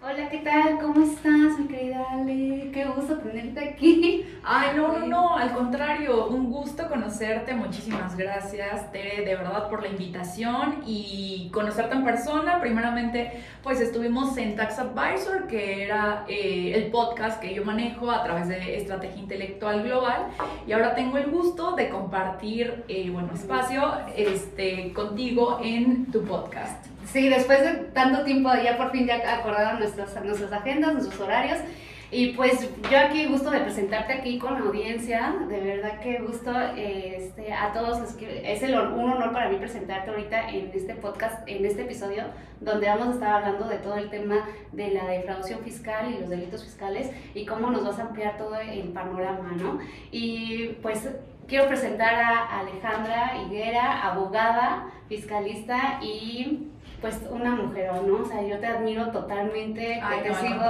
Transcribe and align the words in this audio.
Hola, 0.00 0.28
¿qué 0.28 0.38
tal? 0.38 0.78
¿Cómo 0.78 1.04
estás, 1.04 1.58
mi 1.58 1.66
querida 1.66 2.06
Ale? 2.12 2.70
Qué 2.72 2.84
gusto 2.84 3.18
tenerte 3.18 3.58
aquí. 3.70 4.24
Ay, 4.44 4.76
no, 4.76 4.96
no, 4.96 5.06
no, 5.06 5.36
al 5.36 5.52
contrario, 5.52 6.28
un 6.28 6.52
gusto 6.52 6.88
conocerte, 6.88 7.52
muchísimas 7.52 8.16
gracias, 8.16 8.92
Tere, 8.92 9.24
de 9.24 9.34
verdad 9.34 9.68
por 9.68 9.82
la 9.82 9.88
invitación 9.88 10.84
y 10.86 11.50
conocerte 11.52 11.96
en 11.96 12.04
persona. 12.04 12.60
Primeramente, 12.60 13.42
pues 13.64 13.80
estuvimos 13.80 14.36
en 14.36 14.54
Tax 14.54 14.78
Advisor, 14.78 15.48
que 15.48 15.82
era 15.82 16.24
eh, 16.28 16.74
el 16.76 16.92
podcast 16.92 17.40
que 17.40 17.52
yo 17.52 17.64
manejo 17.64 18.08
a 18.08 18.22
través 18.22 18.46
de 18.46 18.76
Estrategia 18.76 19.20
Intelectual 19.20 19.82
Global, 19.82 20.28
y 20.64 20.70
ahora 20.70 20.94
tengo 20.94 21.18
el 21.18 21.28
gusto 21.28 21.72
de 21.74 21.88
compartir, 21.88 22.84
eh, 22.86 23.10
bueno, 23.10 23.30
espacio 23.34 23.94
este, 24.14 24.92
contigo 24.92 25.58
en 25.60 26.06
tu 26.12 26.22
podcast. 26.22 26.86
Sí, 27.12 27.28
después 27.28 27.60
de 27.60 27.72
tanto 27.94 28.22
tiempo 28.24 28.50
ya 28.62 28.76
por 28.76 28.90
fin 28.90 29.06
ya 29.06 29.16
acordaron 29.38 29.78
nuestras, 29.78 30.22
nuestras 30.22 30.52
agendas, 30.52 30.92
nuestros 30.92 31.20
horarios. 31.20 31.58
Y 32.10 32.28
pues 32.32 32.70
yo 32.90 32.98
aquí 32.98 33.26
gusto 33.26 33.50
de 33.50 33.60
presentarte 33.60 34.14
aquí 34.14 34.38
con 34.38 34.54
la 34.54 34.60
audiencia, 34.60 35.34
de 35.46 35.60
verdad 35.60 36.00
que 36.00 36.18
gusto 36.18 36.50
este, 36.74 37.52
a 37.52 37.70
todos, 37.74 37.98
es, 38.00 38.16
que 38.16 38.50
es 38.50 38.62
el, 38.62 38.78
un 38.78 39.10
honor 39.10 39.30
para 39.30 39.50
mí 39.50 39.56
presentarte 39.56 40.10
ahorita 40.10 40.48
en 40.48 40.70
este 40.72 40.94
podcast, 40.94 41.46
en 41.46 41.66
este 41.66 41.82
episodio, 41.82 42.24
donde 42.60 42.88
vamos 42.88 43.08
a 43.08 43.12
estar 43.12 43.32
hablando 43.32 43.68
de 43.68 43.76
todo 43.76 43.96
el 43.96 44.08
tema 44.08 44.48
de 44.72 44.88
la 44.92 45.04
defraudación 45.06 45.60
fiscal 45.60 46.10
y 46.10 46.20
los 46.20 46.30
delitos 46.30 46.64
fiscales 46.64 47.10
y 47.34 47.44
cómo 47.44 47.70
nos 47.70 47.84
vas 47.84 47.98
a 47.98 48.04
ampliar 48.04 48.38
todo 48.38 48.56
el 48.56 48.88
panorama, 48.88 49.52
¿no? 49.58 49.78
Y 50.10 50.78
pues 50.80 51.10
quiero 51.46 51.66
presentar 51.68 52.14
a 52.14 52.60
Alejandra 52.60 53.32
Higuera, 53.42 54.08
abogada, 54.08 54.86
fiscalista 55.10 56.00
y 56.02 56.68
pues 57.00 57.18
una 57.30 57.54
mujer, 57.54 57.90
¿no? 58.06 58.22
O 58.22 58.24
sea, 58.24 58.42
yo 58.42 58.58
te 58.58 58.66
admiro 58.66 59.10
totalmente, 59.10 60.00
te 60.22 60.34
sigo, 60.34 60.64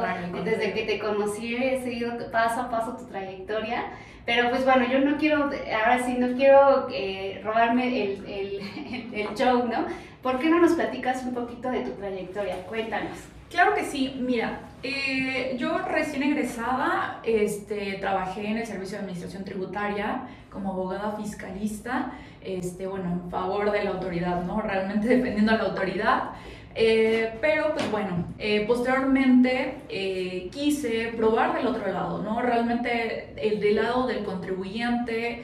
desde 0.44 0.72
que 0.75 0.83
te 0.84 0.98
conocí 0.98 1.56
he 1.56 1.83
seguido 1.83 2.12
paso 2.30 2.62
a 2.62 2.70
paso 2.70 2.97
tu 2.97 3.06
trayectoria, 3.06 3.86
pero 4.27 4.50
pues 4.50 4.64
bueno, 4.64 4.86
yo 4.91 4.98
no 5.00 5.17
quiero, 5.17 5.44
ahora 5.44 6.02
sí, 6.05 6.17
no 6.19 6.36
quiero 6.36 6.89
eh, 6.92 7.41
robarme 7.42 7.86
el, 7.86 8.27
el, 8.27 9.12
el, 9.14 9.34
show, 9.34 9.67
¿no? 9.67 9.86
¿Por 10.22 10.39
qué 10.39 10.50
no 10.50 10.61
nos 10.61 10.72
platicas 10.72 11.22
un 11.25 11.33
poquito 11.33 11.70
de 11.70 11.80
tu 11.80 11.92
trayectoria? 11.92 12.56
Cuéntanos. 12.67 13.19
Claro 13.50 13.74
que 13.74 13.84
sí, 13.84 14.14
mira, 14.20 14.60
eh, 14.82 15.56
yo 15.58 15.78
recién 15.78 16.22
egresada 16.22 17.20
este, 17.24 17.94
trabajé 17.94 18.46
en 18.46 18.58
el 18.58 18.66
Servicio 18.66 18.98
de 18.98 19.05
Administración 19.05 19.44
Tributaria 19.44 20.28
como 20.52 20.72
abogada 20.72 21.16
fiscalista, 21.16 22.12
este, 22.42 22.86
bueno, 22.86 23.10
en 23.10 23.30
favor 23.30 23.70
de 23.70 23.84
la 23.84 23.90
autoridad, 23.90 24.44
¿no? 24.44 24.60
Realmente 24.60 25.08
defendiendo 25.16 25.52
a 25.52 25.56
la 25.56 25.64
autoridad. 25.64 26.30
Eh, 26.74 27.32
pero 27.40 27.72
pues 27.72 27.90
bueno, 27.90 28.27
eh, 28.38 28.64
posteriormente 28.66 30.48
quise 30.52 31.12
probar 31.16 31.56
del 31.56 31.66
otro 31.66 31.90
lado, 31.90 32.22
¿no? 32.22 32.40
Realmente 32.42 33.33
el 33.36 33.58
del 33.60 33.77
lado 33.77 34.06
del 34.06 34.24
contribuyente, 34.24 35.42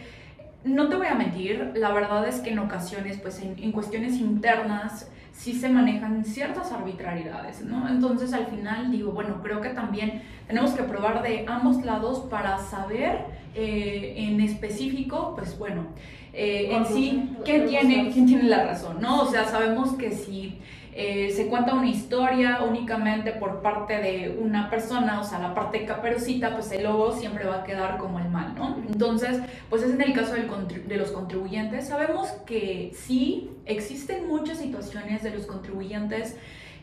no 0.65 0.89
te 0.89 0.97
voy 0.97 1.07
a 1.07 1.15
mentir, 1.15 1.73
la 1.77 1.93
verdad 1.93 2.27
es 2.27 2.41
que 2.41 2.51
en 2.51 2.59
ocasiones, 2.59 3.19
pues 3.21 3.41
en, 3.41 3.57
en 3.63 3.73
cuestiones 3.73 4.15
internas, 4.19 5.09
sí 5.35 5.53
se 5.53 5.69
manejan 5.69 6.25
ciertas 6.25 6.73
arbitrariedades, 6.73 7.63
¿no? 7.63 7.89
Entonces 7.89 8.33
al 8.33 8.47
final 8.47 8.91
digo, 8.91 9.13
bueno, 9.13 9.41
creo 9.43 9.61
que 9.61 9.71
también 9.71 10.23
tenemos 10.47 10.73
que 10.73 10.85
probar 10.85 11.23
de 11.23 11.45
ambos 11.49 11.85
lados 11.85 12.21
para 12.31 12.59
saber 12.59 13.19
eh, 13.55 14.15
en 14.17 14.41
específico, 14.41 15.35
pues 15.37 15.59
bueno, 15.59 15.87
eh, 16.33 16.71
en 16.73 16.87
sí, 16.87 17.31
¿quién 17.45 17.67
tiene, 17.67 18.11
quién 18.13 18.27
tiene 18.27 18.45
la 18.45 18.65
razón, 18.65 19.01
¿no? 19.01 19.23
O 19.23 19.27
sea, 19.27 19.45
sabemos 19.45 19.95
que 19.95 20.13
si 20.13 20.59
eh, 20.97 21.33
se 21.35 21.49
cuenta 21.49 21.75
una 21.75 21.89
historia 21.89 22.61
únicamente 22.63 23.33
por 23.33 23.63
parte 23.63 23.99
de 23.99 24.39
una 24.41 24.71
persona, 24.71 25.21
o 25.21 25.25
sea, 25.25 25.41
la 25.41 25.53
parte 25.53 25.85
caperucita, 25.85 26.55
pues 26.55 26.71
el 26.71 26.85
lobo 26.85 27.11
siempre 27.11 27.47
va 27.47 27.63
a 27.63 27.65
quedar 27.65 27.99
como 27.99 28.21
el 28.21 28.29
mal, 28.29 28.55
¿no? 28.55 28.77
Entonces, 28.87 29.41
pues 29.69 29.83
es 29.83 29.93
en 29.93 30.01
el 30.01 30.13
caso 30.13 30.35
de 30.35 30.97
los 30.97 31.11
contribuyentes. 31.11 31.89
Sabemos 31.89 32.29
que 32.47 32.93
sí 32.95 33.51
existen 33.67 34.29
muchas 34.29 34.59
situaciones 34.59 35.25
de 35.25 35.31
los 35.31 35.47
contribuyentes 35.47 36.37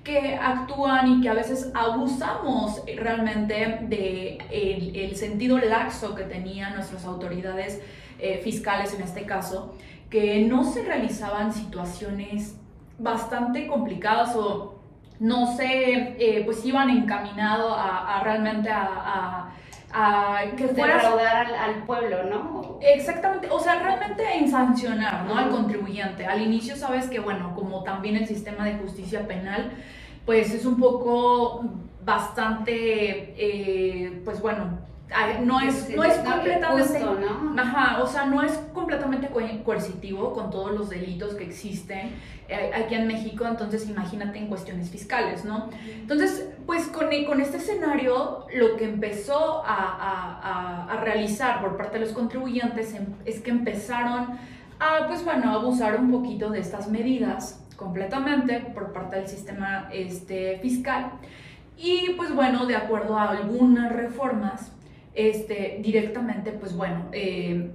que 0.04 0.36
actúan 0.36 1.20
y 1.20 1.22
que 1.22 1.30
a 1.30 1.34
veces 1.34 1.72
abusamos 1.74 2.82
realmente 2.98 3.80
de 3.84 4.40
el, 4.52 5.16
sentido 5.16 5.58
laxo 5.58 6.16
que 6.16 6.24
tenían 6.24 6.76
nuestras 6.76 7.06
autoridades 7.06 7.80
eh, 8.20 8.42
fiscales 8.44 8.94
en 8.94 9.04
este 9.04 9.26
caso, 9.26 9.74
que 10.10 10.42
no 10.42 10.70
se 10.70 10.84
realizaban 10.84 11.54
situaciones 11.54 12.56
bastante 13.02 13.68
complicadas 13.68 14.36
o 14.36 14.80
no 15.20 15.56
sé, 15.56 16.16
eh, 16.18 16.42
pues 16.46 16.66
iban 16.66 16.90
encaminado 16.90 17.76
a, 17.76 18.22
realmente 18.24 18.72
a, 18.72 19.52
a, 19.94 20.42
que 20.58 20.68
fuera... 20.70 21.00
al, 21.00 21.54
al, 21.54 21.84
pueblo, 21.84 22.24
¿no? 22.24 22.80
Exactamente, 22.82 23.48
o 23.52 23.60
sea, 23.60 23.76
realmente 23.76 24.24
en 24.36 24.50
sancionar, 24.50 25.26
¿no? 25.26 25.38
Al 25.38 25.50
contribuyente. 25.50 26.26
Al 26.26 26.42
inicio 26.42 26.76
sabes 26.76 27.08
que, 27.08 27.20
bueno, 27.20 27.54
como 27.54 27.84
también 27.84 28.16
el 28.16 28.28
sistema 28.28 28.66
de 28.66 28.74
justicia 28.80 29.28
penal, 29.28 29.72
pues 30.26 30.54
es 30.56 30.66
un 30.66 30.80
poco 30.80 31.66
bastante, 32.04 33.36
eh, 33.38 34.22
pues 34.26 34.42
bueno, 34.42 34.80
no 35.44 35.60
es, 35.60 35.90
no 35.96 36.04
es 36.04 36.18
completamente 36.20 37.00
¿no? 37.00 37.62
Ajá, 37.62 38.02
o 38.02 38.08
sea, 38.08 38.26
no 38.26 38.42
es 38.42 38.54
completamente 38.74 39.30
coercitivo 39.64 40.34
con 40.34 40.50
todos 40.50 40.72
los 40.72 40.90
delitos 40.90 41.36
que 41.36 41.44
existen 41.44 42.12
eh, 42.48 42.72
aquí 42.74 42.96
en 42.96 43.08
México, 43.08 43.46
entonces 43.46 43.88
imagínate 43.90 44.40
en 44.40 44.48
cuestiones 44.48 44.90
fiscales, 44.90 45.46
¿no? 45.46 45.70
Entonces, 45.86 46.50
pues 46.66 46.88
con, 46.88 47.08
con 47.26 47.42
este 47.42 47.58
escenario, 47.58 48.46
lo 48.54 48.78
que 48.78 48.86
empezó 48.86 49.64
a, 49.66 49.76
a, 49.76 50.94
a 50.94 50.98
realizar 51.02 51.62
por 51.62 51.78
parte 51.78 52.00
de 52.00 52.06
los 52.06 52.14
contribuyentes 52.14 52.94
em, 52.94 53.06
es 53.26 53.42
que 53.42 53.52
empezaron 53.52 54.38
a, 54.80 55.08
pues 55.08 55.24
bueno, 55.24 55.54
abusar 55.54 56.00
un 56.00 56.12
poquito 56.12 56.50
de 56.50 56.60
estas 56.60 56.90
medidas 56.90 57.64
completamente 57.76 58.60
por 58.60 58.94
parte 58.94 59.18
del 59.18 59.28
sistema 59.28 59.90
este, 59.92 60.60
fiscal. 60.62 61.12
Y 61.78 62.14
pues 62.18 62.34
bueno, 62.34 62.66
de 62.66 62.76
acuerdo 62.76 63.18
a 63.18 63.32
algunas 63.32 63.92
reformas, 63.92 64.72
este, 65.14 65.80
directamente, 65.82 66.52
pues 66.52 66.76
bueno, 66.76 67.08
eh, 67.12 67.72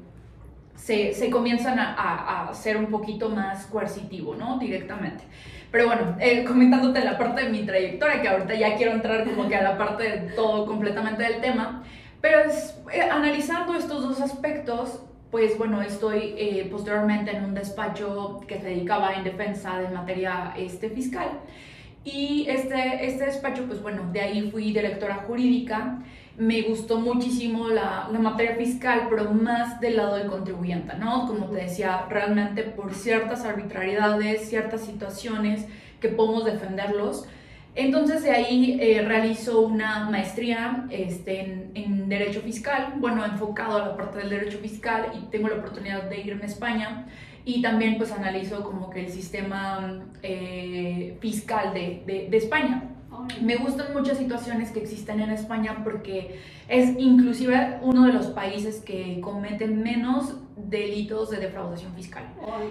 se, 0.74 1.12
se, 1.14 1.30
comienzan 1.30 1.78
a, 1.78 2.48
a, 2.48 2.54
ser 2.54 2.76
un 2.76 2.86
poquito 2.86 3.28
más 3.30 3.66
coercitivo, 3.66 4.34
¿no? 4.34 4.58
Directamente. 4.58 5.24
Pero 5.70 5.86
bueno, 5.86 6.16
eh, 6.20 6.44
comentándote 6.44 7.04
la 7.04 7.18
parte 7.18 7.44
de 7.44 7.50
mi 7.50 7.64
trayectoria, 7.64 8.22
que 8.22 8.28
ahorita 8.28 8.54
ya 8.54 8.76
quiero 8.76 8.92
entrar 8.92 9.24
como 9.24 9.48
que 9.48 9.56
a 9.56 9.62
la 9.62 9.76
parte 9.76 10.04
de 10.04 10.16
todo 10.32 10.66
completamente 10.66 11.22
del 11.22 11.40
tema, 11.40 11.82
pero 12.20 12.38
eh, 12.92 13.02
analizando 13.02 13.74
estos 13.74 14.02
dos 14.02 14.20
aspectos, 14.20 15.02
pues 15.30 15.58
bueno, 15.58 15.82
estoy 15.82 16.34
eh, 16.38 16.68
posteriormente 16.70 17.36
en 17.36 17.44
un 17.44 17.54
despacho 17.54 18.40
que 18.46 18.58
se 18.58 18.68
dedicaba 18.68 19.14
en 19.14 19.24
defensa 19.24 19.78
de 19.78 19.88
materia 19.88 20.54
este, 20.56 20.88
fiscal. 20.88 21.28
Y 22.04 22.46
este, 22.48 23.06
este 23.06 23.26
despacho, 23.26 23.64
pues 23.66 23.82
bueno, 23.82 24.10
de 24.12 24.20
ahí 24.20 24.50
fui 24.50 24.66
directora 24.66 25.16
jurídica 25.26 25.98
me 26.38 26.62
gustó 26.62 27.00
muchísimo 27.00 27.68
la, 27.68 28.08
la, 28.12 28.18
materia 28.18 28.56
fiscal, 28.56 29.06
pero 29.08 29.32
más 29.32 29.80
del 29.80 29.96
lado 29.96 30.16
del 30.16 30.28
contribuyente, 30.28 30.94
¿no? 30.98 31.26
Como 31.26 31.46
te 31.46 31.62
decía, 31.62 32.06
realmente 32.10 32.62
por 32.62 32.94
ciertas 32.94 33.44
arbitrariedades, 33.44 34.48
ciertas 34.48 34.82
situaciones 34.82 35.66
que 36.00 36.08
podemos 36.08 36.44
defenderlos. 36.44 37.26
Entonces 37.74 38.22
de 38.22 38.30
ahí 38.30 38.78
eh, 38.80 39.02
realizo 39.02 39.60
una 39.60 40.08
maestría 40.10 40.86
este, 40.90 41.68
en, 41.74 42.08
Derecho 42.08 42.40
Fiscal, 42.40 42.94
bueno, 42.96 43.24
enfocado 43.24 43.82
a 43.82 43.88
la 43.88 43.96
parte 43.96 44.18
del 44.18 44.30
Derecho 44.30 44.58
Fiscal 44.58 45.12
y 45.14 45.26
tengo 45.30 45.48
la 45.48 45.56
oportunidad 45.56 46.04
de 46.04 46.20
irme 46.20 46.44
a 46.44 46.46
España 46.46 47.06
y 47.44 47.60
también 47.60 47.98
pues 47.98 48.12
analizo 48.12 48.62
como 48.62 48.88
que 48.88 49.00
el 49.00 49.10
sistema 49.10 50.04
eh, 50.22 51.18
fiscal 51.20 51.74
de, 51.74 52.02
de, 52.06 52.28
de 52.30 52.36
España. 52.36 52.95
Me 53.40 53.56
gustan 53.56 53.92
muchas 53.92 54.18
situaciones 54.18 54.70
que 54.70 54.80
existen 54.80 55.20
en 55.20 55.30
España 55.30 55.82
porque 55.84 56.40
es 56.68 56.98
inclusive 56.98 57.78
uno 57.82 58.06
de 58.06 58.12
los 58.12 58.26
países 58.28 58.80
que 58.80 59.20
cometen 59.20 59.82
menos 59.82 60.34
delitos 60.56 61.30
de 61.30 61.38
defraudación 61.38 61.94
fiscal. 61.94 62.24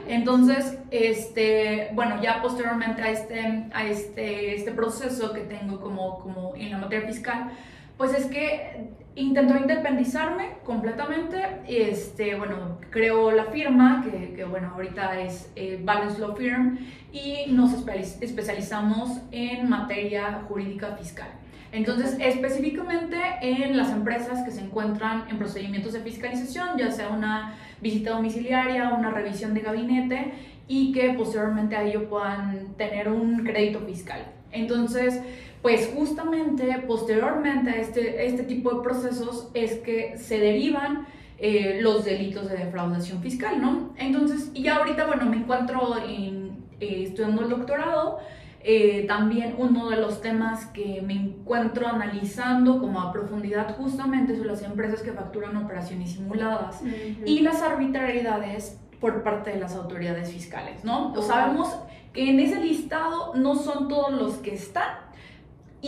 Entonces, 0.07 0.79
este, 0.91 1.89
bueno, 1.93 2.21
ya 2.21 2.41
posteriormente 2.41 3.01
a 3.01 3.11
este, 3.11 3.69
a 3.73 3.85
este, 3.85 4.55
este 4.55 4.71
proceso 4.71 5.33
que 5.33 5.41
tengo 5.41 5.79
como, 5.79 6.19
como 6.19 6.55
en 6.55 6.71
la 6.71 6.77
materia 6.79 7.07
fiscal, 7.07 7.51
pues 7.97 8.13
es 8.13 8.25
que 8.25 8.89
intentó 9.15 9.57
independizarme 9.57 10.57
completamente. 10.63 11.41
Este, 11.67 12.35
bueno, 12.35 12.79
creó 12.89 13.31
la 13.31 13.45
firma, 13.45 14.03
que, 14.03 14.33
que 14.33 14.43
bueno, 14.43 14.71
ahorita 14.75 15.19
es 15.21 15.51
eh, 15.55 15.79
Balance 15.83 16.19
Law 16.19 16.35
Firm, 16.35 16.77
y 17.11 17.51
nos 17.51 17.73
especializamos 17.73 19.21
en 19.31 19.69
materia 19.69 20.43
jurídica 20.47 20.95
fiscal. 20.97 21.29
Entonces, 21.71 22.15
específicamente 22.19 23.17
en 23.41 23.75
las 23.75 23.89
empresas 23.91 24.43
que 24.43 24.51
se 24.51 24.61
encuentran 24.61 25.25
en 25.29 25.37
procedimientos 25.37 25.93
de 25.93 25.99
fiscalización, 25.99 26.77
ya 26.77 26.91
sea 26.91 27.09
una 27.09 27.55
visita 27.81 28.11
domiciliaria, 28.11 28.93
una 28.93 29.11
revisión 29.11 29.53
de 29.53 29.61
gabinete, 29.61 30.33
y 30.67 30.93
que 30.93 31.09
posteriormente 31.13 31.75
a 31.75 31.83
ello 31.83 32.09
puedan 32.09 32.73
tener 32.77 33.09
un 33.09 33.43
crédito 33.43 33.81
fiscal. 33.81 34.25
Entonces, 34.51 35.21
pues 35.65 35.91
justamente 35.95 36.83
posteriormente 36.85 37.71
a 37.71 37.77
este, 37.77 38.27
este 38.27 38.43
tipo 38.43 38.71
de 38.71 38.83
procesos 38.83 39.49
es 39.55 39.79
que 39.79 40.15
se 40.15 40.37
derivan 40.37 41.07
eh, 41.39 41.79
los 41.81 42.05
delitos 42.05 42.47
de 42.47 42.57
defraudación 42.57 43.19
fiscal, 43.19 43.59
¿no? 43.59 43.91
Entonces, 43.97 44.51
y 44.53 44.67
ahorita, 44.67 45.07
bueno, 45.07 45.25
me 45.25 45.37
encuentro 45.37 45.97
en, 46.07 46.65
eh, 46.79 47.05
estudiando 47.07 47.41
el 47.41 47.49
doctorado, 47.49 48.19
eh, 48.61 49.05
también 49.07 49.55
uno 49.57 49.89
de 49.89 49.97
los 49.97 50.21
temas 50.21 50.67
que 50.67 51.01
me 51.01 51.13
encuentro 51.13 51.87
analizando 51.87 52.79
como 52.79 53.01
a 53.01 53.11
profundidad 53.11 53.75
justamente 53.75 54.37
son 54.37 54.45
las 54.45 54.61
empresas 54.61 55.01
que 55.01 55.13
facturan 55.13 55.57
operaciones 55.57 56.11
simuladas 56.11 56.83
y 57.25 57.39
las 57.39 57.63
arbitrariedades 57.63 58.79
por 59.01 59.23
parte 59.23 59.49
de 59.49 59.59
las 59.59 59.75
autoridades 59.75 60.31
fiscales, 60.31 60.83
¿no? 60.83 61.19
Sabemos 61.23 61.75
que 62.13 62.29
en 62.29 62.39
ese 62.39 62.59
listado 62.59 63.33
no 63.33 63.55
son 63.55 63.87
todos 63.87 64.13
los 64.13 64.35
que 64.35 64.53
están 64.53 65.04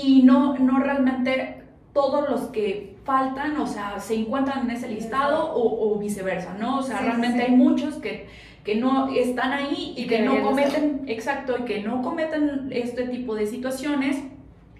y 0.04 0.24
no, 0.24 0.58
no 0.58 0.80
realmente 0.80 1.62
todos 1.94 2.30
los 2.30 2.42
que 2.50 2.96
faltan, 3.04 3.58
o 3.58 3.66
sea, 3.66 4.00
se 4.00 4.16
encuentran 4.16 4.70
en 4.70 4.76
ese 4.76 4.90
listado 4.90 5.52
o, 5.56 5.98
viceversa, 5.98 6.56
¿no? 6.60 6.80
O 6.80 6.84
sea, 6.84 7.00
realmente 7.00 7.42
hay 7.44 7.52
muchos 7.52 7.96
que, 7.96 8.28
que 8.64 8.76
no 8.76 9.08
están 9.16 9.54
ahí 9.54 9.94
y, 9.96 10.08
que 10.08 10.22
no 10.22 10.42
cometen, 10.44 11.04
exacto, 11.08 11.56
y 11.60 11.64
que 11.64 11.82
no 11.82 12.02
cometen 12.02 12.68
este 12.72 13.08
tipo 13.08 13.34
de 13.34 13.48
situaciones 13.48 14.24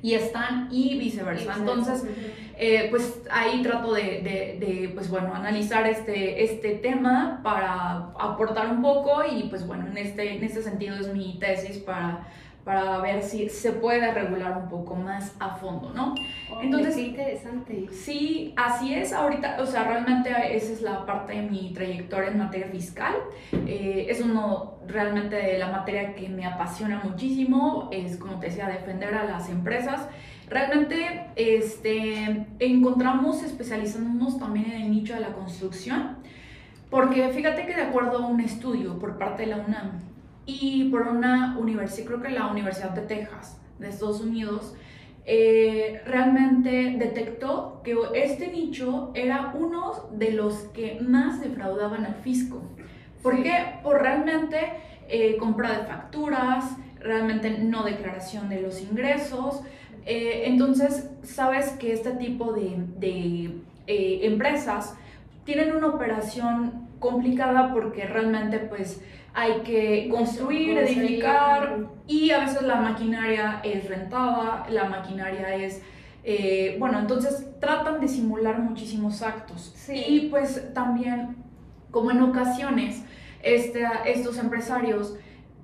y 0.02 0.14
están 0.14 0.68
y 0.72 1.00
viceversa. 1.00 1.56
Entonces, 1.58 2.06
eh, 2.58 2.88
pues 2.90 3.22
ahí 3.32 3.62
trato 3.62 3.94
de, 3.94 4.02
de, 4.22 4.58
de, 4.66 4.92
pues 4.94 5.10
bueno, 5.10 5.34
analizar 5.34 5.88
este, 5.88 6.44
este 6.44 6.76
tema 6.76 7.40
para 7.44 8.12
aportar 8.20 8.70
un 8.70 8.82
poco 8.82 9.24
y 9.26 9.44
pues 9.44 9.66
bueno, 9.66 9.88
en 9.88 9.98
este, 9.98 10.36
en 10.36 10.44
este 10.44 10.62
sentido 10.62 10.98
es 10.98 11.14
mi 11.14 11.38
tesis 11.40 11.78
para 11.78 12.28
para 12.68 12.98
ver 12.98 13.24
si 13.24 13.48
se 13.48 13.72
puede 13.72 14.14
regular 14.14 14.58
un 14.58 14.68
poco 14.68 14.94
más 14.94 15.34
a 15.40 15.56
fondo, 15.56 15.94
¿no? 15.96 16.16
Entonces, 16.62 16.96
sí, 16.96 17.06
interesante. 17.06 17.88
Sí, 17.94 18.54
así 18.58 18.94
es. 18.94 19.14
Ahorita, 19.14 19.56
o 19.62 19.66
sea, 19.66 19.86
realmente 19.86 20.32
esa 20.54 20.74
es 20.74 20.82
la 20.82 21.06
parte 21.06 21.32
de 21.32 21.44
mi 21.44 21.72
trayectoria 21.74 22.30
en 22.30 22.40
materia 22.40 22.68
fiscal. 22.68 23.14
Eh, 23.54 24.08
es 24.10 24.20
uno 24.20 24.80
realmente 24.86 25.38
de 25.38 25.58
la 25.58 25.72
materia 25.72 26.14
que 26.14 26.28
me 26.28 26.46
apasiona 26.46 27.00
muchísimo. 27.06 27.88
Es, 27.94 28.18
como 28.18 28.38
te 28.38 28.48
decía, 28.48 28.68
defender 28.68 29.16
a 29.16 29.24
las 29.24 29.48
empresas. 29.48 30.06
Realmente 30.50 31.28
este, 31.38 32.48
encontramos 32.60 33.44
especializándonos 33.44 34.40
también 34.40 34.74
en 34.74 34.82
el 34.82 34.92
nicho 34.92 35.14
de 35.14 35.22
la 35.22 35.30
construcción. 35.30 36.18
Porque 36.90 37.30
fíjate 37.30 37.66
que 37.66 37.76
de 37.76 37.84
acuerdo 37.84 38.18
a 38.18 38.28
un 38.28 38.42
estudio 38.42 39.00
por 39.00 39.18
parte 39.18 39.44
de 39.44 39.56
la 39.56 39.58
UNAM, 39.58 40.02
y 40.48 40.86
por 40.86 41.02
una 41.02 41.58
universidad, 41.60 42.08
creo 42.08 42.22
que 42.22 42.30
la 42.30 42.48
Universidad 42.48 42.92
de 42.92 43.02
Texas, 43.02 43.60
de 43.78 43.90
Estados 43.90 44.22
Unidos, 44.22 44.74
eh, 45.26 46.02
realmente 46.06 46.96
detectó 46.98 47.82
que 47.84 47.98
este 48.16 48.48
nicho 48.48 49.12
era 49.14 49.54
uno 49.54 50.10
de 50.14 50.32
los 50.32 50.56
que 50.74 51.00
más 51.02 51.42
defraudaban 51.42 52.06
al 52.06 52.16
fisco. 52.16 52.62
¿Por 53.22 53.44
qué? 53.44 53.80
Por 53.84 54.02
realmente 54.02 54.58
eh, 55.10 55.36
compra 55.38 55.78
de 55.78 55.86
facturas, 55.86 56.78
realmente 57.02 57.50
no 57.60 57.84
declaración 57.84 58.48
de 58.48 58.62
los 58.62 58.82
ingresos. 58.82 59.62
Eh, 60.06 60.44
entonces, 60.46 61.10
sabes 61.24 61.72
que 61.72 61.92
este 61.92 62.12
tipo 62.12 62.54
de, 62.54 62.86
de 62.98 64.26
empresas 64.26 64.96
tienen 65.44 65.76
una 65.76 65.88
operación 65.88 66.88
complicada 67.00 67.74
porque 67.74 68.06
realmente 68.06 68.60
pues 68.60 69.02
hay 69.40 69.62
que 69.62 70.10
construir, 70.10 70.80
edificar 70.80 71.86
y 72.08 72.32
a 72.32 72.40
veces 72.40 72.64
la 72.64 72.78
maquinaria 72.78 73.62
es 73.64 73.88
rentada, 73.88 74.66
la 74.68 74.86
maquinaria 74.86 75.54
es... 75.54 75.84
Eh, 76.24 76.76
bueno, 76.80 76.98
entonces 76.98 77.48
tratan 77.60 78.02
de 78.02 78.08
simular 78.08 78.58
muchísimos 78.58 79.22
actos. 79.22 79.76
Y 79.90 80.22
pues 80.30 80.74
también, 80.74 81.36
como 81.92 82.10
en 82.10 82.24
ocasiones, 82.24 83.04
este, 83.44 83.86
estos 84.08 84.40
empresarios 84.40 85.16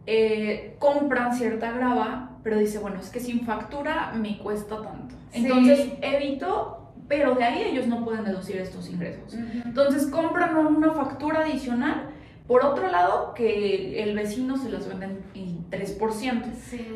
eh, 0.05 0.75
compran 0.77 1.35
cierta 1.35 1.71
grava, 1.71 2.37
pero 2.43 2.59
dice, 2.59 2.77
bueno, 2.77 2.99
es 2.99 3.09
que 3.09 3.19
sin 3.19 3.41
factura 3.41 4.13
me 4.15 4.37
cuesta 4.37 4.83
tanto. 4.83 5.15
Entonces 5.31 5.93
evito, 5.99 6.93
pero 7.07 7.33
de 7.33 7.43
ahí 7.43 7.63
ellos 7.71 7.87
no 7.87 8.05
pueden 8.05 8.23
deducir 8.23 8.57
estos 8.57 8.87
ingresos. 8.87 9.33
Entonces 9.33 10.05
compran 10.05 10.55
una 10.55 10.91
factura 10.91 11.39
adicional 11.39 12.12
por 12.47 12.65
otro 12.65 12.87
lado, 12.89 13.33
que 13.33 14.03
el 14.03 14.15
vecino 14.15 14.57
se 14.57 14.69
los 14.69 14.87
vende 14.87 15.17
en 15.33 15.69
3%. 15.69 16.43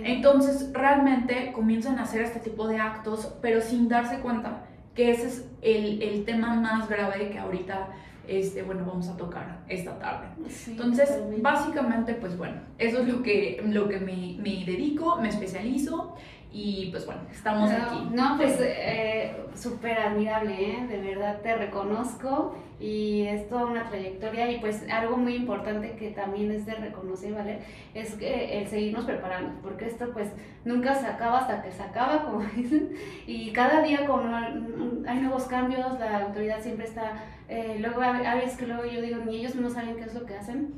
Entonces, 0.04 0.72
realmente 0.74 1.52
comienzan 1.54 2.00
a 2.00 2.04
hacer 2.04 2.22
este 2.22 2.40
tipo 2.40 2.68
de 2.68 2.78
actos, 2.80 3.34
pero 3.42 3.62
sin 3.62 3.88
darse 3.88 4.20
cuenta 4.20 4.66
que 4.94 5.12
ese 5.12 5.28
es 5.28 5.46
el, 5.62 6.02
el 6.02 6.26
tema 6.26 6.56
más 6.56 6.90
grave 6.90 7.30
que 7.30 7.40
ahorita 7.40 7.90
este, 8.28 8.62
bueno, 8.62 8.84
vamos 8.86 9.08
a 9.08 9.16
tocar 9.16 9.64
esta 9.70 9.98
tarde. 10.00 10.28
Entonces, 10.68 11.10
básicamente, 11.42 12.14
pues 12.14 12.38
bueno, 12.38 12.58
eso 12.78 13.00
es 13.00 13.08
lo 13.08 13.24
que, 13.24 13.64
lo 13.66 13.88
que 13.88 14.00
me, 14.00 14.36
me 14.40 14.66
dedico, 14.66 15.16
me 15.22 15.30
especializo 15.30 16.16
y 16.58 16.88
pues 16.90 17.06
bueno, 17.06 17.22
estamos 17.32 17.70
aquí. 17.70 18.10
No, 18.12 18.36
pues 18.36 18.58
eh, 18.60 19.32
súper 19.54 20.00
admirable, 20.00 20.72
¿eh? 20.72 20.88
de 20.88 20.98
verdad 20.98 21.40
te 21.42 21.56
reconozco 21.56 22.56
y 22.80 23.28
es 23.28 23.48
toda 23.48 23.68
una 23.68 23.88
trayectoria 23.88 24.50
y 24.50 24.60
pues 24.60 24.84
algo 24.92 25.18
muy 25.18 25.36
importante 25.36 25.96
que 25.96 26.10
también 26.10 26.50
es 26.50 26.66
de 26.66 26.74
reconocer, 26.74 27.36
¿vale? 27.36 27.60
Es 27.94 28.16
que 28.16 28.60
el 28.60 28.68
seguirnos 28.68 29.06
preparando, 29.06 29.62
porque 29.62 29.86
esto 29.86 30.10
pues 30.14 30.30
nunca 30.66 30.96
se 30.96 31.06
acaba 31.06 31.42
hasta 31.42 31.62
que 31.62 31.72
se 31.72 31.84
acaba, 31.84 32.24
como 32.26 32.40
dicen, 32.40 32.90
y 33.28 33.52
cada 33.52 33.84
día 33.84 34.08
como 34.08 34.36
hay 34.36 35.20
nuevos 35.20 35.44
cambios, 35.44 36.00
la 36.00 36.24
autoridad 36.24 36.60
siempre 36.60 36.88
está, 36.88 37.24
eh, 37.50 37.78
luego 37.80 38.02
hay 38.02 38.40
veces 38.40 38.58
que 38.58 38.66
luego 38.66 38.84
yo 38.84 39.00
digo, 39.00 39.18
ni 39.24 39.38
ellos 39.38 39.54
no 39.54 39.70
saben 39.70 39.96
qué 39.96 40.06
es 40.06 40.14
lo 40.16 40.26
que 40.26 40.34
hacen, 40.34 40.74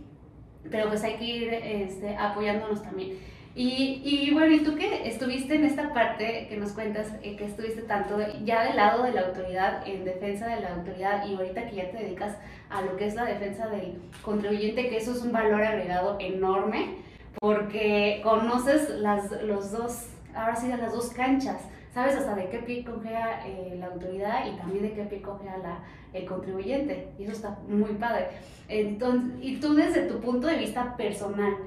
pero 0.69 0.89
pues 0.89 1.05
hay 1.05 1.15
que 1.15 1.23
ir 1.23 1.53
este, 1.53 2.17
apoyándonos 2.17 2.83
también. 2.83 3.38
Y, 3.61 4.01
y, 4.06 4.33
bueno, 4.33 4.56
¿y 4.56 4.61
tú 4.61 4.75
qué 4.75 5.06
estuviste 5.06 5.56
en 5.56 5.65
esta 5.65 5.94
parte 5.94 6.47
que 6.47 6.56
nos 6.56 6.71
cuentas, 6.71 7.11
eh, 7.21 7.35
que 7.35 7.44
estuviste 7.44 7.81
tanto 7.81 8.17
ya 8.45 8.63
del 8.63 8.77
lado 8.77 9.03
de 9.03 9.11
la 9.11 9.27
autoridad, 9.27 9.85
en 9.85 10.06
defensa 10.06 10.47
de 10.47 10.61
la 10.61 10.75
autoridad, 10.75 11.27
y 11.27 11.35
ahorita 11.35 11.67
que 11.67 11.75
ya 11.75 11.91
te 11.91 11.97
dedicas 11.97 12.38
a 12.69 12.81
lo 12.83 12.95
que 12.95 13.07
es 13.07 13.15
la 13.15 13.25
defensa 13.25 13.67
del 13.67 14.00
contribuyente, 14.21 14.88
que 14.88 14.95
eso 14.95 15.11
es 15.11 15.23
un 15.23 15.33
valor 15.33 15.61
agregado 15.61 16.15
enorme, 16.21 17.00
porque 17.41 18.21
conoces 18.23 18.91
las 18.91 19.29
los 19.43 19.74
dos, 19.74 20.07
ahora 20.34 20.55
sí, 20.55 20.69
las 20.69 20.93
dos 20.93 21.10
canchas, 21.10 21.62
sabes 21.93 22.15
hasta 22.15 22.36
de 22.36 22.48
qué 22.48 22.60
pie 22.60 22.86
cogea 22.86 23.45
eh, 23.45 23.75
la 23.77 23.88
autoridad 23.88 24.48
y 24.48 24.55
también 24.55 24.84
de 24.84 24.93
qué 24.93 25.03
pie 25.03 25.22
cogea 25.22 25.57
la, 25.57 25.79
el 26.13 26.25
contribuyente, 26.25 27.10
y 27.19 27.24
eso 27.24 27.34
está 27.34 27.60
muy 27.67 27.95
padre. 27.95 28.27
Entonces, 28.69 29.38
y 29.41 29.57
tú 29.57 29.74
desde 29.74 30.03
tu 30.03 30.22
punto 30.22 30.48
de 30.48 30.55
vista 30.55 30.95
personal, 30.95 31.57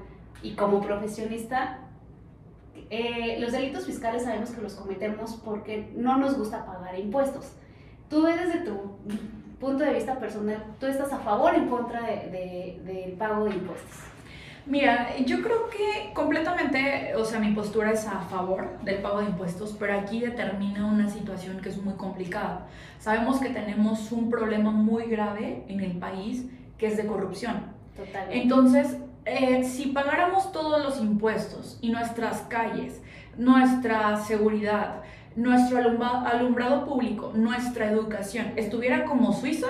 y 0.41 0.55
como 0.55 0.81
profesionista, 0.81 1.79
eh, 2.89 3.37
los 3.39 3.51
delitos 3.51 3.85
fiscales 3.85 4.23
sabemos 4.23 4.51
que 4.51 4.61
los 4.61 4.73
cometemos 4.73 5.39
porque 5.43 5.91
no 5.95 6.17
nos 6.17 6.37
gusta 6.37 6.65
pagar 6.65 6.97
impuestos. 6.99 7.51
Tú 8.09 8.23
desde 8.23 8.59
tu 8.59 8.97
punto 9.59 9.83
de 9.83 9.93
vista 9.93 10.19
personal, 10.19 10.63
¿tú 10.79 10.87
estás 10.87 11.11
a 11.11 11.19
favor 11.19 11.53
o 11.53 11.55
en 11.55 11.69
contra 11.69 12.01
de, 12.01 12.79
del 12.83 13.13
pago 13.13 13.45
de 13.45 13.55
impuestos? 13.55 14.13
Mira, 14.65 15.17
yo 15.25 15.41
creo 15.41 15.69
que 15.69 16.13
completamente, 16.13 17.13
o 17.15 17.25
sea, 17.25 17.39
mi 17.39 17.53
postura 17.53 17.91
es 17.91 18.07
a 18.07 18.21
favor 18.21 18.79
del 18.83 19.01
pago 19.01 19.19
de 19.19 19.25
impuestos, 19.25 19.75
pero 19.77 19.99
aquí 19.99 20.21
determina 20.21 20.85
una 20.85 21.09
situación 21.09 21.59
que 21.59 21.69
es 21.69 21.81
muy 21.81 21.95
complicada. 21.95 22.67
Sabemos 22.99 23.41
que 23.41 23.49
tenemos 23.49 24.11
un 24.13 24.29
problema 24.29 24.71
muy 24.71 25.05
grave 25.05 25.65
en 25.67 25.81
el 25.81 25.97
país 25.97 26.45
que 26.77 26.87
es 26.87 26.95
de 26.95 27.05
corrupción. 27.05 27.73
Totalmente. 27.97 28.41
Entonces, 28.41 28.97
eh, 29.25 29.63
si 29.63 29.87
pagáramos 29.87 30.51
todos 30.51 30.83
los 30.83 30.99
impuestos 30.99 31.77
y 31.81 31.89
nuestras 31.91 32.41
calles, 32.41 33.01
nuestra 33.37 34.17
seguridad, 34.17 35.01
nuestro 35.35 35.77
alumbrado 35.77 36.85
público, 36.85 37.31
nuestra 37.33 37.89
educación 37.89 38.53
estuviera 38.55 39.05
como 39.05 39.33
Suiza 39.33 39.67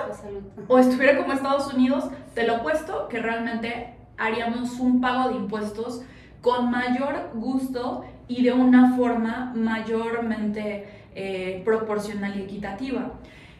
o 0.68 0.78
estuviera 0.78 1.16
como 1.16 1.32
Estados 1.32 1.72
Unidos, 1.72 2.04
te 2.34 2.46
lo 2.46 2.56
apuesto 2.56 3.08
que 3.08 3.20
realmente 3.20 3.94
haríamos 4.18 4.78
un 4.78 5.00
pago 5.00 5.30
de 5.30 5.36
impuestos 5.36 6.02
con 6.40 6.70
mayor 6.70 7.30
gusto 7.34 8.04
y 8.28 8.42
de 8.42 8.52
una 8.52 8.96
forma 8.96 9.52
mayormente 9.54 10.86
eh, 11.14 11.62
proporcional 11.64 12.38
y 12.38 12.42
equitativa. 12.42 13.12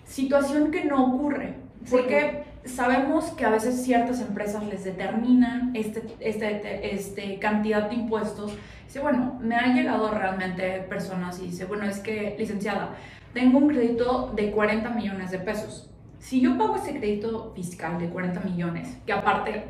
Situación 0.05 0.71
que 0.71 0.85
no 0.85 1.07
ocurre, 1.07 1.57
porque 1.91 2.45
sabemos 2.65 3.27
que 3.33 3.45
a 3.45 3.51
veces 3.51 3.83
ciertas 3.83 4.21
empresas 4.21 4.65
les 4.65 4.85
determinan 4.85 5.71
este, 5.75 6.03
este, 6.21 6.95
este 6.95 7.39
cantidad 7.39 7.89
de 7.89 7.95
impuestos. 7.95 8.53
Dice, 8.87 9.01
bueno, 9.01 9.39
me 9.41 9.57
han 9.57 9.75
llegado 9.75 10.11
realmente 10.11 10.81
personas 10.89 11.41
y 11.41 11.47
dice, 11.47 11.65
bueno, 11.67 11.85
es 11.85 11.99
que, 11.99 12.37
licenciada, 12.39 12.95
tengo 13.33 13.59
un 13.59 13.69
crédito 13.69 14.33
de 14.35 14.51
40 14.51 14.91
millones 14.91 15.31
de 15.31 15.39
pesos. 15.39 15.91
Si 16.19 16.41
yo 16.41 16.57
pago 16.57 16.77
ese 16.77 16.97
crédito 16.97 17.53
fiscal 17.55 17.99
de 17.99 18.09
40 18.09 18.41
millones, 18.41 18.97
que 19.05 19.13
aparte 19.13 19.65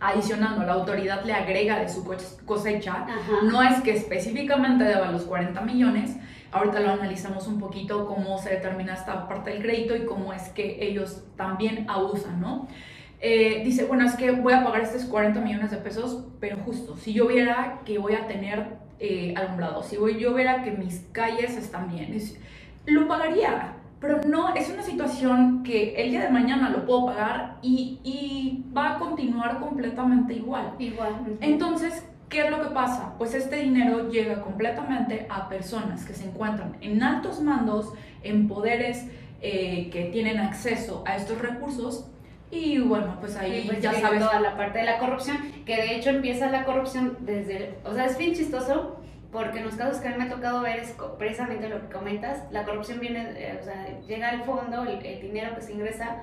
adicionando, 0.00 0.64
la 0.64 0.72
autoridad 0.72 1.24
le 1.24 1.32
agrega 1.32 1.78
de 1.78 1.88
su 1.88 2.04
cosecha, 2.44 3.06
Ajá. 3.08 3.32
no 3.44 3.62
es 3.62 3.80
que 3.82 3.92
específicamente 3.92 4.84
deba 4.84 5.12
los 5.12 5.22
40 5.22 5.60
millones, 5.60 6.16
ahorita 6.52 6.80
lo 6.80 6.90
analizamos 6.92 7.46
un 7.48 7.58
poquito 7.58 8.06
cómo 8.06 8.38
se 8.38 8.50
determina 8.50 8.94
esta 8.94 9.26
parte 9.28 9.50
del 9.50 9.62
crédito 9.62 9.96
y 9.96 10.04
cómo 10.04 10.32
es 10.32 10.48
que 10.50 10.84
ellos 10.86 11.24
también 11.36 11.86
abusan, 11.88 12.40
¿no? 12.40 12.68
Eh, 13.20 13.62
dice, 13.64 13.84
bueno, 13.84 14.04
es 14.04 14.14
que 14.16 14.32
voy 14.32 14.52
a 14.52 14.64
pagar 14.64 14.82
estos 14.82 15.04
40 15.04 15.40
millones 15.40 15.70
de 15.70 15.76
pesos, 15.76 16.24
pero 16.40 16.56
justo, 16.64 16.96
si 16.96 17.12
yo 17.12 17.28
viera 17.28 17.80
que 17.84 17.98
voy 17.98 18.14
a 18.14 18.26
tener 18.26 18.78
eh, 18.98 19.34
alumbrado, 19.36 19.82
si 19.82 19.96
voy, 19.96 20.18
yo 20.18 20.34
viera 20.34 20.62
que 20.62 20.72
mis 20.72 21.06
calles 21.12 21.56
están 21.56 21.88
bien, 21.88 22.12
es- 22.14 22.38
lo 22.86 23.06
pagaría, 23.06 23.74
pero 24.00 24.20
no, 24.26 24.54
es 24.56 24.68
una 24.70 24.82
situación 24.82 25.62
que 25.62 25.94
el 26.02 26.10
día 26.10 26.22
de 26.22 26.30
mañana 26.30 26.70
lo 26.70 26.84
puedo 26.84 27.06
pagar 27.06 27.58
y, 27.62 28.00
y 28.02 28.64
va 28.76 28.96
a 28.96 28.98
continuar 28.98 29.60
completamente 29.60 30.34
igual. 30.34 30.74
Igual. 30.80 31.36
Entonces, 31.40 32.04
¿qué 32.32 32.40
es 32.46 32.50
lo 32.50 32.62
que 32.62 32.74
pasa? 32.74 33.12
Pues 33.18 33.34
este 33.34 33.56
dinero 33.56 34.08
llega 34.08 34.40
completamente 34.40 35.26
a 35.28 35.50
personas 35.50 36.04
que 36.06 36.14
se 36.14 36.24
encuentran 36.24 36.78
en 36.80 37.02
altos 37.02 37.40
mandos, 37.42 37.92
en 38.22 38.48
poderes 38.48 39.06
eh, 39.42 39.90
que 39.92 40.06
tienen 40.06 40.38
acceso 40.38 41.04
a 41.06 41.16
estos 41.16 41.38
recursos 41.40 42.08
y 42.50 42.78
bueno, 42.78 43.18
pues 43.20 43.36
ahí 43.36 43.62
Y 43.64 43.68
pues 43.68 43.82
ya 43.82 43.92
sabes. 43.92 44.20
toda 44.20 44.40
la 44.40 44.56
parte 44.56 44.78
de 44.78 44.84
la 44.84 44.98
corrupción, 44.98 45.36
que 45.66 45.76
de 45.76 45.96
hecho 45.96 46.08
empieza 46.08 46.48
la 46.50 46.64
corrupción 46.64 47.18
desde, 47.20 47.74
o 47.84 47.92
sea, 47.94 48.06
es 48.06 48.16
bien 48.16 48.34
chistoso 48.34 48.98
porque 49.30 49.58
en 49.58 49.64
los 49.64 49.74
casos 49.74 50.00
que 50.00 50.08
a 50.08 50.12
mí 50.12 50.16
me 50.18 50.24
ha 50.24 50.34
tocado 50.34 50.62
ver 50.62 50.78
es 50.78 50.94
precisamente 51.18 51.68
lo 51.68 51.80
que 51.82 51.92
comentas, 51.92 52.50
la 52.50 52.64
corrupción 52.64 52.98
viene, 52.98 53.32
eh, 53.36 53.58
o 53.60 53.64
sea, 53.64 54.00
llega 54.06 54.30
al 54.30 54.44
fondo, 54.44 54.84
el, 54.84 55.04
el 55.04 55.20
dinero 55.20 55.54
que 55.54 55.60
se 55.60 55.72
ingresa 55.72 56.22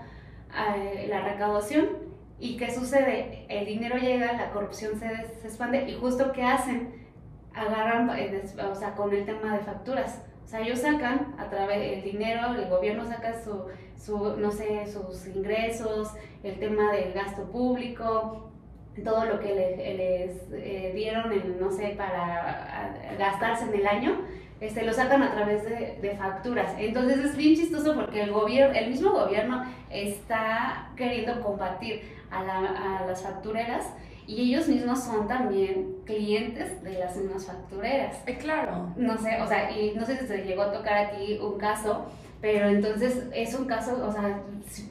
a 0.51 0.75
eh, 0.75 1.08
la 1.08 1.22
recaudación 1.22 2.09
y 2.39 2.58
¿qué 2.58 2.74
sucede? 2.74 3.46
El 3.50 3.65
dinero 3.65 3.98
llega, 3.98 4.34
la 4.34 4.51
corrupción 4.51 5.00
se, 5.00 5.08
se 5.41 5.48
expande 5.48 5.89
y 5.89 5.96
justo 5.96 6.31
¿qué 6.31 6.43
hacen? 6.43 7.08
Agarran, 7.53 8.10
eh, 8.17 8.41
o 8.72 8.75
sea, 8.75 8.96
con 8.96 9.13
el 9.13 9.25
tema 9.25 9.53
de 9.58 9.63
facturas. 9.63 10.24
O 10.46 10.48
sea, 10.48 10.62
ellos 10.62 10.79
sacan 10.79 11.36
a 11.38 11.50
través 11.50 11.79
del 11.79 12.03
dinero, 12.03 12.53
el 12.55 12.69
gobierno 12.69 13.05
saca 13.05 13.34
su, 13.43 13.65
su, 13.98 14.38
no 14.38 14.51
sé, 14.51 14.88
sus 14.88 15.27
ingresos, 15.27 16.13
el 16.43 16.58
tema 16.60 16.91
del 16.93 17.13
gasto 17.13 17.43
público, 17.51 18.50
todo 19.03 19.25
lo 19.25 19.39
que 19.39 19.53
le- 19.55 19.93
les 19.96 20.48
eh, 20.53 20.91
dieron, 20.96 21.31
en, 21.31 21.60
no 21.60 21.69
sé, 21.72 21.89
para 21.98 22.96
gastarse 23.17 23.65
en 23.65 23.74
el 23.75 23.88
año, 23.88 24.22
este, 24.62 24.84
lo 24.84 24.94
sacan 24.94 25.24
a 25.24 25.32
través 25.32 25.63
de, 25.63 25.98
de 26.01 26.16
facturas. 26.18 26.74
Entonces 26.78 27.18
es 27.20 27.36
bien 27.38 27.56
chistoso 27.56 27.96
porque 27.96 28.22
el 28.24 28.32
gobierno, 28.32 28.75
el 28.78 28.89
mismo 28.89 29.12
gobierno 29.12 29.63
está 29.89 30.89
queriendo 30.96 31.42
combatir 31.42 32.01
a, 32.32 32.44
la- 32.44 33.00
a 33.01 33.06
las 33.08 33.24
factureras 33.24 33.88
y 34.28 34.50
ellos 34.54 34.68
mismos 34.68 35.04
son 35.04 35.28
también 35.28 35.96
clientes 36.06 36.84
de 36.84 36.94
las 37.00 37.16
mismas 37.16 37.46
factureras 37.48 38.18
Eh, 38.28 38.38
claro. 38.38 38.94
no 38.96 39.18
sé, 39.18 39.42
o 39.42 39.48
sea, 39.48 39.72
y 39.72 39.94
no 39.96 40.06
sé 40.06 40.18
si 40.18 40.28
se 40.28 40.44
llegó 40.44 40.63
a 40.63 40.72
tocar 40.72 40.98
aquí 41.06 41.39
un 41.42 41.58
caso, 41.58 42.06
pero 42.42 42.68
entonces 42.68 43.24
es 43.34 43.56
un 43.56 43.66
caso, 43.66 44.06
o 44.06 44.12
sea, 44.12 44.42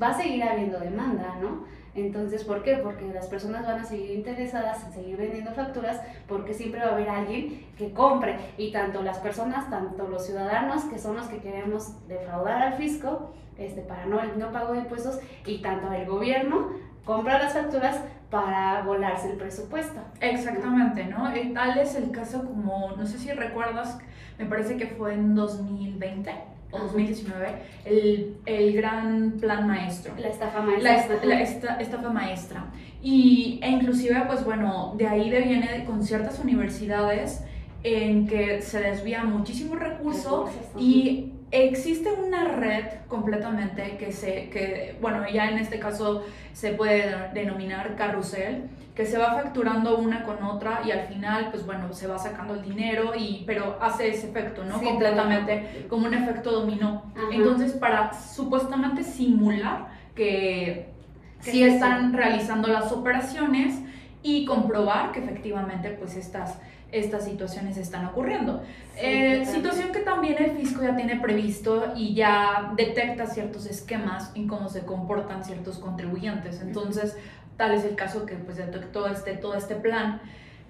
va 0.02 0.08
a 0.08 0.14
seguir 0.14 0.42
habiendo 0.42 0.80
demanda, 0.80 1.36
¿no? 1.40 1.64
Entonces, 2.06 2.44
¿por 2.44 2.62
qué? 2.62 2.76
Porque 2.76 3.06
las 3.12 3.26
personas 3.26 3.66
van 3.66 3.80
a 3.80 3.84
seguir 3.84 4.12
interesadas 4.12 4.84
en 4.84 4.92
seguir 4.92 5.16
vendiendo 5.16 5.52
facturas 5.52 6.00
porque 6.26 6.54
siempre 6.54 6.80
va 6.80 6.88
a 6.88 6.92
haber 6.92 7.08
alguien 7.08 7.66
que 7.76 7.92
compre 7.92 8.38
y 8.56 8.72
tanto 8.72 9.02
las 9.02 9.18
personas, 9.18 9.68
tanto 9.70 10.08
los 10.08 10.26
ciudadanos 10.26 10.84
que 10.84 10.98
son 10.98 11.16
los 11.16 11.26
que 11.26 11.38
queremos 11.38 12.06
defraudar 12.08 12.62
al 12.62 12.74
fisco 12.74 13.32
este, 13.56 13.82
para 13.82 14.06
no, 14.06 14.22
no 14.36 14.52
pago 14.52 14.72
de 14.72 14.80
impuestos 14.80 15.18
y 15.44 15.60
tanto 15.60 15.92
el 15.92 16.06
gobierno 16.06 16.68
compra 17.04 17.38
las 17.38 17.54
facturas 17.54 18.00
para 18.30 18.82
volarse 18.82 19.30
el 19.30 19.38
presupuesto. 19.38 20.00
Exactamente, 20.20 21.06
¿no? 21.06 21.32
Eh, 21.32 21.50
tal 21.54 21.78
es 21.78 21.94
el 21.94 22.10
caso 22.10 22.44
como, 22.44 22.92
no 22.92 23.06
sé 23.06 23.18
si 23.18 23.32
recuerdas, 23.32 23.98
me 24.38 24.44
parece 24.44 24.76
que 24.76 24.86
fue 24.86 25.14
en 25.14 25.34
2020 25.34 26.30
o 26.70 26.76
Ajá. 26.76 26.84
2019, 26.86 27.48
el, 27.84 28.36
el 28.46 28.72
gran 28.74 29.32
plan 29.40 29.66
maestro. 29.66 30.12
La 30.18 30.28
estafa 30.28 30.60
maestra. 30.60 30.92
La, 30.92 31.00
est- 31.00 31.24
la 31.24 31.40
esta- 31.40 31.80
estafa 31.80 32.10
maestra. 32.10 32.66
Y, 33.02 33.58
e 33.62 33.70
inclusive, 33.70 34.22
pues 34.26 34.44
bueno, 34.44 34.94
de 34.98 35.06
ahí 35.08 35.30
deviene 35.30 35.84
con 35.84 36.02
ciertas 36.02 36.38
universidades 36.40 37.42
en 37.84 38.26
que 38.26 38.60
se 38.60 38.80
desvía 38.80 39.22
muchísimo 39.24 39.76
recurso 39.76 40.46
Recursos, 40.46 40.82
y 40.82 41.32
existe 41.52 42.10
una 42.12 42.44
red 42.44 42.84
completamente 43.06 43.96
que 43.98 44.10
se, 44.12 44.50
que, 44.50 44.96
bueno, 45.00 45.24
ya 45.32 45.48
en 45.50 45.58
este 45.58 45.78
caso 45.78 46.24
se 46.52 46.72
puede 46.72 47.14
denominar 47.34 47.94
carrusel, 47.96 48.64
que 48.98 49.06
se 49.06 49.16
va 49.16 49.32
facturando 49.34 49.96
una 49.96 50.24
con 50.24 50.42
otra 50.42 50.80
y 50.84 50.90
al 50.90 51.06
final, 51.06 51.50
pues 51.52 51.64
bueno, 51.64 51.92
se 51.92 52.08
va 52.08 52.18
sacando 52.18 52.54
el 52.54 52.62
dinero 52.62 53.12
y, 53.16 53.44
pero 53.46 53.78
hace 53.80 54.08
ese 54.08 54.28
efecto, 54.28 54.64
¿no? 54.64 54.80
Sí, 54.80 54.86
completamente 54.86 55.86
como 55.88 56.08
un 56.08 56.14
efecto 56.14 56.50
dominó. 56.50 57.04
Ajá. 57.14 57.28
Entonces, 57.30 57.74
para 57.74 58.12
supuestamente 58.12 59.04
simular 59.04 59.86
que 60.16 60.88
sí 61.38 61.62
están 61.62 62.12
realizando 62.12 62.66
las 62.66 62.90
operaciones 62.90 63.78
y 64.24 64.44
comprobar 64.44 65.12
que 65.12 65.20
efectivamente 65.20 65.90
pues 65.90 66.16
estas, 66.16 66.58
estas 66.90 67.24
situaciones 67.24 67.76
están 67.76 68.04
ocurriendo. 68.04 68.64
Sí, 68.94 69.00
Eh, 69.00 69.46
situación 69.46 69.92
que 69.92 70.00
también 70.00 70.42
el 70.42 70.56
fisco 70.56 70.82
ya 70.82 70.96
tiene 70.96 71.20
previsto 71.20 71.92
y 71.94 72.14
ya 72.14 72.72
detecta 72.74 73.26
ciertos 73.26 73.66
esquemas 73.66 74.32
en 74.34 74.48
cómo 74.48 74.68
se 74.68 74.84
comportan 74.84 75.44
ciertos 75.44 75.78
contribuyentes. 75.78 76.60
Entonces, 76.60 77.16
tal 77.58 77.74
es 77.74 77.84
el 77.84 77.94
caso 77.94 78.24
que 78.24 78.36
pues 78.36 78.56
detectó 78.56 79.06
este, 79.08 79.34
todo 79.34 79.54
este 79.56 79.74
plan 79.74 80.22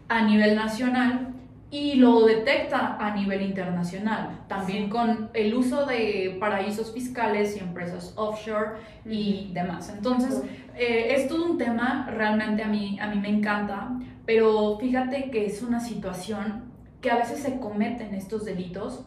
a 0.08 0.22
nivel 0.22 0.56
nacional 0.56 1.34
y 1.70 1.96
lo 1.96 2.24
detecta 2.24 2.96
a 2.98 3.14
nivel 3.14 3.42
internacional, 3.42 4.40
también 4.48 4.84
Sí. 4.84 4.90
con 4.90 5.28
el 5.34 5.54
uso 5.54 5.84
de 5.84 6.38
paraísos 6.40 6.92
fiscales 6.94 7.56
y 7.56 7.60
empresas 7.60 8.14
offshore 8.16 8.78
y 9.04 9.50
demás. 9.52 9.92
Entonces, 9.94 10.42
eh, 10.74 11.14
es 11.14 11.28
todo 11.28 11.44
un 11.44 11.58
tema, 11.58 12.08
realmente 12.10 12.62
a 12.62 12.68
mí, 12.68 12.98
a 12.98 13.06
mí 13.08 13.20
me 13.20 13.28
encanta, 13.28 13.90
pero 14.24 14.78
fíjate 14.80 15.30
que 15.30 15.44
es 15.44 15.62
una 15.62 15.78
situación 15.78 16.64
que 17.02 17.10
a 17.10 17.16
veces 17.16 17.40
se 17.40 17.60
cometen 17.60 18.14
estos 18.14 18.46
delitos 18.46 19.04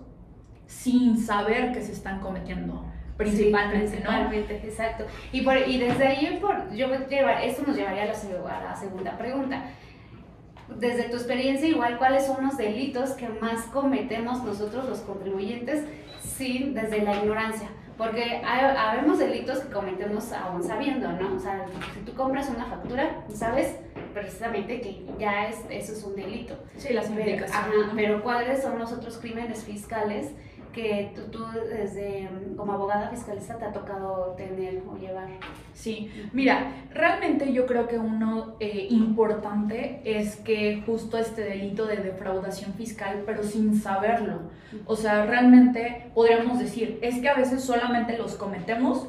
sin 0.68 1.18
saber 1.18 1.74
que 1.74 1.82
se 1.82 1.92
están 1.94 2.20
cometiendo, 2.20 2.86
principalmente, 3.24 3.88
Sí, 3.98 4.04
¿no? 4.04 4.10
principalmente, 4.10 4.56
exacto. 4.68 5.06
Y, 5.32 5.42
por, 5.42 5.58
y 5.58 5.78
desde 5.80 6.08
ahí, 6.08 6.38
por, 6.42 6.72
yo 6.74 6.88
llevar, 7.08 7.44
esto 7.44 7.64
nos 7.66 7.76
llevaría 7.76 8.04
a 8.04 8.06
la, 8.08 8.58
a 8.58 8.64
la 8.64 8.76
segunda 8.76 9.18
pregunta. 9.18 9.64
Desde 10.78 11.04
tu 11.10 11.18
experiencia, 11.18 11.68
igual, 11.68 11.98
¿cuáles 11.98 12.26
son 12.26 12.46
los 12.46 12.58
delitos 12.58 13.12
que 13.12 13.28
más 13.28 13.64
cometemos 13.66 14.44
nosotros 14.44 14.88
los 14.88 15.00
contribuyentes 15.00 15.84
sin, 16.24 16.74
desde 16.74 17.02
la 17.02 17.18
ignorancia? 17.18 17.68
Porque 17.98 18.42
habemos 18.44 19.20
delitos 19.20 19.60
que 19.60 19.72
cometemos 19.72 20.32
aún 20.32 20.64
sabiendo, 20.64 21.12
¿no? 21.12 21.36
O 21.36 21.40
sea, 21.40 21.66
si 21.94 22.00
tú 22.00 22.14
compras 22.16 22.50
una 22.50 22.66
factura, 22.66 23.24
sabes 23.32 23.76
precisamente 24.14 24.82
que 24.82 25.06
ya 25.20 25.50
es, 25.50 25.58
eso 25.70 25.94
es 25.94 26.04
un 26.04 26.16
delito. 26.16 26.58
Sí, 26.78 26.94
las 26.94 27.08
Pero, 27.10 27.46
ajá, 27.46 27.68
¿no? 27.88 27.94
pero 27.96 28.24
¿cuáles 28.24 28.64
son 28.64 28.80
los 28.80 28.92
otros 28.92 29.18
crímenes 29.20 29.64
fiscales 29.66 30.32
que 30.72 31.12
tú, 31.16 31.22
tú 31.32 31.46
desde 31.70 32.30
mm, 32.30 32.56
como 32.56 32.74
abogada 32.74 33.10
fiscalista 33.10 33.58
te 33.58 33.66
ha 33.66 33.74
tocado 33.74 34.34
tener 34.38 34.82
o 34.90 34.98
llevar? 34.98 35.28
Sí, 35.74 36.12
mira, 36.34 36.72
realmente 36.94 37.54
yo 37.54 37.66
creo 37.66 37.88
que 37.88 37.98
uno 37.98 38.56
eh, 38.60 38.88
importante 38.90 40.02
es 40.04 40.36
que 40.38 40.84
justo 40.86 41.18
este 41.18 41.42
delito 41.42 41.86
de 41.86 41.98
defraudación 41.98 42.74
fiscal, 42.74 43.24
pero 43.26 43.44
sin 43.44 43.80
saberlo. 43.80 44.40
O 44.86 44.96
sea, 44.96 45.26
realmente 45.26 46.12
podríamos 46.14 46.60
decir, 46.60 47.00
es 47.02 47.20
que 47.20 47.30
a 47.30 47.36
veces 47.36 47.64
solamente 47.64 48.18
los 48.18 48.36
cometemos 48.36 49.08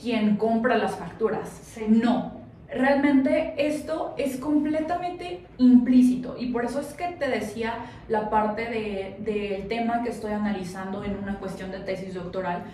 quien 0.00 0.36
compra 0.36 0.76
las 0.76 0.96
facturas. 0.96 1.48
Sí. 1.48 1.84
No, 1.88 2.43
realmente 2.72 3.54
esto 3.56 4.14
es 4.16 4.36
completamente 4.38 5.46
implícito 5.58 6.36
y 6.38 6.46
por 6.46 6.64
eso 6.64 6.80
es 6.80 6.94
que 6.94 7.08
te 7.18 7.28
decía 7.28 7.74
la 8.08 8.30
parte 8.30 8.62
de- 8.66 9.16
del 9.20 9.68
tema 9.68 10.02
que 10.02 10.10
estoy 10.10 10.32
analizando 10.32 11.04
en 11.04 11.16
una 11.16 11.38
cuestión 11.38 11.70
de 11.70 11.80
tesis 11.80 12.14
doctoral, 12.14 12.64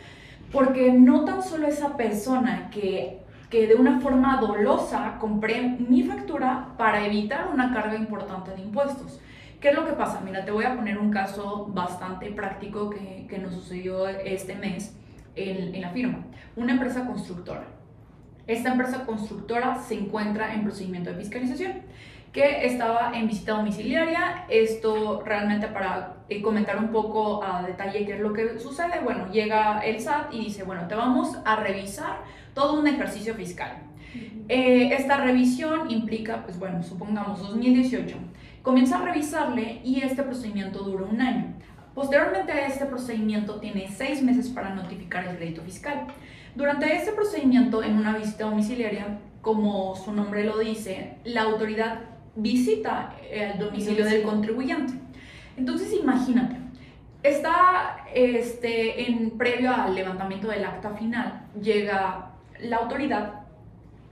porque 0.53 0.93
no 0.93 1.25
tan 1.25 1.43
solo 1.43 1.67
esa 1.67 1.97
persona 1.97 2.71
que, 2.71 3.19
que 3.51 3.67
de 3.67 3.75
una 3.75 4.01
forma 4.01 4.39
dolosa 4.41 5.17
compré 5.21 5.63
mi 5.63 6.03
factura 6.05 6.69
para 6.79 7.05
evitar 7.07 7.49
una 7.53 7.73
carga 7.73 7.97
importante 7.97 8.53
de 8.53 8.63
impuestos. 8.63 9.21
¿Qué 9.61 9.69
es 9.69 9.75
lo 9.75 9.85
que 9.85 9.93
pasa? 9.93 10.21
Mira, 10.25 10.45
te 10.45 10.53
voy 10.53 10.65
a 10.65 10.75
poner 10.75 10.97
un 10.99 11.11
caso 11.11 11.67
bastante 11.75 12.31
práctico 12.31 12.89
que, 12.89 13.27
que 13.29 13.39
nos 13.39 13.53
sucedió 13.55 14.09
este 14.09 14.55
mes 14.55 14.97
en, 15.37 15.75
en 15.75 15.81
la 15.83 15.91
firma. 15.91 16.25
Una 16.57 16.73
empresa 16.73 17.05
constructora. 17.07 17.65
Esta 18.51 18.73
empresa 18.73 19.07
constructora 19.07 19.81
se 19.81 19.95
encuentra 19.95 20.53
en 20.53 20.65
procedimiento 20.65 21.11
de 21.11 21.17
fiscalización, 21.19 21.83
que 22.33 22.67
estaba 22.67 23.13
en 23.15 23.29
visita 23.29 23.53
domiciliaria. 23.53 24.45
Esto 24.49 25.23
realmente 25.25 25.69
para 25.69 26.17
eh, 26.29 26.43
comentar 26.43 26.77
un 26.77 26.89
poco 26.89 27.45
a 27.45 27.63
detalle 27.63 28.05
qué 28.05 28.15
es 28.15 28.21
lo 28.21 28.33
que 28.33 28.59
sucede. 28.59 28.99
Bueno, 29.05 29.31
llega 29.31 29.79
el 29.79 30.01
SAT 30.01 30.35
y 30.35 30.47
dice, 30.47 30.65
bueno, 30.65 30.89
te 30.89 30.97
vamos 30.97 31.39
a 31.45 31.55
revisar 31.55 32.25
todo 32.53 32.81
un 32.81 32.89
ejercicio 32.89 33.37
fiscal. 33.37 33.85
Eh, 34.49 34.95
esta 34.99 35.19
revisión 35.19 35.89
implica, 35.89 36.43
pues 36.43 36.59
bueno, 36.59 36.83
supongamos 36.83 37.39
2018, 37.39 38.17
comienza 38.63 38.99
a 38.99 39.05
revisarle 39.05 39.81
y 39.85 40.01
este 40.01 40.25
procedimiento 40.25 40.81
dura 40.81 41.05
un 41.05 41.21
año. 41.21 41.55
Posteriormente 41.95 42.51
a 42.51 42.67
este 42.67 42.87
procedimiento 42.87 43.61
tiene 43.61 43.87
seis 43.97 44.21
meses 44.25 44.49
para 44.49 44.75
notificar 44.75 45.25
el 45.29 45.37
crédito 45.37 45.63
fiscal. 45.63 46.09
Durante 46.55 46.95
este 46.95 47.13
procedimiento, 47.13 47.83
en 47.83 47.97
una 47.97 48.17
visita 48.17 48.45
domiciliaria, 48.45 49.19
como 49.41 49.95
su 49.97 50.13
nombre 50.13 50.45
lo 50.45 50.59
dice, 50.59 51.17
la 51.25 51.43
autoridad 51.43 52.01
visita 52.35 53.15
el 53.31 53.59
domicilio 53.59 54.05
del 54.05 54.23
contribuyente. 54.23 54.95
Entonces, 55.57 55.93
imagínate, 55.93 56.57
está 57.23 58.05
este, 58.15 59.09
en 59.09 59.31
previo 59.39 59.75
al 59.75 59.95
levantamiento 59.95 60.49
del 60.49 60.65
acta 60.65 60.91
final, 60.91 61.47
llega 61.61 62.33
la 62.61 62.77
autoridad 62.77 63.41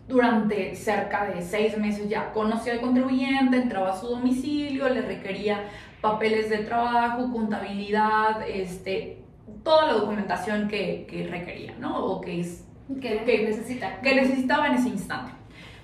durante 0.08 0.74
cerca 0.74 1.26
de 1.26 1.42
seis 1.42 1.76
meses 1.76 2.08
ya 2.08 2.32
conoció 2.32 2.72
al 2.72 2.80
contribuyente, 2.80 3.58
entraba 3.58 3.92
a 3.92 4.00
su 4.00 4.06
domicilio, 4.06 4.88
le 4.88 5.02
requería 5.02 5.64
papeles 6.00 6.48
de 6.48 6.58
trabajo, 6.58 7.30
contabilidad, 7.30 8.48
este, 8.48 9.18
toda 9.62 9.86
la 9.86 9.92
documentación 9.94 10.68
que, 10.68 11.06
que 11.08 11.26
requería, 11.26 11.74
¿no? 11.78 12.04
O 12.04 12.20
que, 12.20 12.40
es, 12.40 12.64
que, 13.00 13.24
que 13.24 13.44
necesita. 13.44 14.00
que 14.00 14.14
necesitaba 14.14 14.68
en 14.68 14.74
ese 14.74 14.88
instante. 14.88 15.32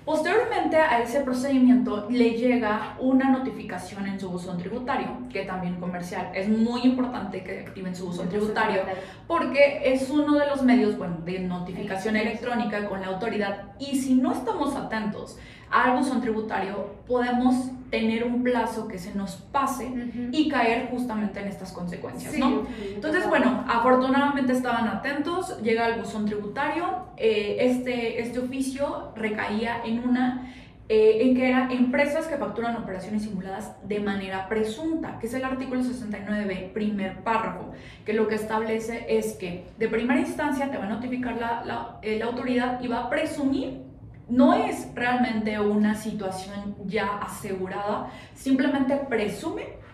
Posteriormente 0.05 0.77
a 0.77 1.01
ese 1.01 1.21
procedimiento 1.21 2.07
le 2.11 2.31
llega 2.31 2.95
una 2.99 3.31
notificación 3.31 4.05
en 4.05 4.19
su 4.19 4.29
buzón 4.29 4.59
tributario, 4.59 5.07
que 5.31 5.45
también 5.45 5.77
comercial. 5.77 6.29
Es 6.35 6.47
muy 6.47 6.81
importante 6.81 7.43
que 7.43 7.61
activen 7.61 7.95
su 7.95 8.05
buzón 8.05 8.29
tributario 8.29 8.83
porque 9.27 9.81
es 9.83 10.11
uno 10.11 10.37
de 10.37 10.45
los 10.45 10.61
medios 10.61 10.95
bueno, 10.95 11.17
de 11.25 11.39
notificación 11.39 12.15
electrónica 12.15 12.87
con 12.87 13.01
la 13.01 13.07
autoridad. 13.07 13.63
Y 13.79 13.97
si 13.97 14.13
no 14.13 14.31
estamos 14.31 14.75
atentos 14.75 15.39
al 15.71 15.97
buzón 15.97 16.21
tributario 16.21 16.95
podemos 17.07 17.55
tener 17.89 18.23
un 18.23 18.43
plazo 18.43 18.87
que 18.87 18.97
se 18.97 19.13
nos 19.15 19.35
pase 19.35 19.89
y 20.31 20.49
caer 20.49 20.89
justamente 20.89 21.39
en 21.39 21.47
estas 21.47 21.71
consecuencias, 21.71 22.37
¿no? 22.37 22.63
Entonces, 22.93 23.27
bueno, 23.29 23.63
afortunadamente 23.67 24.53
estaban 24.53 24.87
atentos, 24.87 25.61
llega 25.61 25.87
el 25.87 26.01
buzón 26.01 26.25
tributario, 26.25 27.05
eh, 27.15 27.57
este, 27.59 28.21
este 28.21 28.39
oficio 28.39 29.11
recaía 29.15 29.81
en 29.85 29.94
una 29.99 30.51
eh, 30.87 31.17
en 31.21 31.35
que 31.35 31.49
eran 31.49 31.71
empresas 31.71 32.27
que 32.27 32.37
facturan 32.37 32.75
operaciones 32.75 33.23
simuladas 33.23 33.75
de 33.87 33.99
manera 33.99 34.47
presunta, 34.47 35.17
que 35.19 35.25
es 35.25 35.33
el 35.33 35.43
artículo 35.43 35.81
69b, 35.81 36.73
primer 36.73 37.23
párrafo, 37.23 37.71
que 38.05 38.13
lo 38.13 38.27
que 38.27 38.35
establece 38.35 39.05
es 39.09 39.33
que 39.33 39.65
de 39.79 39.87
primera 39.87 40.19
instancia 40.19 40.69
te 40.69 40.77
va 40.77 40.85
a 40.85 40.89
notificar 40.89 41.37
la, 41.37 41.65
la, 41.65 41.99
eh, 42.03 42.19
la 42.19 42.25
autoridad 42.25 42.81
y 42.83 42.87
va 42.87 43.05
a 43.05 43.09
presumir 43.09 43.85
no 44.27 44.53
es 44.53 44.87
realmente 44.95 45.59
una 45.59 45.95
situación 45.95 46.75
ya 46.85 47.17
asegurada, 47.17 48.09
simplemente 48.33 48.95
presume 49.09 49.85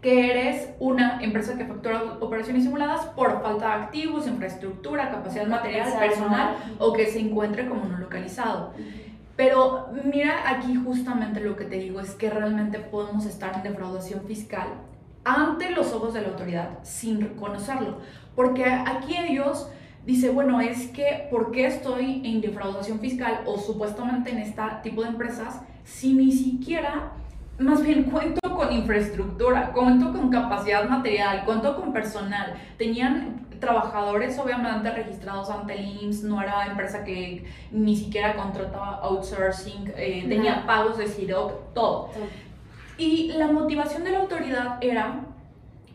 que 0.00 0.30
eres 0.30 0.70
una 0.78 1.20
empresa 1.22 1.56
que 1.56 1.64
factura 1.64 2.18
operaciones 2.20 2.64
simuladas 2.64 3.06
por 3.06 3.42
falta 3.42 3.66
de 3.66 3.84
activos, 3.84 4.28
infraestructura, 4.28 5.10
capacidad 5.10 5.46
material, 5.46 5.98
personal 5.98 6.56
o 6.78 6.92
que 6.92 7.06
se 7.06 7.18
encuentre 7.18 7.66
como 7.66 7.86
no 7.86 7.98
localizado. 7.98 8.72
Pero 9.36 9.90
mira 10.04 10.48
aquí 10.50 10.74
justamente 10.74 11.40
lo 11.40 11.56
que 11.56 11.66
te 11.66 11.76
digo 11.76 12.00
es 12.00 12.12
que 12.12 12.30
realmente 12.30 12.78
podemos 12.78 13.26
estar 13.26 13.54
en 13.54 13.62
defraudación 13.62 14.22
fiscal 14.26 14.68
ante 15.24 15.70
los 15.70 15.92
ojos 15.92 16.14
de 16.14 16.22
la 16.22 16.28
autoridad 16.28 16.78
sin 16.82 17.20
reconocerlo, 17.20 17.98
porque 18.34 18.64
aquí 18.64 19.16
ellos 19.16 19.68
dice, 20.06 20.30
bueno, 20.30 20.60
es 20.60 20.86
que 20.88 21.26
¿por 21.30 21.50
qué 21.50 21.66
estoy 21.66 22.22
en 22.24 22.40
defraudación 22.40 23.00
fiscal 23.00 23.40
o 23.44 23.58
supuestamente 23.58 24.30
en 24.30 24.38
este 24.38 24.62
tipo 24.82 25.02
de 25.02 25.08
empresas 25.08 25.60
si 25.84 26.14
ni 26.14 26.32
siquiera, 26.32 27.12
más 27.58 27.82
bien 27.82 28.04
cuento 28.10 28.40
con 28.54 28.72
infraestructura, 28.72 29.72
cuento 29.72 30.12
con 30.12 30.30
capacidad 30.30 30.88
material, 30.88 31.44
cuento 31.44 31.76
con 31.76 31.92
personal? 31.92 32.54
Tenían 32.78 33.45
trabajadores 33.60 34.38
obviamente 34.38 34.90
registrados 34.90 35.50
ante 35.50 35.74
el 35.74 36.02
IMSS, 36.02 36.24
no 36.24 36.42
era 36.42 36.66
empresa 36.66 37.04
que 37.04 37.44
ni 37.70 37.96
siquiera 37.96 38.34
contrataba 38.34 39.00
outsourcing, 39.02 39.92
eh, 39.96 40.24
tenía 40.28 40.66
pagos 40.66 40.98
de 40.98 41.06
CIROC, 41.06 41.74
todo. 41.74 42.10
Y 42.98 43.32
la 43.32 43.48
motivación 43.48 44.04
de 44.04 44.10
la 44.10 44.20
autoridad 44.20 44.78
era 44.80 45.20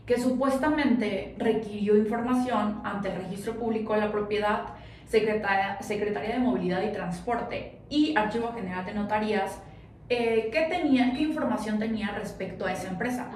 que 0.06 0.20
supuestamente 0.20 1.34
requirió 1.38 1.96
información 1.96 2.80
ante 2.84 3.10
el 3.10 3.16
Registro 3.16 3.54
Público 3.54 3.94
de 3.94 4.00
la 4.00 4.12
Propiedad, 4.12 4.74
Secretaria, 5.06 5.78
Secretaría 5.80 6.34
de 6.34 6.38
Movilidad 6.38 6.82
y 6.82 6.92
Transporte 6.92 7.78
y 7.88 8.16
Archivo 8.16 8.52
General 8.52 8.84
de 8.84 8.94
Notarías, 8.94 9.60
eh, 10.08 10.50
¿qué, 10.52 10.62
tenía, 10.68 11.12
qué 11.12 11.22
información 11.22 11.78
tenía 11.78 12.10
respecto 12.12 12.66
a 12.66 12.72
esa 12.72 12.88
empresa. 12.88 13.30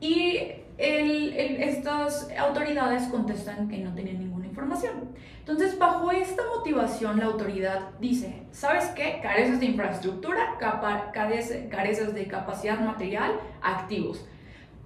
Y 0.00 0.38
estas 2.02 2.30
autoridades 2.38 3.04
contestan 3.04 3.68
que 3.68 3.78
no 3.78 3.94
tenían 3.94 4.18
ninguna 4.18 4.46
información. 4.46 4.92
Entonces, 5.38 5.78
bajo 5.78 6.10
esta 6.10 6.42
motivación, 6.56 7.18
la 7.18 7.26
autoridad 7.26 7.90
dice, 8.00 8.42
¿sabes 8.50 8.86
qué? 8.96 9.20
Careces 9.22 9.60
de 9.60 9.66
infraestructura, 9.66 10.56
careces 11.12 12.14
de 12.14 12.26
capacidad 12.26 12.80
material, 12.80 13.32
activos. 13.62 14.24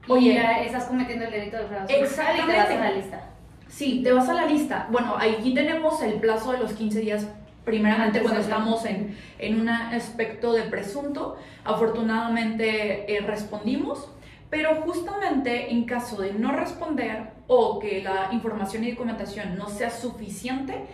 Oye, 0.08 0.34
ya 0.34 0.62
estás 0.62 0.84
cometiendo 0.84 1.26
el 1.26 1.30
delito 1.30 1.58
de 1.58 1.64
fraude 1.66 2.00
Exactamente. 2.00 2.42
y 2.42 2.54
te 2.54 2.56
vas 2.56 2.70
a 2.70 2.80
la 2.80 2.90
lista. 2.92 3.30
Sí, 3.68 4.00
te 4.02 4.12
vas 4.12 4.28
a 4.28 4.34
la 4.34 4.46
lista. 4.46 4.88
Bueno, 4.90 5.16
aquí 5.18 5.52
tenemos 5.52 6.02
el 6.02 6.14
plazo 6.14 6.52
de 6.52 6.58
los 6.58 6.72
15 6.72 7.00
días 7.00 7.28
primeramente 7.64 8.22
cuando 8.22 8.40
estamos 8.40 8.86
en, 8.86 9.14
en, 9.38 9.60
un 9.60 9.68
aspecto 9.68 10.54
de 10.54 10.62
presunto. 10.62 11.36
Afortunadamente 11.64 13.14
eh, 13.14 13.20
respondimos, 13.20 14.08
pero 14.50 14.82
justamente 14.82 15.72
en 15.72 15.84
caso 15.84 16.20
de 16.22 16.32
no 16.32 16.52
responder 16.52 17.30
o 17.46 17.78
que 17.78 18.02
la 18.02 18.32
información 18.32 18.84
y 18.84 18.92
documentación 18.92 19.56
no 19.56 19.68
sea 19.68 19.90
suficiente, 19.90 20.86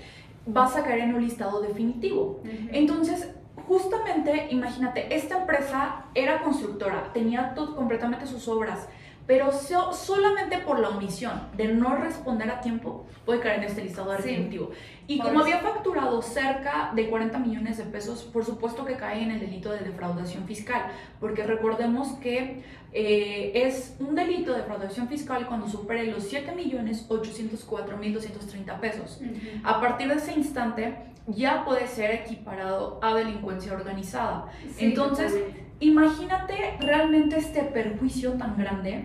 vas 0.46 0.76
a 0.76 0.82
caer 0.82 1.00
en 1.00 1.14
un 1.14 1.22
listado 1.22 1.60
definitivo. 1.60 2.40
Entonces, 2.72 3.30
justamente, 3.66 4.48
imagínate, 4.50 5.14
esta 5.14 5.38
empresa 5.40 6.06
era 6.14 6.42
constructora, 6.42 7.12
tenía 7.12 7.54
todo, 7.54 7.76
completamente 7.76 8.26
sus 8.26 8.46
obras 8.48 8.88
pero 9.26 9.50
solamente 9.52 10.58
por 10.58 10.78
la 10.78 10.90
omisión 10.90 11.48
de 11.56 11.68
no 11.68 11.96
responder 11.96 12.50
a 12.50 12.60
tiempo 12.60 13.06
puede 13.24 13.40
caer 13.40 13.60
en 13.60 13.64
este 13.64 13.82
listado 13.82 14.12
definitivo. 14.12 14.70
Y 15.06 15.18
como 15.18 15.40
había 15.40 15.58
facturado 15.58 16.20
cerca 16.20 16.92
de 16.94 17.08
40 17.08 17.38
millones 17.38 17.78
de 17.78 17.84
pesos, 17.84 18.22
por 18.22 18.44
supuesto 18.44 18.84
que 18.84 18.96
cae 18.96 19.22
en 19.22 19.30
el 19.30 19.40
delito 19.40 19.70
de 19.70 19.78
defraudación 19.78 20.44
fiscal, 20.44 20.86
porque 21.20 21.42
recordemos 21.42 22.08
que 22.18 22.62
eh, 22.92 23.52
es 23.54 23.96
un 23.98 24.14
delito 24.14 24.52
de 24.52 24.58
defraudación 24.58 25.08
fiscal 25.08 25.46
cuando 25.46 25.68
supere 25.68 26.06
los 26.06 26.24
7 26.24 26.52
millones 26.54 27.06
804 27.08 27.96
mil 27.96 28.14
230 28.14 28.80
pesos. 28.80 29.20
A 29.62 29.80
partir 29.80 30.08
de 30.08 30.14
ese 30.14 30.32
instante 30.32 30.96
ya 31.26 31.64
puede 31.64 31.86
ser 31.86 32.10
equiparado 32.12 32.98
a 33.02 33.14
delincuencia 33.14 33.72
organizada. 33.72 34.50
Entonces, 34.78 35.34
imagínate 35.80 36.76
realmente 36.80 37.38
este 37.38 37.62
perjuicio 37.62 38.32
tan 38.32 38.56
grande. 38.56 39.04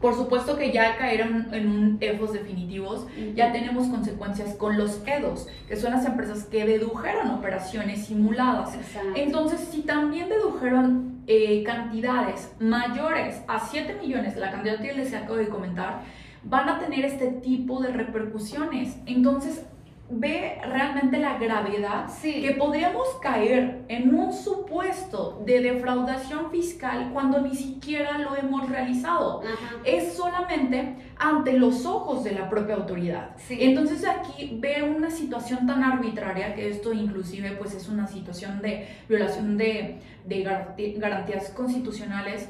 Por 0.00 0.14
supuesto 0.14 0.56
que 0.56 0.70
ya 0.70 0.96
cayeron 0.96 1.52
en 1.52 1.68
un 1.68 1.98
EFOS 2.00 2.32
definitivos, 2.32 3.06
ya 3.34 3.50
tenemos 3.50 3.88
consecuencias 3.88 4.54
con 4.54 4.78
los 4.78 5.02
EDOS, 5.04 5.48
que 5.66 5.74
son 5.74 5.92
las 5.92 6.06
empresas 6.06 6.44
que 6.44 6.64
dedujeron 6.64 7.30
operaciones 7.30 8.06
simuladas. 8.06 8.78
Entonces, 9.16 9.60
si 9.60 9.82
también 9.82 10.28
dedujeron 10.28 11.24
eh, 11.26 11.64
cantidades 11.64 12.52
mayores 12.60 13.42
a 13.48 13.58
7 13.58 13.98
millones, 14.00 14.36
la 14.36 14.52
cantidad 14.52 14.80
que 14.80 14.92
les 14.92 15.12
acabo 15.12 15.34
de 15.34 15.48
comentar, 15.48 16.02
van 16.44 16.68
a 16.68 16.78
tener 16.78 17.04
este 17.04 17.26
tipo 17.32 17.82
de 17.82 17.92
repercusiones. 17.92 18.96
Entonces, 19.06 19.64
ve 20.10 20.58
realmente 20.64 21.18
la 21.18 21.38
gravedad 21.38 22.06
que 22.22 22.54
podríamos 22.58 23.06
caer 23.20 23.84
en 23.88 24.14
un 24.14 24.32
supuesto 24.32 25.42
de 25.44 25.60
defraudación 25.60 26.50
fiscal 26.50 27.10
cuando 27.12 27.40
ni 27.40 27.54
siquiera 27.54 28.18
lo 28.18 28.34
hemos 28.36 28.68
realizado. 28.68 29.42
Es 29.84 30.14
solamente 30.14 30.96
ante 31.16 31.52
los 31.52 31.84
ojos 31.84 32.24
de 32.24 32.32
la 32.32 32.48
propia 32.48 32.76
autoridad. 32.76 33.36
Entonces 33.50 34.06
aquí 34.06 34.58
ve 34.60 34.82
una 34.82 35.10
situación 35.10 35.66
tan 35.66 35.82
arbitraria 35.82 36.54
que 36.54 36.68
esto 36.68 36.92
inclusive 36.92 37.52
pues 37.52 37.74
es 37.74 37.88
una 37.88 38.06
situación 38.06 38.62
de 38.62 38.88
violación 39.08 39.58
de, 39.58 40.00
de 40.24 40.96
garantías 40.98 41.50
constitucionales 41.50 42.48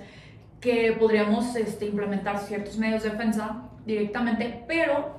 que 0.60 0.96
podríamos 0.98 1.54
este, 1.56 1.86
implementar 1.86 2.38
ciertos 2.38 2.78
medios 2.78 3.02
de 3.02 3.10
defensa 3.10 3.62
directamente, 3.86 4.64
pero 4.66 5.17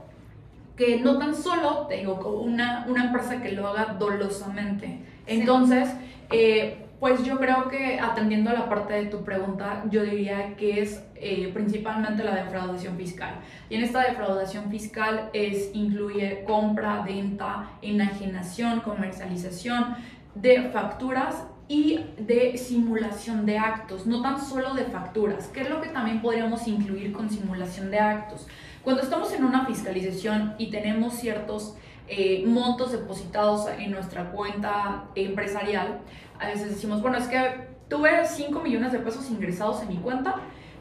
que 0.80 0.98
no 1.02 1.18
tan 1.20 1.36
solo, 1.36 1.88
te 1.88 1.98
digo, 1.98 2.16
una, 2.42 2.86
una 2.88 3.04
empresa 3.04 3.42
que 3.42 3.52
lo 3.52 3.68
haga 3.68 3.98
dolosamente. 4.00 5.02
Entonces, 5.28 5.90
eh, 6.32 6.86
pues 7.02 7.22
yo 7.26 7.38
creo 7.38 7.68
que 7.68 8.00
atendiendo 8.00 8.50
a 8.50 8.54
la 8.54 8.70
parte 8.70 8.94
de 8.94 9.06
tu 9.08 9.26
pregunta, 9.26 9.84
yo 9.92 10.04
diría 10.04 10.56
que 10.56 10.82
es 10.82 11.04
eh, 11.16 11.52
principalmente 11.54 12.24
la 12.24 12.34
defraudación 12.34 12.96
fiscal. 12.96 13.42
Y 13.70 13.76
en 13.76 13.84
esta 13.84 14.04
defraudación 14.04 14.72
fiscal 14.72 15.30
es, 15.34 15.72
incluye 15.74 16.46
compra, 16.46 17.02
venta, 17.02 17.72
enajenación, 17.82 18.80
comercialización, 18.80 19.98
de 20.34 20.70
facturas 20.70 21.44
y 21.68 22.06
de 22.18 22.58
simulación 22.58 23.46
de 23.46 23.58
actos, 23.58 24.08
no 24.08 24.22
tan 24.22 24.42
solo 24.42 24.74
de 24.76 24.86
facturas, 24.86 25.48
que 25.50 25.62
es 25.62 25.70
lo 25.70 25.82
que 25.82 25.90
también 25.90 26.22
podríamos 26.22 26.66
incluir 26.70 27.12
con 27.12 27.30
simulación 27.30 27.92
de 27.92 28.00
actos. 28.00 28.48
Cuando 28.90 29.04
estamos 29.04 29.32
en 29.34 29.44
una 29.44 29.68
fiscalización 29.68 30.56
y 30.58 30.72
tenemos 30.72 31.14
ciertos 31.14 31.76
eh, 32.08 32.44
montos 32.48 32.92
depositados 32.92 33.68
en 33.78 33.92
nuestra 33.92 34.32
cuenta 34.32 35.06
empresarial, 35.14 36.00
a 36.40 36.48
veces 36.48 36.72
decimos, 36.72 37.00
bueno, 37.00 37.20
es 37.20 37.28
que 37.28 37.68
tuve 37.88 38.26
5 38.26 38.60
millones 38.62 38.92
de 38.92 38.98
pesos 38.98 39.30
ingresados 39.30 39.84
en 39.84 39.90
mi 39.90 39.98
cuenta, 39.98 40.38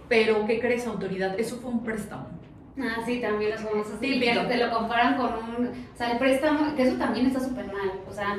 pero 0.09 0.47
¿qué 0.47 0.59
crees 0.59 0.87
autoridad? 0.87 1.39
Eso 1.39 1.57
fue 1.57 1.71
un 1.71 1.85
préstamo. 1.85 2.29
Ah, 2.81 3.03
sí, 3.05 3.21
también 3.21 3.51
los 3.51 3.61
famosos. 3.61 3.99
Sí, 4.01 4.19
que 4.19 4.35
te 4.35 4.57
lo 4.57 4.71
comparan 4.73 5.19
con 5.19 5.27
un. 5.27 5.67
O 5.67 5.97
sea, 5.99 6.13
el 6.13 6.19
préstamo, 6.19 6.75
que 6.77 6.85
eso 6.85 6.97
también 6.97 7.27
está 7.27 7.41
súper 7.41 7.67
mal. 7.67 7.93
O 8.09 8.13
sea, 8.15 8.39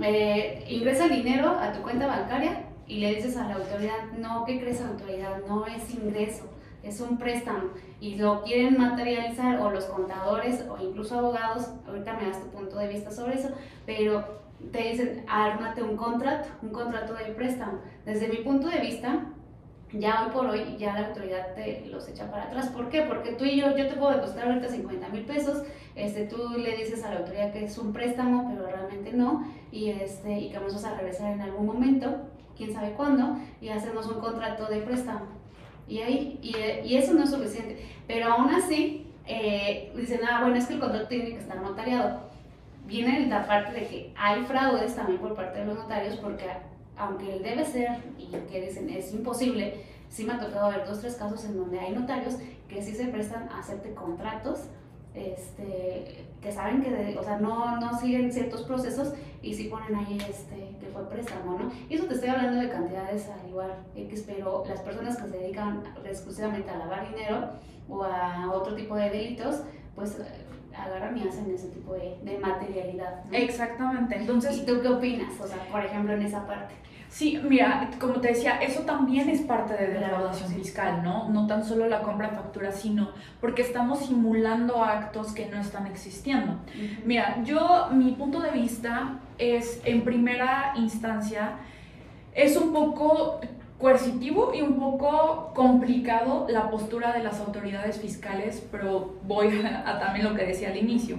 eh, 0.00 0.64
ingresa 0.66 1.08
dinero 1.08 1.50
a 1.60 1.74
tu 1.74 1.82
cuenta 1.82 2.06
bancaria 2.06 2.62
y 2.86 3.00
le 3.00 3.16
dices 3.16 3.36
a 3.36 3.46
la 3.46 3.56
autoridad, 3.56 4.12
no, 4.18 4.46
¿qué 4.46 4.58
crees 4.58 4.80
autoridad? 4.80 5.42
No 5.46 5.66
es 5.66 5.92
ingreso, 5.92 6.48
es 6.82 7.00
un 7.00 7.18
préstamo. 7.18 7.70
Y 8.00 8.16
lo 8.16 8.42
quieren 8.42 8.78
materializar, 8.78 9.60
o 9.60 9.70
los 9.70 9.84
contadores, 9.86 10.64
o 10.68 10.82
incluso 10.82 11.18
abogados, 11.18 11.70
ahorita 11.86 12.14
me 12.14 12.26
das 12.26 12.40
tu 12.40 12.48
punto 12.50 12.78
de 12.78 12.88
vista 12.88 13.10
sobre 13.10 13.34
eso, 13.34 13.50
pero 13.86 14.24
te 14.72 14.90
dicen, 14.90 15.24
ármate 15.28 15.82
un 15.82 15.96
contrato, 15.96 16.48
un 16.62 16.70
contrato 16.70 17.14
de 17.14 17.32
préstamo. 17.32 17.78
Desde 18.04 18.28
mi 18.28 18.38
punto 18.38 18.68
de 18.68 18.80
vista, 18.80 19.26
ya 19.92 20.24
hoy 20.24 20.32
por 20.32 20.46
hoy 20.46 20.76
ya 20.78 20.94
la 20.94 21.08
autoridad 21.08 21.54
te 21.54 21.86
los 21.86 22.08
echa 22.08 22.30
para 22.30 22.44
atrás. 22.44 22.68
¿Por 22.68 22.88
qué? 22.90 23.02
Porque 23.02 23.32
tú 23.32 23.44
y 23.44 23.60
yo, 23.60 23.76
yo 23.76 23.88
te 23.88 23.94
puedo 23.94 24.12
depositar 24.12 24.46
ahorita 24.48 24.68
50 24.68 25.08
mil 25.08 25.24
pesos, 25.24 25.64
este, 25.94 26.26
tú 26.26 26.50
le 26.56 26.76
dices 26.76 27.04
a 27.04 27.10
la 27.10 27.20
autoridad 27.20 27.52
que 27.52 27.64
es 27.64 27.76
un 27.78 27.92
préstamo, 27.92 28.48
pero 28.48 28.66
realmente 28.66 29.12
no, 29.12 29.44
y, 29.72 29.90
este, 29.90 30.38
y 30.38 30.50
que 30.50 30.58
vamos 30.58 30.84
a 30.84 30.94
regresar 30.94 31.32
en 31.32 31.40
algún 31.40 31.66
momento, 31.66 32.16
quién 32.56 32.72
sabe 32.72 32.92
cuándo, 32.92 33.36
y 33.60 33.70
hacemos 33.70 34.06
un 34.06 34.20
contrato 34.20 34.66
de 34.66 34.80
préstamo. 34.82 35.39
Y, 35.90 35.98
ahí, 35.98 36.38
y, 36.40 36.88
y 36.88 36.96
eso 36.96 37.12
no 37.12 37.24
es 37.24 37.30
suficiente. 37.30 37.84
Pero 38.06 38.32
aún 38.32 38.48
así, 38.48 39.06
eh, 39.26 39.92
dicen, 39.94 40.20
ah, 40.28 40.40
bueno, 40.42 40.56
es 40.56 40.66
que 40.66 40.74
el 40.74 40.80
contrato 40.80 41.08
tiene 41.08 41.30
que 41.30 41.38
estar 41.38 41.60
notariado. 41.60 42.30
Viene 42.86 43.26
la 43.26 43.46
parte 43.46 43.72
de 43.72 43.86
que 43.86 44.12
hay 44.16 44.42
fraudes 44.42 44.96
también 44.96 45.20
por 45.20 45.34
parte 45.34 45.60
de 45.60 45.66
los 45.66 45.76
notarios 45.76 46.16
porque 46.16 46.46
aunque 46.96 47.34
él 47.34 47.42
debe 47.42 47.64
ser 47.64 47.98
y 48.18 48.26
que 48.26 48.60
dicen 48.60 48.90
es 48.90 49.12
imposible, 49.12 49.84
sí 50.08 50.24
me 50.24 50.32
ha 50.32 50.40
tocado 50.40 50.70
ver 50.70 50.84
dos, 50.86 51.00
tres 51.00 51.14
casos 51.14 51.44
en 51.44 51.56
donde 51.56 51.78
hay 51.78 51.92
notarios 51.92 52.36
que 52.68 52.82
sí 52.82 52.92
se 52.92 53.06
prestan 53.06 53.48
a 53.48 53.60
hacerte 53.60 53.94
contratos, 53.94 54.64
este, 55.20 56.24
que 56.40 56.52
saben 56.52 56.82
que, 56.82 57.16
o 57.18 57.22
sea, 57.22 57.38
no, 57.38 57.78
no 57.78 57.98
siguen 57.98 58.32
ciertos 58.32 58.62
procesos 58.62 59.12
y 59.42 59.54
sí 59.54 59.64
ponen 59.64 59.94
ahí 59.94 60.18
este, 60.28 60.76
que 60.80 60.86
fue 60.92 61.08
préstamo, 61.08 61.58
¿no? 61.58 61.70
Y 61.88 61.94
eso 61.94 62.06
te 62.06 62.14
estoy 62.14 62.30
hablando 62.30 62.60
de 62.60 62.68
cantidades 62.68 63.28
al 63.28 63.48
igual, 63.48 63.72
X, 63.94 64.24
pero 64.26 64.64
las 64.68 64.80
personas 64.80 65.16
que 65.16 65.28
se 65.28 65.38
dedican 65.38 65.82
exclusivamente 66.04 66.70
a 66.70 66.78
lavar 66.78 67.08
dinero 67.08 67.50
o 67.88 68.02
a 68.04 68.50
otro 68.52 68.74
tipo 68.74 68.96
de 68.96 69.10
delitos, 69.10 69.62
pues 69.94 70.16
agarran 70.76 71.16
y 71.18 71.26
hacen 71.26 71.52
ese 71.52 71.68
tipo 71.68 71.94
de, 71.94 72.18
de 72.22 72.38
materialidad. 72.38 73.24
Exactamente, 73.32 74.16
entonces... 74.16 74.58
¿Y 74.58 74.66
tú 74.66 74.80
qué 74.80 74.88
opinas? 74.88 75.32
O 75.40 75.46
sea, 75.46 75.58
por 75.70 75.84
ejemplo, 75.84 76.12
en 76.14 76.22
esa 76.22 76.46
parte. 76.46 76.74
Sí, 77.10 77.40
mira, 77.42 77.90
como 77.98 78.14
te 78.14 78.28
decía, 78.28 78.58
eso 78.62 78.82
también 78.82 79.28
es 79.28 79.40
parte 79.40 79.74
de 79.74 80.00
la 80.00 80.08
recaudación 80.08 80.48
fiscal, 80.48 81.02
¿no? 81.02 81.28
No 81.28 81.48
tan 81.48 81.64
solo 81.64 81.88
la 81.88 82.02
compra 82.02 82.28
de 82.28 82.36
facturas, 82.36 82.76
sino 82.80 83.10
porque 83.40 83.62
estamos 83.62 84.06
simulando 84.06 84.84
actos 84.84 85.32
que 85.32 85.46
no 85.46 85.60
están 85.60 85.88
existiendo. 85.88 86.60
Mira, 87.04 87.42
yo, 87.42 87.88
mi 87.90 88.12
punto 88.12 88.40
de 88.40 88.52
vista 88.52 89.18
es, 89.38 89.80
en 89.84 90.04
primera 90.04 90.72
instancia, 90.76 91.56
es 92.32 92.56
un 92.56 92.72
poco 92.72 93.40
coercitivo 93.80 94.52
y 94.54 94.60
un 94.60 94.78
poco 94.78 95.52
complicado 95.52 96.46
la 96.48 96.70
postura 96.70 97.12
de 97.12 97.24
las 97.24 97.40
autoridades 97.40 98.00
fiscales, 98.00 98.64
pero 98.70 99.16
voy 99.24 99.48
a, 99.84 99.98
también 99.98 100.26
lo 100.26 100.36
que 100.36 100.46
decía 100.46 100.68
al 100.68 100.76
inicio. 100.76 101.16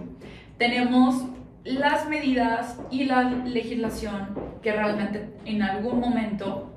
Tenemos 0.57 1.25
las 1.63 2.07
medidas 2.07 2.79
y 2.89 3.05
la 3.05 3.23
legislación 3.23 4.29
que 4.61 4.71
realmente 4.71 5.33
en 5.45 5.61
algún 5.61 5.99
momento 5.99 6.71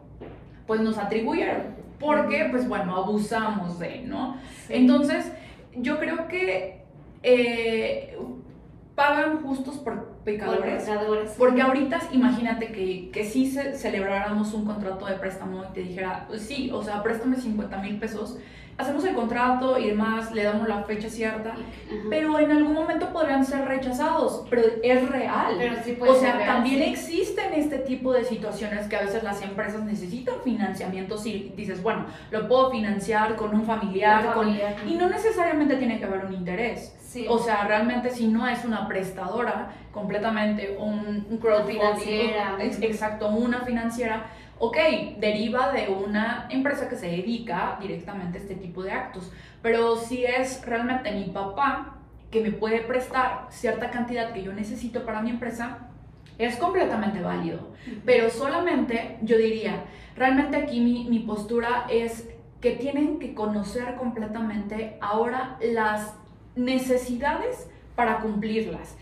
pues 0.67 0.81
nos 0.81 0.99
atribuyeron, 0.99 1.75
porque 1.99 2.49
pues 2.51 2.69
bueno, 2.69 2.97
abusamos 2.97 3.79
de, 3.79 4.03
¿no? 4.03 4.37
Entonces, 4.69 5.31
yo 5.77 5.99
creo 5.99 6.29
que 6.29 6.85
eh, 7.23 8.17
pagan 8.95 9.43
justos 9.43 9.77
por 9.77 10.15
pecadores. 10.25 10.89
porque 11.37 11.63
ahorita 11.63 12.01
imagínate 12.13 12.69
que, 12.73 13.11
que 13.11 13.25
si 13.25 13.51
celebráramos 13.51 14.55
un 14.55 14.65
contrato 14.65 15.07
de 15.07 15.15
préstamo 15.15 15.65
y 15.71 15.75
te 15.75 15.81
dijera, 15.81 16.25
pues 16.29 16.43
sí, 16.43 16.71
o 16.73 16.83
sea, 16.83 17.03
préstame 17.03 17.37
50 17.37 17.79
mil 17.79 17.99
pesos, 17.99 18.39
hacemos 18.77 19.05
el 19.05 19.15
contrato 19.15 19.79
y 19.79 19.89
demás, 19.89 20.33
le 20.33 20.43
damos 20.43 20.69
la 20.69 20.83
fecha 20.83 21.09
cierta, 21.09 21.55
pero 22.11 22.39
en 22.39 22.51
algún 22.51 22.75
momento 22.75 23.13
podrían 23.13 23.45
ser 23.45 23.67
rechazados, 23.67 24.45
pero 24.51 24.63
es 24.83 25.09
real. 25.09 25.59
o 26.07 26.15
sea, 26.15 26.45
también 26.45 26.83
existen 26.83 27.55
este 27.55 27.79
tipo 27.79 28.13
de 28.13 28.25
situaciones 28.25 28.87
que 28.87 28.97
a 28.97 29.03
veces 29.03 29.23
las 29.23 29.43
empresas 29.43 29.83
necesitan 29.83 30.37
financiamiento 30.43 31.17
y 31.25 31.53
dices, 31.57 31.83
bueno, 31.83 32.07
lo 32.31 32.49
puedo 32.49 32.71
financiar 32.71 33.37
con 33.37 33.55
un 33.55 33.65
familiar, 33.65 34.35
y 34.87 34.95
no 34.95 35.09
necesariamente 35.09 35.77
tiene 35.77 35.99
que 35.99 36.05
haber 36.05 36.25
un 36.25 36.35
interés. 36.35 36.95
O 37.29 37.39
sea, 37.39 37.65
realmente 37.67 38.11
si 38.11 38.27
no 38.27 38.49
es 38.49 38.65
una 38.65 38.89
prestadora 38.89 39.73
completamente, 39.93 40.77
un, 40.77 41.25
un 41.31 41.39
crowdfunding, 41.39 42.31
exacto, 42.83 43.29
una 43.29 43.61
financiera, 43.61 44.27
ok, 44.67 44.77
deriva 45.19 45.73
de 45.73 45.89
una 45.89 46.49
empresa 46.51 46.89
que 46.89 46.97
se 46.97 47.07
dedica 47.09 47.77
directamente 47.81 48.39
a 48.39 48.41
este 48.41 48.55
tipo 48.55 48.83
de 48.83 48.93
actos, 48.93 49.31
pero 49.61 49.97
si 49.97 50.25
es 50.25 50.65
realmente 50.65 51.13
mi 51.13 51.25
papá 51.25 51.99
que 52.31 52.41
me 52.41 52.51
puede 52.51 52.81
prestar 52.81 53.47
cierta 53.51 53.91
cantidad 53.91 54.33
que 54.33 54.43
yo 54.43 54.55
necesito 54.55 55.05
para 55.05 55.21
mi 55.21 55.31
empresa, 55.31 55.91
es 56.39 56.57
completamente 56.57 57.21
válido. 57.21 57.75
Pero 58.07 58.31
solamente 58.31 59.19
yo 59.23 59.37
diría, 59.37 59.85
realmente 60.17 60.57
aquí 60.57 60.81
mi, 60.81 61.05
mi 61.11 61.21
postura 61.21 61.87
es 61.91 62.29
que 62.63 62.73
tienen 62.73 63.19
que 63.19 63.35
conocer 63.35 63.97
completamente 63.97 64.97
ahora 65.03 65.59
las 65.61 66.15
necesidades 66.57 67.69
para 67.95 68.19
cumplirlas, 68.19 68.97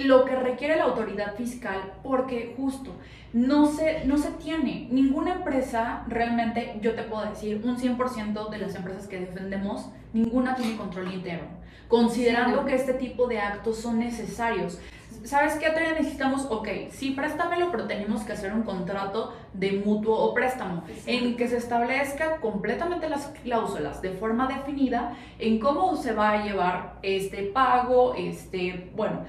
lo 0.00 0.24
que 0.24 0.36
requiere 0.36 0.76
la 0.76 0.84
autoridad 0.84 1.34
fiscal, 1.34 1.94
porque 2.02 2.54
justo 2.56 2.92
no 3.32 3.66
se, 3.66 4.04
no 4.04 4.18
se 4.18 4.30
tiene. 4.32 4.88
Ninguna 4.90 5.34
empresa, 5.34 6.04
realmente, 6.08 6.78
yo 6.80 6.94
te 6.94 7.02
puedo 7.02 7.28
decir, 7.28 7.60
un 7.64 7.76
100% 7.76 8.48
de 8.48 8.58
las 8.58 8.74
empresas 8.74 9.08
que 9.08 9.18
defendemos, 9.18 9.90
ninguna 10.12 10.54
tiene 10.54 10.76
control 10.76 11.12
interno, 11.12 11.48
considerando 11.88 12.64
que 12.64 12.76
este 12.76 12.94
tipo 12.94 13.26
de 13.26 13.40
actos 13.40 13.78
son 13.78 13.98
necesarios. 13.98 14.78
¿Sabes 15.26 15.54
qué 15.54 15.70
todavía 15.70 15.94
necesitamos? 15.94 16.46
Ok, 16.50 16.68
sí, 16.90 17.10
préstamelo, 17.10 17.72
pero 17.72 17.88
tenemos 17.88 18.22
que 18.22 18.32
hacer 18.32 18.52
un 18.52 18.62
contrato 18.62 19.34
de 19.52 19.72
mutuo 19.72 20.16
o 20.16 20.32
préstamo 20.32 20.84
en 21.04 21.36
que 21.36 21.48
se 21.48 21.56
establezca 21.56 22.36
completamente 22.36 23.08
las 23.08 23.26
cláusulas 23.42 24.00
de 24.02 24.10
forma 24.10 24.46
definida 24.46 25.16
en 25.40 25.58
cómo 25.58 25.96
se 25.96 26.12
va 26.12 26.30
a 26.30 26.44
llevar 26.44 26.94
este 27.02 27.42
pago, 27.42 28.14
este, 28.14 28.92
bueno, 28.94 29.24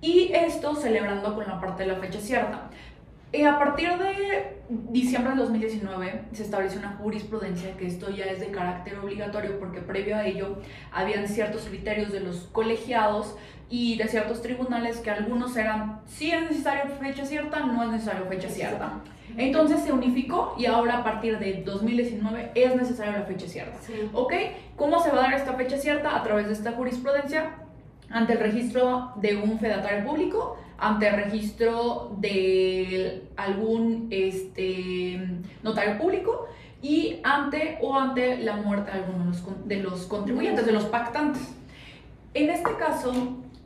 y 0.00 0.32
esto 0.32 0.74
celebrando 0.76 1.34
con 1.34 1.46
la 1.46 1.60
parte 1.60 1.82
de 1.82 1.92
la 1.92 1.96
fecha 1.96 2.20
cierta. 2.20 2.70
Eh, 3.34 3.48
a 3.48 3.58
partir 3.58 3.88
de 3.98 4.62
diciembre 4.68 5.32
de 5.32 5.38
2019 5.38 6.26
se 6.30 6.44
estableció 6.44 6.78
una 6.78 6.92
jurisprudencia 6.92 7.76
que 7.76 7.84
esto 7.84 8.08
ya 8.08 8.26
es 8.26 8.38
de 8.38 8.52
carácter 8.52 8.96
obligatorio 9.00 9.58
porque 9.58 9.80
previo 9.80 10.14
a 10.14 10.24
ello 10.24 10.58
habían 10.92 11.26
ciertos 11.26 11.62
criterios 11.62 12.12
de 12.12 12.20
los 12.20 12.42
colegiados 12.52 13.34
y 13.68 13.96
de 13.96 14.06
ciertos 14.06 14.40
tribunales 14.40 14.98
que 14.98 15.10
algunos 15.10 15.56
eran 15.56 16.02
si 16.06 16.30
es 16.30 16.42
necesario 16.42 16.84
fecha 17.00 17.26
cierta, 17.26 17.58
no 17.58 17.82
es 17.82 17.90
necesario 17.90 18.24
fecha 18.26 18.48
cierta. 18.48 19.00
Entonces 19.36 19.80
se 19.80 19.92
unificó 19.92 20.54
y 20.56 20.66
ahora 20.66 20.98
a 20.98 21.02
partir 21.02 21.40
de 21.40 21.64
2019 21.64 22.52
es 22.54 22.76
necesario 22.76 23.18
la 23.18 23.24
fecha 23.24 23.48
cierta. 23.48 23.80
¿Ok? 24.12 24.32
¿Cómo 24.76 25.00
se 25.02 25.10
va 25.10 25.18
a 25.18 25.22
dar 25.22 25.34
esta 25.34 25.54
fecha 25.54 25.76
cierta? 25.76 26.16
A 26.16 26.22
través 26.22 26.46
de 26.46 26.52
esta 26.52 26.70
jurisprudencia 26.70 27.56
ante 28.10 28.34
el 28.34 28.38
registro 28.38 29.10
de 29.16 29.34
un 29.34 29.58
fedatario 29.58 30.04
público 30.04 30.56
ante 30.78 31.10
registro 31.10 32.16
de 32.18 33.22
algún 33.36 34.08
este, 34.10 35.20
notario 35.62 35.98
público 35.98 36.46
y 36.82 37.20
ante 37.22 37.78
o 37.80 37.98
ante 37.98 38.38
la 38.38 38.56
muerte 38.56 38.90
de 38.90 38.98
algunos 38.98 39.42
de 39.66 39.76
los 39.76 40.06
contribuyentes, 40.06 40.66
de 40.66 40.72
los 40.72 40.84
pactantes. 40.84 41.54
En 42.34 42.50
este 42.50 42.74
caso, 42.74 43.12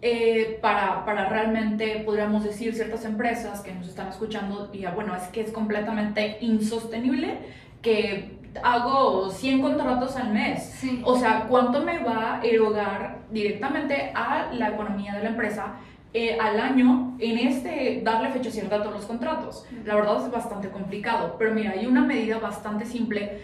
eh, 0.02 0.58
para, 0.62 1.04
para, 1.04 1.28
realmente, 1.28 2.02
podríamos 2.04 2.44
decir, 2.44 2.74
ciertas 2.74 3.04
empresas 3.04 3.60
que 3.60 3.74
nos 3.74 3.88
están 3.88 4.08
escuchando, 4.08 4.70
y 4.72 4.84
bueno, 4.86 5.16
es 5.16 5.24
que 5.28 5.40
es 5.40 5.50
completamente 5.50 6.38
insostenible 6.40 7.38
que 7.82 8.38
hago 8.62 9.30
100 9.30 9.62
contratos 9.62 10.16
al 10.16 10.32
mes. 10.32 10.80
O 11.04 11.18
sea, 11.18 11.46
¿cuánto 11.48 11.82
me 11.82 12.02
va 12.02 12.40
a 12.40 12.44
erogar 12.44 13.18
directamente 13.30 14.12
a 14.14 14.50
la 14.52 14.68
economía 14.68 15.14
de 15.14 15.24
la 15.24 15.30
empresa 15.30 15.74
eh, 16.14 16.38
al 16.40 16.58
año 16.58 17.16
en 17.18 17.38
este 17.38 18.00
darle 18.02 18.30
fecha 18.30 18.50
cierta 18.50 18.76
a 18.76 18.82
todos 18.82 18.94
los 18.94 19.06
contratos. 19.06 19.66
La 19.84 19.94
verdad 19.94 20.24
es 20.24 20.30
bastante 20.30 20.70
complicado, 20.70 21.36
pero 21.38 21.52
mira, 21.54 21.72
hay 21.72 21.86
una 21.86 22.02
medida 22.04 22.38
bastante 22.38 22.86
simple. 22.86 23.42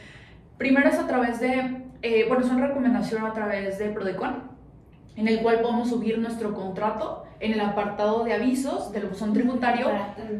Primero 0.56 0.88
es 0.88 0.98
a 0.98 1.06
través 1.06 1.40
de, 1.40 1.82
eh, 2.02 2.24
bueno, 2.26 2.44
es 2.44 2.50
una 2.50 2.66
recomendación 2.68 3.26
a 3.26 3.32
través 3.32 3.78
de 3.78 3.90
Prodecon, 3.90 4.50
en 5.16 5.28
el 5.28 5.40
cual 5.40 5.60
podemos 5.60 5.90
subir 5.90 6.18
nuestro 6.18 6.54
contrato 6.54 7.23
en 7.40 7.52
el 7.52 7.60
apartado 7.60 8.24
de 8.24 8.32
avisos 8.32 8.92
del 8.92 9.06
buzón 9.06 9.32
tributario 9.32 9.90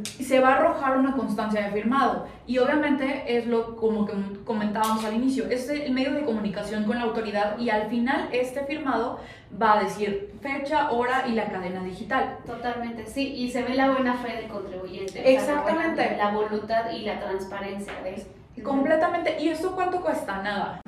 se 0.05 0.41
va 0.41 0.51
a 0.51 0.57
arrojar 0.57 0.99
una 0.99 1.13
constancia 1.13 1.63
de 1.63 1.71
firmado 1.71 2.27
y 2.47 2.59
obviamente 2.59 3.37
es 3.37 3.47
lo 3.47 3.77
como 3.77 4.07
que 4.07 4.15
comentábamos 4.45 5.05
al 5.05 5.15
inicio 5.15 5.49
es 5.49 5.69
el 5.69 5.93
medio 5.93 6.13
de 6.13 6.25
comunicación 6.25 6.85
con 6.85 6.97
la 6.97 7.03
autoridad 7.03 7.59
y 7.59 7.71
al 7.71 7.89
final 7.89 8.29
este 8.33 8.65
firmado 8.65 9.19
va 9.61 9.79
a 9.79 9.85
decir 9.85 10.35
fecha, 10.41 10.91
hora 10.91 11.27
y 11.27 11.33
la 11.33 11.47
cadena 11.47 11.83
digital. 11.83 12.39
Totalmente, 12.47 13.07
sí, 13.07 13.35
y 13.35 13.51
se 13.51 13.63
ve 13.63 13.75
la 13.75 13.91
buena 13.91 14.15
fe 14.15 14.37
del 14.37 14.49
contribuyente. 14.49 15.35
Exactamente. 15.35 16.17
la, 16.17 16.31
voluntad 16.31 16.91
y 16.91 17.03
la 17.03 17.21
transparencia 17.21 17.93
de 18.03 18.15
eso. 18.17 18.27
Completamente. 18.63 19.37
¿Y 19.41 19.49
esto 19.49 19.75
cuánto 19.75 20.01
cuesta? 20.01 20.43
Nada. 20.43 20.81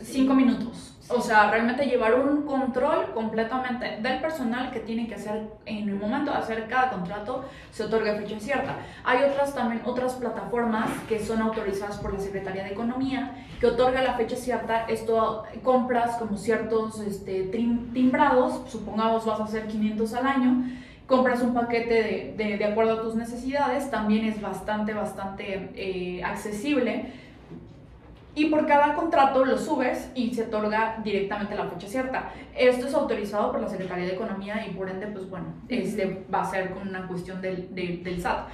Cinco 0.00 0.34
minutos. 0.34 0.93
O 1.08 1.20
sea, 1.20 1.50
realmente 1.50 1.84
llevar 1.84 2.14
un 2.14 2.42
control 2.42 3.12
completamente 3.12 3.98
del 4.00 4.20
personal 4.20 4.70
que 4.70 4.80
tiene 4.80 5.06
que 5.06 5.16
hacer 5.16 5.48
en 5.66 5.88
el 5.88 5.96
momento 5.96 6.30
de 6.30 6.38
hacer 6.38 6.66
cada 6.66 6.90
contrato, 6.90 7.44
se 7.70 7.84
otorga 7.84 8.14
fecha 8.14 8.40
cierta. 8.40 8.76
Hay 9.04 9.22
otras 9.22 9.54
también, 9.54 9.82
otras 9.84 10.14
plataformas 10.14 10.88
que 11.06 11.18
son 11.18 11.42
autorizadas 11.42 11.98
por 11.98 12.14
la 12.14 12.20
Secretaría 12.20 12.64
de 12.64 12.70
Economía, 12.70 13.32
que 13.60 13.66
otorga 13.66 14.00
la 14.00 14.14
fecha 14.14 14.36
cierta. 14.36 14.86
Esto 14.86 15.44
compras 15.62 16.16
como 16.16 16.38
ciertos 16.38 16.98
este, 17.00 17.50
timbrados, 17.92 18.62
supongamos 18.70 19.26
vas 19.26 19.40
a 19.40 19.44
hacer 19.44 19.66
500 19.66 20.14
al 20.14 20.26
año, 20.26 20.64
compras 21.06 21.42
un 21.42 21.52
paquete 21.52 22.34
de, 22.34 22.56
de, 22.56 22.64
acuerdo 22.64 22.94
a 22.94 23.02
tus 23.02 23.14
necesidades, 23.14 23.90
también 23.90 24.24
es 24.24 24.40
bastante, 24.40 24.94
bastante 24.94 25.70
eh, 25.74 26.24
accesible 26.24 27.12
y 28.34 28.46
por 28.46 28.66
cada 28.66 28.94
contrato 28.94 29.44
lo 29.44 29.56
subes 29.56 30.10
y 30.14 30.34
se 30.34 30.44
otorga 30.44 31.00
directamente 31.04 31.54
la 31.54 31.68
fecha 31.68 31.86
cierta. 31.86 32.32
Esto 32.56 32.86
es 32.86 32.94
autorizado 32.94 33.52
por 33.52 33.60
la 33.60 33.68
Secretaría 33.68 34.06
de 34.06 34.14
Economía 34.14 34.66
y 34.66 34.74
por 34.74 34.88
ende, 34.88 35.06
pues 35.06 35.28
bueno, 35.30 35.46
este 35.68 36.24
va 36.32 36.42
a 36.42 36.50
ser 36.50 36.70
con 36.70 36.88
una 36.88 37.06
cuestión 37.06 37.40
del, 37.40 37.72
del, 37.74 38.20
SAT. 38.20 38.48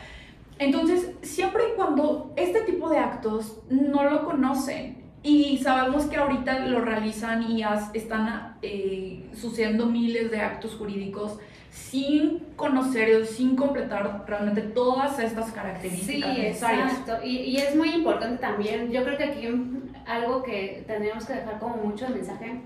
Entonces, 0.59 1.13
siempre 1.23 1.63
y 1.73 1.77
cuando 1.77 2.33
este 2.37 2.61
tipo 2.63 2.91
de 2.91 2.99
actos 2.99 3.61
no 3.71 4.05
lo 4.05 4.25
conocen 4.25 5.03
y 5.23 5.59
sabemos 5.59 6.05
que 6.05 6.17
ahorita 6.17 6.67
lo 6.67 6.83
realizan 6.83 7.51
y 7.51 7.63
están 7.95 8.57
eh, 8.61 9.31
sucediendo 9.35 9.87
miles 9.87 10.31
de 10.31 10.41
actos 10.41 10.75
jurídicos, 10.75 11.39
sin 11.71 12.41
conocer, 12.57 13.27
sin 13.27 13.57
completar 13.57 14.25
realmente 14.27 14.63
todas 14.63 15.19
estas 15.19 15.53
características 15.53 16.35
sí, 16.35 16.43
Exacto. 16.43 17.19
Y, 17.25 17.37
y, 17.39 17.57
es 17.59 17.77
muy 17.77 17.91
importante 17.91 18.39
también, 18.39 18.91
yo 18.91 19.05
creo 19.05 19.17
que 19.17 19.25
aquí 19.25 19.49
algo 20.07 20.43
que 20.43 20.85
tenemos 20.87 21.25
que 21.25 21.35
dejar 21.35 21.59
como 21.59 21.77
mucho 21.77 22.07
de 22.07 22.15
mensaje 22.15 22.61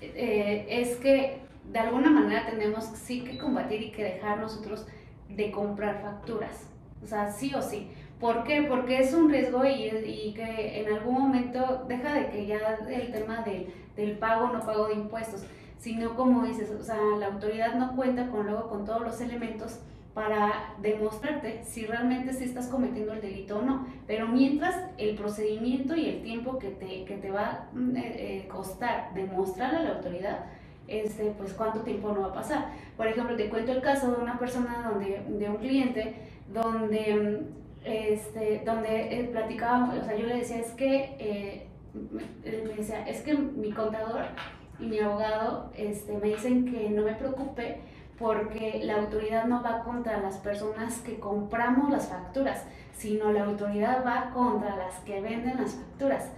eh, 0.00 0.66
es 0.68 0.96
que 0.96 1.40
de 1.72 1.78
alguna 1.78 2.10
manera 2.10 2.46
tenemos 2.46 2.84
sí 2.84 3.22
que 3.22 3.38
combatir 3.38 3.82
y 3.82 3.90
que 3.90 4.04
dejar 4.04 4.38
nosotros 4.38 4.86
de 5.28 5.50
comprar 5.50 6.00
facturas. 6.02 6.68
O 7.02 7.06
sea, 7.06 7.30
sí 7.30 7.52
o 7.54 7.62
sí. 7.62 7.90
¿Por 8.18 8.44
qué? 8.44 8.62
Porque 8.62 8.98
es 8.98 9.14
un 9.14 9.30
riesgo 9.30 9.64
y, 9.64 9.84
y 9.84 10.34
que 10.34 10.80
en 10.80 10.92
algún 10.92 11.14
momento 11.14 11.84
deja 11.88 12.14
de 12.14 12.28
que 12.28 12.46
ya 12.46 12.78
el 12.88 13.12
tema 13.12 13.42
del, 13.42 13.72
del 13.96 14.18
pago 14.18 14.48
no 14.48 14.60
pago 14.60 14.88
de 14.88 14.94
impuestos 14.94 15.44
sino 15.80 16.14
como 16.14 16.44
dices, 16.44 16.70
o 16.70 16.84
sea, 16.84 16.98
la 17.18 17.28
autoridad 17.28 17.74
no 17.74 17.96
cuenta 17.96 18.28
con 18.28 18.46
luego 18.46 18.68
con 18.68 18.84
todos 18.84 19.00
los 19.00 19.20
elementos 19.20 19.80
para 20.12 20.74
demostrarte 20.82 21.64
si 21.64 21.86
realmente 21.86 22.34
sí 22.34 22.44
estás 22.44 22.66
cometiendo 22.66 23.14
el 23.14 23.22
delito 23.22 23.58
o 23.58 23.62
no. 23.62 23.86
Pero 24.06 24.28
mientras 24.28 24.76
el 24.98 25.16
procedimiento 25.16 25.96
y 25.96 26.06
el 26.06 26.22
tiempo 26.22 26.58
que 26.58 26.68
te, 26.68 27.04
que 27.04 27.16
te 27.16 27.30
va 27.30 27.46
a 27.46 27.68
mm, 27.72 27.96
eh, 27.96 28.02
eh, 28.04 28.48
costar 28.48 29.14
demostrar 29.14 29.74
a 29.74 29.82
la 29.82 29.90
autoridad, 29.96 30.44
este, 30.86 31.32
pues 31.38 31.54
cuánto 31.54 31.80
tiempo 31.80 32.12
no 32.12 32.22
va 32.22 32.26
a 32.28 32.34
pasar. 32.34 32.72
Por 32.98 33.06
ejemplo, 33.06 33.34
te 33.36 33.48
cuento 33.48 33.72
el 33.72 33.80
caso 33.80 34.10
de 34.10 34.20
una 34.20 34.38
persona 34.38 34.90
donde, 34.90 35.22
de 35.28 35.48
un 35.48 35.56
cliente 35.56 36.14
donde, 36.52 37.14
mm, 37.14 37.86
este, 37.86 38.62
donde 38.66 39.18
él 39.18 39.28
platicaba, 39.28 39.94
o 39.94 40.04
sea, 40.04 40.14
yo 40.14 40.26
le 40.26 40.36
decía, 40.36 40.58
es 40.58 40.72
que, 40.72 41.16
eh, 41.18 41.66
me 42.44 42.74
decía, 42.74 43.08
es 43.08 43.22
que 43.22 43.34
mi 43.34 43.72
contador 43.72 44.26
y 44.80 44.86
mi 44.86 44.98
abogado 44.98 45.70
este, 45.76 46.16
me 46.18 46.28
dicen 46.28 46.64
que 46.64 46.90
no 46.90 47.02
me 47.02 47.14
preocupe 47.14 47.80
porque 48.18 48.80
la 48.84 48.96
autoridad 48.96 49.46
no 49.46 49.62
va 49.62 49.82
contra 49.82 50.20
las 50.20 50.36
personas 50.38 50.98
que 51.00 51.18
compramos 51.18 51.90
las 51.90 52.08
facturas, 52.08 52.64
sino 52.92 53.32
la 53.32 53.44
autoridad 53.44 54.04
va 54.04 54.30
contra 54.30 54.76
las 54.76 54.94
que 55.00 55.20
venden 55.20 55.56
las 55.56 55.74
facturas. 55.74 56.30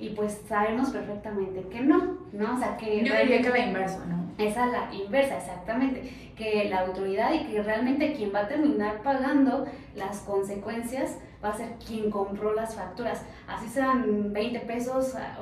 Y 0.00 0.10
pues 0.10 0.40
sabemos 0.48 0.90
perfectamente 0.90 1.62
que 1.68 1.82
no, 1.82 2.18
¿no? 2.32 2.54
O 2.54 2.58
sea, 2.58 2.76
que... 2.76 3.04
Yo 3.04 3.14
diría 3.14 3.42
que 3.42 3.50
la 3.50 3.58
inversa, 3.58 4.04
¿no? 4.06 4.30
Esa 4.38 4.66
es 4.66 4.72
la 4.72 4.94
inversa, 4.94 5.36
exactamente. 5.36 6.32
Que 6.36 6.68
la 6.70 6.80
autoridad 6.80 7.32
y 7.34 7.44
que 7.44 7.62
realmente 7.62 8.14
quien 8.14 8.34
va 8.34 8.40
a 8.40 8.48
terminar 8.48 9.02
pagando 9.02 9.66
las 9.94 10.20
consecuencias 10.20 11.18
va 11.44 11.50
a 11.50 11.56
ser 11.56 11.74
quien 11.86 12.10
compró 12.10 12.54
las 12.54 12.74
facturas. 12.74 13.22
Así 13.46 13.68
sean 13.68 14.32
20 14.32 14.60
pesos, 14.60 14.96
o 14.96 15.02
sea, 15.12 15.36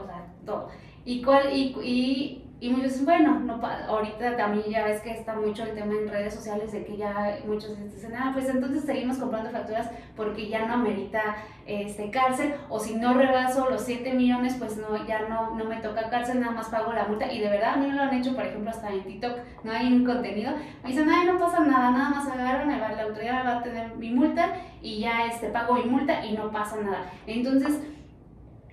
todo. 0.44 0.68
Y, 1.08 1.22
cuál, 1.22 1.56
y, 1.56 1.74
y, 1.82 2.44
y 2.60 2.68
muchos 2.68 2.90
dicen, 2.90 3.06
bueno, 3.06 3.40
no, 3.40 3.54
ahorita 3.66 4.36
también 4.36 4.66
ya 4.68 4.84
ves 4.84 5.00
que 5.00 5.12
está 5.12 5.34
mucho 5.34 5.62
el 5.62 5.72
tema 5.72 5.94
en 5.94 6.06
redes 6.06 6.34
sociales 6.34 6.70
de 6.70 6.84
que 6.84 6.98
ya 6.98 7.38
muchos 7.46 7.78
dicen, 7.94 8.14
ah, 8.14 8.32
pues 8.34 8.46
entonces 8.50 8.84
seguimos 8.84 9.16
comprando 9.16 9.48
facturas 9.48 9.88
porque 10.14 10.50
ya 10.50 10.66
no 10.66 10.74
amerita 10.74 11.36
este, 11.64 12.10
cárcel, 12.10 12.56
o 12.68 12.78
si 12.78 12.96
no 12.96 13.14
rebaso 13.14 13.70
los 13.70 13.86
7 13.86 14.12
millones, 14.12 14.56
pues 14.58 14.76
no, 14.76 15.06
ya 15.06 15.26
no, 15.30 15.54
no 15.54 15.64
me 15.64 15.76
toca 15.76 16.10
cárcel, 16.10 16.40
nada 16.40 16.52
más 16.52 16.68
pago 16.68 16.92
la 16.92 17.06
multa. 17.06 17.32
Y 17.32 17.40
de 17.40 17.48
verdad 17.48 17.72
a 17.72 17.76
mí 17.78 17.90
lo 17.90 18.02
han 18.02 18.12
hecho, 18.12 18.34
por 18.34 18.44
ejemplo, 18.44 18.68
hasta 18.68 18.92
en 18.92 19.02
TikTok, 19.02 19.32
no 19.64 19.72
hay 19.72 19.90
un 19.90 20.04
contenido. 20.04 20.52
Me 20.82 20.90
dicen, 20.90 21.08
ay, 21.08 21.26
no 21.26 21.38
pasa 21.38 21.60
nada, 21.60 21.90
nada 21.90 22.10
más 22.10 22.28
agarran, 22.28 22.68
la 22.68 23.02
autoridad 23.02 23.46
va 23.46 23.60
a 23.60 23.62
tener 23.62 23.96
mi 23.96 24.10
multa 24.10 24.56
y 24.82 25.00
ya 25.00 25.24
este, 25.24 25.48
pago 25.48 25.72
mi 25.72 25.84
multa 25.84 26.22
y 26.22 26.34
no 26.34 26.50
pasa 26.50 26.76
nada. 26.82 27.10
Entonces, 27.26 27.80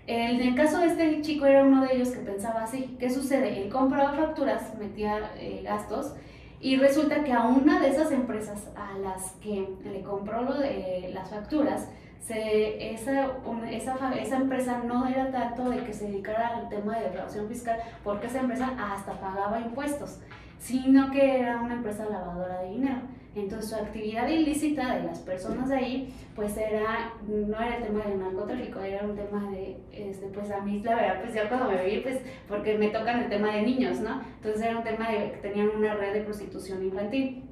en 0.08 0.42
el 0.42 0.56
caso 0.56 0.80
de 0.80 0.88
este 0.88 1.22
chico 1.22 1.46
era 1.46 1.64
uno 1.64 1.84
de 1.84 1.96
ellos 1.96 2.10
que 2.10 2.20
pensaba 2.20 2.64
así. 2.64 2.96
¿Qué 3.00 3.10
sucede? 3.10 3.64
Él 3.64 3.70
compraba 3.70 4.14
facturas, 4.14 4.76
metía 4.78 5.32
eh, 5.38 5.62
gastos 5.64 6.14
y 6.60 6.78
resulta 6.78 7.24
que 7.24 7.34
a 7.34 7.44
una 7.44 7.80
de 7.80 7.90
esas 7.90 8.12
empresas 8.12 8.70
a 8.76 8.98
las 8.98 9.32
que 9.42 9.68
le 9.84 10.02
compró 10.02 10.42
lo 10.44 10.58
de 10.58 11.12
las 11.14 11.30
facturas, 11.30 11.90
se, 12.20 12.94
esa, 12.94 13.38
esa, 13.70 14.16
esa, 14.16 14.38
empresa 14.38 14.82
no 14.84 15.08
era 15.08 15.30
tanto 15.30 15.70
de 15.70 15.84
que 15.84 15.94
se 15.94 16.08
dedicara 16.08 16.58
al 16.58 16.70
tema 16.70 16.98
de 16.98 17.06
declaración 17.06 17.48
fiscal, 17.48 17.78
porque 18.04 18.28
esa 18.28 18.40
empresa 18.40 18.74
hasta 18.80 19.20
pagaba 19.20 19.60
impuestos, 19.60 20.20
sino 20.58 21.12
que 21.12 21.40
era 21.40 21.62
una 21.62 21.76
empresa 21.76 22.06
lavadora 22.10 22.62
de 22.62 22.70
dinero. 22.70 23.02
Entonces 23.36 23.70
su 23.70 23.76
actividad 23.76 24.30
ilícita 24.30 24.96
de 24.96 25.04
las 25.04 25.20
personas 25.20 25.70
ahí, 25.70 26.14
pues 26.36 26.56
era, 26.56 27.14
no 27.28 27.60
era 27.60 27.78
el 27.78 27.84
tema 27.84 28.06
del 28.06 28.20
narcotráfico, 28.20 28.80
era 28.80 29.04
un 29.04 29.16
tema 29.16 29.52
de, 29.52 29.78
este, 29.92 30.28
pues 30.28 30.50
a 30.52 30.62
mí 30.62 30.82
la 30.82 30.96
verdad, 30.96 31.22
pues 31.22 31.34
ya 31.34 31.50
cuando 31.50 31.70
me 31.70 31.84
vi, 31.84 32.00
pues 32.00 32.22
porque 32.48 32.78
me 32.78 32.88
tocan 32.88 33.24
el 33.24 33.30
tema 33.30 33.52
de 33.54 33.64
niños, 33.64 34.00
¿no? 34.00 34.22
Entonces 34.38 34.62
era 34.62 34.78
un 34.78 34.84
tema 34.86 35.12
de 35.12 35.32
que 35.32 35.38
tenían 35.38 35.70
una 35.76 35.96
red 35.96 36.14
de 36.14 36.22
prostitución 36.22 36.84
infantil. 36.84 37.44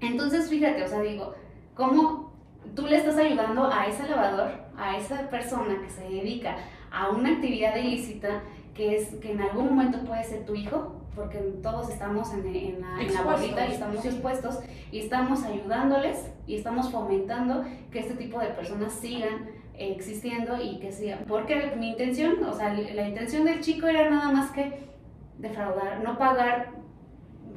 Entonces 0.00 0.48
fíjate, 0.48 0.82
o 0.84 0.88
sea, 0.88 1.02
digo, 1.02 1.34
¿cómo 1.74 2.32
tú 2.74 2.86
le 2.86 2.96
estás 2.96 3.18
ayudando 3.18 3.70
a 3.70 3.86
ese 3.86 4.08
lavador, 4.08 4.52
a 4.78 4.96
esa 4.96 5.28
persona 5.28 5.82
que 5.82 5.90
se 5.90 6.02
dedica 6.02 6.56
a 6.90 7.10
una 7.10 7.32
actividad 7.32 7.76
ilícita 7.76 8.42
que 8.74 8.96
es 8.96 9.14
que 9.16 9.32
en 9.32 9.42
algún 9.42 9.66
momento 9.66 9.98
puede 10.04 10.24
ser 10.24 10.46
tu 10.46 10.54
hijo, 10.54 10.99
porque 11.14 11.38
todos 11.62 11.90
estamos 11.90 12.32
en, 12.32 12.46
en 12.46 12.80
la, 12.80 13.02
en 13.02 13.14
la 13.14 13.22
bolita 13.22 13.66
y 13.66 13.72
estamos 13.72 14.04
expuestos 14.04 14.60
y 14.92 15.00
estamos 15.00 15.42
ayudándoles 15.42 16.30
y 16.46 16.56
estamos 16.56 16.90
fomentando 16.90 17.64
que 17.90 18.00
este 18.00 18.14
tipo 18.14 18.38
de 18.40 18.48
personas 18.48 18.92
sigan 18.92 19.48
existiendo 19.76 20.60
y 20.60 20.78
que 20.78 20.92
sigan. 20.92 21.24
Porque 21.26 21.74
mi 21.76 21.90
intención, 21.90 22.42
o 22.44 22.52
sea, 22.52 22.72
la 22.74 23.08
intención 23.08 23.44
del 23.44 23.60
chico 23.60 23.86
era 23.86 24.08
nada 24.10 24.30
más 24.30 24.50
que 24.50 24.90
defraudar, 25.38 26.02
no 26.04 26.18
pagar 26.18 26.80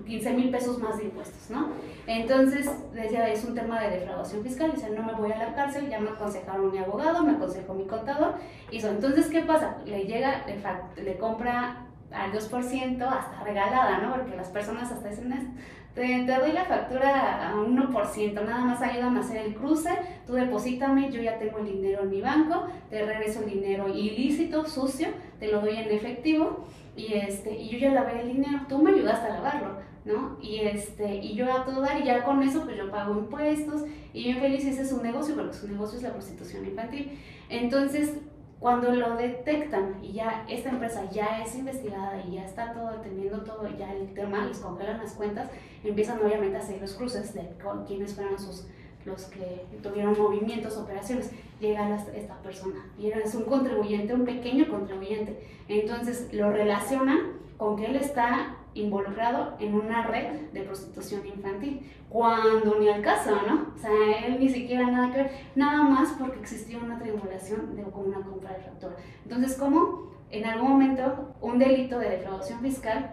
15 0.05 0.33
mil 0.33 0.49
pesos 0.49 0.79
más 0.79 0.97
de 0.97 1.05
impuestos, 1.05 1.49
¿no? 1.49 1.69
Entonces, 2.07 2.69
decía, 2.93 3.29
es 3.29 3.45
un 3.45 3.55
tema 3.55 3.81
de 3.81 3.91
defraudación 3.91 4.43
fiscal, 4.43 4.71
dice, 4.73 4.89
no 4.89 5.03
me 5.03 5.13
voy 5.13 5.31
a 5.31 5.37
la 5.37 5.53
cárcel, 5.53 5.89
ya 5.89 5.99
me 5.99 6.09
aconsejaron 6.09 6.71
mi 6.71 6.77
abogado, 6.77 7.23
me 7.23 7.33
aconsejó 7.33 7.73
mi 7.73 7.85
contador, 7.85 8.35
y 8.71 8.77
eso. 8.77 8.89
Entonces, 8.89 9.27
¿qué 9.29 9.41
pasa? 9.41 9.77
Le 9.85 10.03
llega, 10.05 10.45
le, 10.45 11.03
le 11.03 11.17
compra 11.17 11.87
al 12.13 12.31
2% 12.31 13.01
hasta 13.01 13.43
regalada, 13.43 13.99
¿no? 13.99 14.13
Porque 14.13 14.35
las 14.35 14.49
personas 14.49 14.91
hasta 14.91 15.09
dicen, 15.09 15.55
te, 15.93 16.25
doy 16.25 16.51
la 16.51 16.65
factura 16.65 17.49
a 17.49 17.55
1%, 17.55 18.33
nada 18.33 18.65
más 18.65 18.81
ayúdame 18.81 19.19
a 19.19 19.21
hacer 19.21 19.45
el 19.45 19.55
cruce, 19.55 19.89
tú 20.25 20.33
deposítame, 20.33 21.11
yo 21.11 21.21
ya 21.21 21.37
tengo 21.37 21.59
el 21.59 21.65
dinero 21.65 22.03
en 22.03 22.09
mi 22.09 22.21
banco, 22.21 22.67
te 22.89 23.05
regreso 23.05 23.41
el 23.41 23.51
dinero 23.51 23.87
ilícito, 23.87 24.65
sucio, 24.65 25.09
te 25.39 25.51
lo 25.51 25.61
doy 25.61 25.75
en 25.77 25.91
efectivo 25.91 26.65
y, 26.95 27.13
este, 27.13 27.55
y 27.55 27.69
yo 27.69 27.77
ya 27.77 27.91
lavé 27.91 28.21
el 28.21 28.33
dinero, 28.33 28.61
tú 28.67 28.81
me 28.81 28.91
ayudaste 28.91 29.27
a 29.27 29.33
lavarlo, 29.35 29.77
¿no? 30.05 30.37
Y, 30.41 30.61
este, 30.61 31.15
y 31.15 31.35
yo 31.35 31.51
a 31.51 31.63
todo 31.63 31.81
dar 31.81 32.01
y 32.01 32.05
ya 32.05 32.23
con 32.23 32.41
eso 32.41 32.63
pues 32.63 32.75
yo 32.75 32.89
pago 32.89 33.13
impuestos 33.13 33.83
y 34.13 34.23
bien 34.23 34.39
feliz 34.39 34.65
ese 34.65 34.81
es 34.81 34.91
un 34.91 35.03
negocio, 35.03 35.35
porque 35.35 35.53
su 35.53 35.67
negocio 35.67 35.97
es 35.97 36.03
la 36.03 36.13
prostitución 36.13 36.65
infantil. 36.65 37.19
Entonces, 37.49 38.17
cuando 38.63 38.93
lo 38.93 39.17
detectan 39.17 39.99
y 40.01 40.13
ya 40.13 40.45
esta 40.47 40.69
empresa 40.69 41.03
ya 41.11 41.43
es 41.43 41.53
investigada 41.53 42.23
y 42.25 42.35
ya 42.35 42.45
está 42.45 42.71
todo 42.71 42.91
teniendo 43.01 43.43
todo, 43.43 43.67
ya 43.77 43.91
el 43.91 44.13
tema 44.13 44.45
les 44.45 44.59
congelan 44.59 44.99
las 44.99 45.15
cuentas, 45.15 45.49
empiezan 45.83 46.21
obviamente 46.23 46.55
a 46.55 46.61
hacer 46.61 46.79
los 46.79 46.93
cruces 46.93 47.33
de 47.33 47.45
con 47.61 47.83
quiénes 47.83 48.13
fueron 48.13 48.39
sus, 48.39 48.65
los 49.03 49.25
que 49.25 49.65
tuvieron 49.81 50.17
movimientos, 50.17 50.77
operaciones. 50.77 51.29
Llega 51.59 51.93
esta 52.15 52.35
persona 52.41 52.89
y 52.97 53.11
es 53.11 53.35
un 53.35 53.43
contribuyente, 53.43 54.13
un 54.13 54.23
pequeño 54.23 54.69
contribuyente. 54.69 55.45
Entonces 55.67 56.29
lo 56.31 56.49
relacionan 56.49 57.42
con 57.57 57.75
que 57.75 57.85
él 57.85 57.95
está 57.95 58.57
involucrado 58.73 59.55
en 59.59 59.75
una 59.75 60.07
red 60.07 60.49
de 60.51 60.61
prostitución 60.61 61.25
infantil, 61.27 61.91
cuando 62.09 62.79
ni 62.79 62.89
al 62.89 63.01
caso, 63.01 63.31
¿no? 63.47 63.73
O 63.75 63.77
sea, 63.77 63.91
él 64.25 64.39
ni 64.39 64.49
siquiera 64.49 64.89
nada 64.89 65.11
que 65.11 65.23
ver, 65.23 65.31
nada 65.55 65.83
más 65.83 66.15
porque 66.19 66.39
existía 66.39 66.77
una 66.77 66.97
triangulación 66.99 67.75
de 67.75 67.83
como 67.83 68.05
una 68.05 68.21
compra 68.21 68.53
de 68.53 68.63
factura. 68.63 68.95
Entonces, 69.23 69.57
¿cómo 69.57 70.13
en 70.33 70.45
algún 70.45 70.69
momento 70.71 71.35
un 71.41 71.59
delito 71.59 71.99
de 71.99 72.09
defraudación 72.09 72.59
fiscal, 72.59 73.11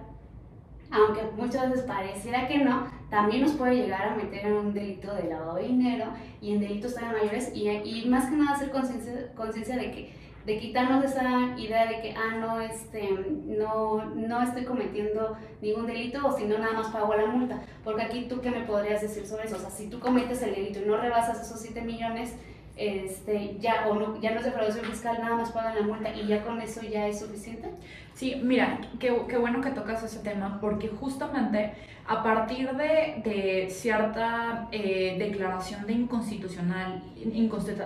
aunque 0.90 1.22
muchas 1.36 1.70
veces 1.70 1.84
pareciera 1.84 2.48
que 2.48 2.58
no, 2.58 2.86
también 3.10 3.42
nos 3.42 3.52
puede 3.52 3.76
llegar 3.76 4.08
a 4.08 4.16
meter 4.16 4.46
en 4.46 4.54
un 4.54 4.72
delito 4.72 5.14
de 5.14 5.24
lavado 5.24 5.56
de 5.56 5.64
dinero 5.64 6.06
y 6.40 6.54
en 6.54 6.60
delitos 6.60 6.94
tan 6.94 7.12
mayores 7.12 7.52
y, 7.54 7.68
y 7.68 8.08
más 8.08 8.30
que 8.30 8.36
nada 8.36 8.56
hacer 8.56 8.70
conciencia 8.70 9.76
de 9.76 9.90
que 9.90 10.19
de 10.46 10.58
quitarnos 10.58 11.04
esa 11.04 11.54
idea 11.58 11.86
de 11.86 12.00
que, 12.00 12.14
ah, 12.16 12.36
no, 12.36 12.60
este, 12.60 13.10
no, 13.46 14.04
no 14.04 14.42
estoy 14.42 14.64
cometiendo 14.64 15.36
ningún 15.60 15.86
delito 15.86 16.26
o 16.26 16.36
si 16.36 16.44
no, 16.44 16.58
nada 16.58 16.72
más 16.72 16.88
pago 16.88 17.14
la 17.14 17.26
multa. 17.26 17.60
Porque 17.84 18.02
aquí 18.02 18.26
tú, 18.28 18.40
¿qué 18.40 18.50
me 18.50 18.62
podrías 18.62 19.02
decir 19.02 19.26
sobre 19.26 19.44
eso? 19.44 19.56
O 19.56 19.60
sea, 19.60 19.70
si 19.70 19.88
tú 19.88 20.00
cometes 20.00 20.42
el 20.42 20.54
delito 20.54 20.80
y 20.80 20.86
no 20.86 20.96
rebasas 20.96 21.40
esos 21.40 21.60
7 21.60 21.82
millones, 21.82 22.34
este, 22.76 23.58
ya, 23.60 23.86
o 23.88 23.94
no, 23.94 24.18
ya 24.22 24.30
no 24.30 24.38
es 24.38 24.46
defraudación 24.46 24.86
fiscal, 24.86 25.18
nada 25.20 25.36
más 25.36 25.50
pagan 25.50 25.74
la 25.74 25.82
multa 25.82 26.14
y 26.14 26.26
ya 26.26 26.42
con 26.42 26.60
eso 26.62 26.80
ya 26.82 27.06
es 27.06 27.20
suficiente? 27.20 27.68
Sí, 28.14 28.40
mira, 28.42 28.80
qué, 28.98 29.14
qué 29.28 29.36
bueno 29.36 29.60
que 29.60 29.70
tocas 29.70 30.02
ese 30.02 30.20
tema 30.20 30.58
porque 30.62 30.88
justamente 30.88 31.74
a 32.06 32.22
partir 32.22 32.70
de, 32.72 33.20
de 33.22 33.68
cierta 33.70 34.68
eh, 34.72 35.16
declaración 35.18 35.86
de 35.86 35.92
inconstitucional, 35.92 37.02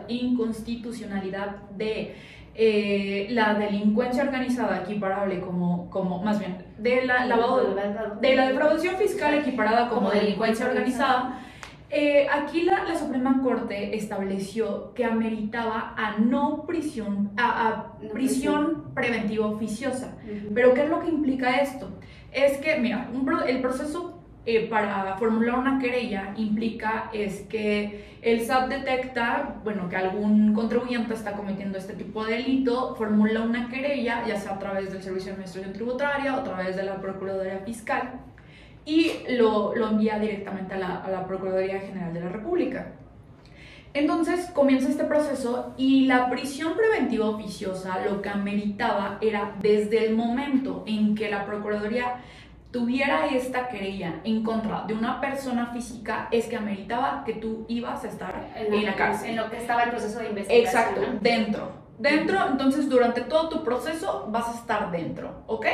inconstitucionalidad 0.09 1.57
de 1.77 2.15
eh, 2.57 3.27
la 3.31 3.55
delincuencia 3.55 4.23
organizada 4.23 4.83
equiparable 4.83 5.41
como, 5.41 5.91
como 5.91 6.23
más 6.23 6.39
bien, 6.39 6.65
de 6.79 7.05
la, 7.05 7.27
lavado, 7.27 7.75
de 8.21 8.37
la 8.37 8.49
defraudación 8.49 8.97
fiscal 8.97 9.35
equiparada 9.35 9.89
como, 9.89 10.11
delincuencia 10.11 10.67
organizada, 10.67 11.41
eh, 11.91 12.27
aquí 12.31 12.63
la, 12.63 12.85
la, 12.85 12.97
Suprema 12.97 13.41
Corte 13.43 13.97
estableció 13.97 14.95
que 14.95 15.05
ameritaba 15.05 15.95
a 15.97 16.19
no 16.19 16.65
prisión, 16.67 17.33
a, 17.37 17.93
prisión, 18.13 18.95
preventiva 18.95 19.47
oficiosa. 19.47 20.17
Pero 20.55 20.75
¿qué 20.75 20.85
es 20.85 20.89
lo 20.89 21.01
que 21.01 21.09
implica 21.09 21.57
esto? 21.57 21.91
Es 22.33 22.59
que, 22.59 22.79
mira, 22.79 23.09
el 23.47 23.61
proceso 23.61 24.14
eh, 24.47 24.69
para 24.69 25.17
formular 25.17 25.59
una 25.59 25.79
querella 25.79 26.35
implica 26.37 27.11
es 27.15 27.41
que 27.43 28.19
el 28.21 28.43
SAT 28.43 28.69
detecta, 28.69 29.57
bueno, 29.65 29.89
que 29.89 29.97
algún 29.97 30.53
contribuyente 30.53 31.15
está 31.15 31.33
cometiendo 31.33 31.79
este 31.79 31.95
tipo 31.95 32.25
de 32.25 32.35
delito, 32.35 32.95
formula 32.95 33.41
una 33.41 33.69
querella, 33.69 34.23
ya 34.27 34.37
sea 34.37 34.53
a 34.53 34.59
través 34.59 34.93
del 34.93 35.03
Servicio 35.03 35.29
de 35.29 35.33
Administración 35.33 35.73
Tributaria 35.73 36.35
o 36.35 36.41
a 36.41 36.45
través 36.45 36.77
de 36.77 36.83
la 36.83 37.01
Procuraduría 37.01 37.61
Fiscal, 37.61 38.21
y 38.85 39.13
lo, 39.31 39.75
lo 39.75 39.89
envía 39.89 40.19
directamente 40.19 40.75
a 40.75 40.79
la, 40.79 40.97
a 41.03 41.11
la 41.11 41.27
Procuraduría 41.27 41.81
General 41.81 42.13
de 42.13 42.21
la 42.21 42.29
República. 42.29 42.93
Entonces 43.95 44.51
comienza 44.51 44.89
este 44.89 45.05
proceso 45.05 45.73
y 45.77 46.07
la 46.07 46.29
prisión 46.29 46.77
preventiva 46.77 47.29
oficiosa 47.29 48.05
lo 48.05 48.21
que 48.21 48.29
ameritaba 48.29 49.19
era 49.21 49.55
desde 49.63 50.05
el 50.05 50.17
momento 50.17 50.83
en 50.87 51.15
que 51.15 51.31
la 51.31 51.47
Procuraduría 51.47 52.17
tuviera 52.75 53.27
esta 53.27 53.69
querella 53.69 54.21
en 54.25 54.43
contra 54.43 54.83
de 54.83 54.95
una 54.95 55.21
persona 55.21 55.67
física 55.67 56.27
es 56.33 56.47
que 56.49 56.57
ameritaba 56.57 57.23
que 57.25 57.35
tú 57.35 57.65
ibas 57.69 58.03
a 58.03 58.09
estar 58.09 58.53
en 58.57 58.85
la, 58.85 58.97
cárcel. 58.97 59.31
En 59.31 59.37
lo 59.37 59.49
que 59.49 59.59
estaba 59.59 59.85
el 59.85 59.91
proceso 59.91 60.19
de 60.19 60.31
investigación. 60.31 60.83
Exacto, 60.83 61.19
dentro. 61.21 61.73
Dentro, 62.01 62.49
entonces 62.49 62.89
durante 62.89 63.21
todo 63.21 63.49
tu 63.49 63.63
proceso 63.63 64.27
vas 64.29 64.49
a 64.49 64.59
estar 64.59 64.91
dentro, 64.91 65.45
¿ok? 65.47 65.67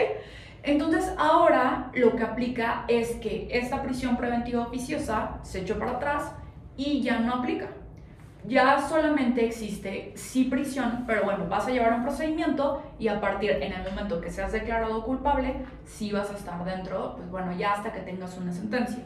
Entonces 0.62 1.10
ahora 1.16 1.90
lo 1.94 2.14
que 2.16 2.22
aplica 2.22 2.84
es 2.86 3.12
que 3.12 3.48
esta 3.50 3.82
prisión 3.82 4.18
preventiva 4.18 4.60
oficiosa 4.60 5.38
se 5.42 5.60
echó 5.60 5.78
para 5.78 5.92
atrás 5.92 6.34
y 6.76 7.00
ya 7.00 7.18
no 7.18 7.36
aplica 7.36 7.68
ya 8.46 8.81
solamente 8.88 9.44
existe 9.44 10.12
sí 10.14 10.44
prisión, 10.44 11.05
pero 11.07 11.24
bueno, 11.24 11.46
vas 11.48 11.66
a 11.66 11.70
llevar 11.70 11.92
un 11.94 12.03
procedimiento 12.03 12.83
y 12.98 13.09
a 13.09 13.20
partir 13.20 13.50
en 13.50 13.72
el 13.72 13.83
momento 13.83 14.20
que 14.20 14.31
seas 14.31 14.53
declarado 14.53 15.05
culpable, 15.05 15.55
sí 15.85 16.11
vas 16.12 16.31
a 16.31 16.37
estar 16.37 16.64
dentro, 16.64 17.16
pues 17.16 17.31
bueno, 17.31 17.53
ya 17.57 17.74
hasta 17.74 17.92
que 17.92 18.00
tengas 18.00 18.37
una 18.38 18.53
sentencia. 18.53 19.03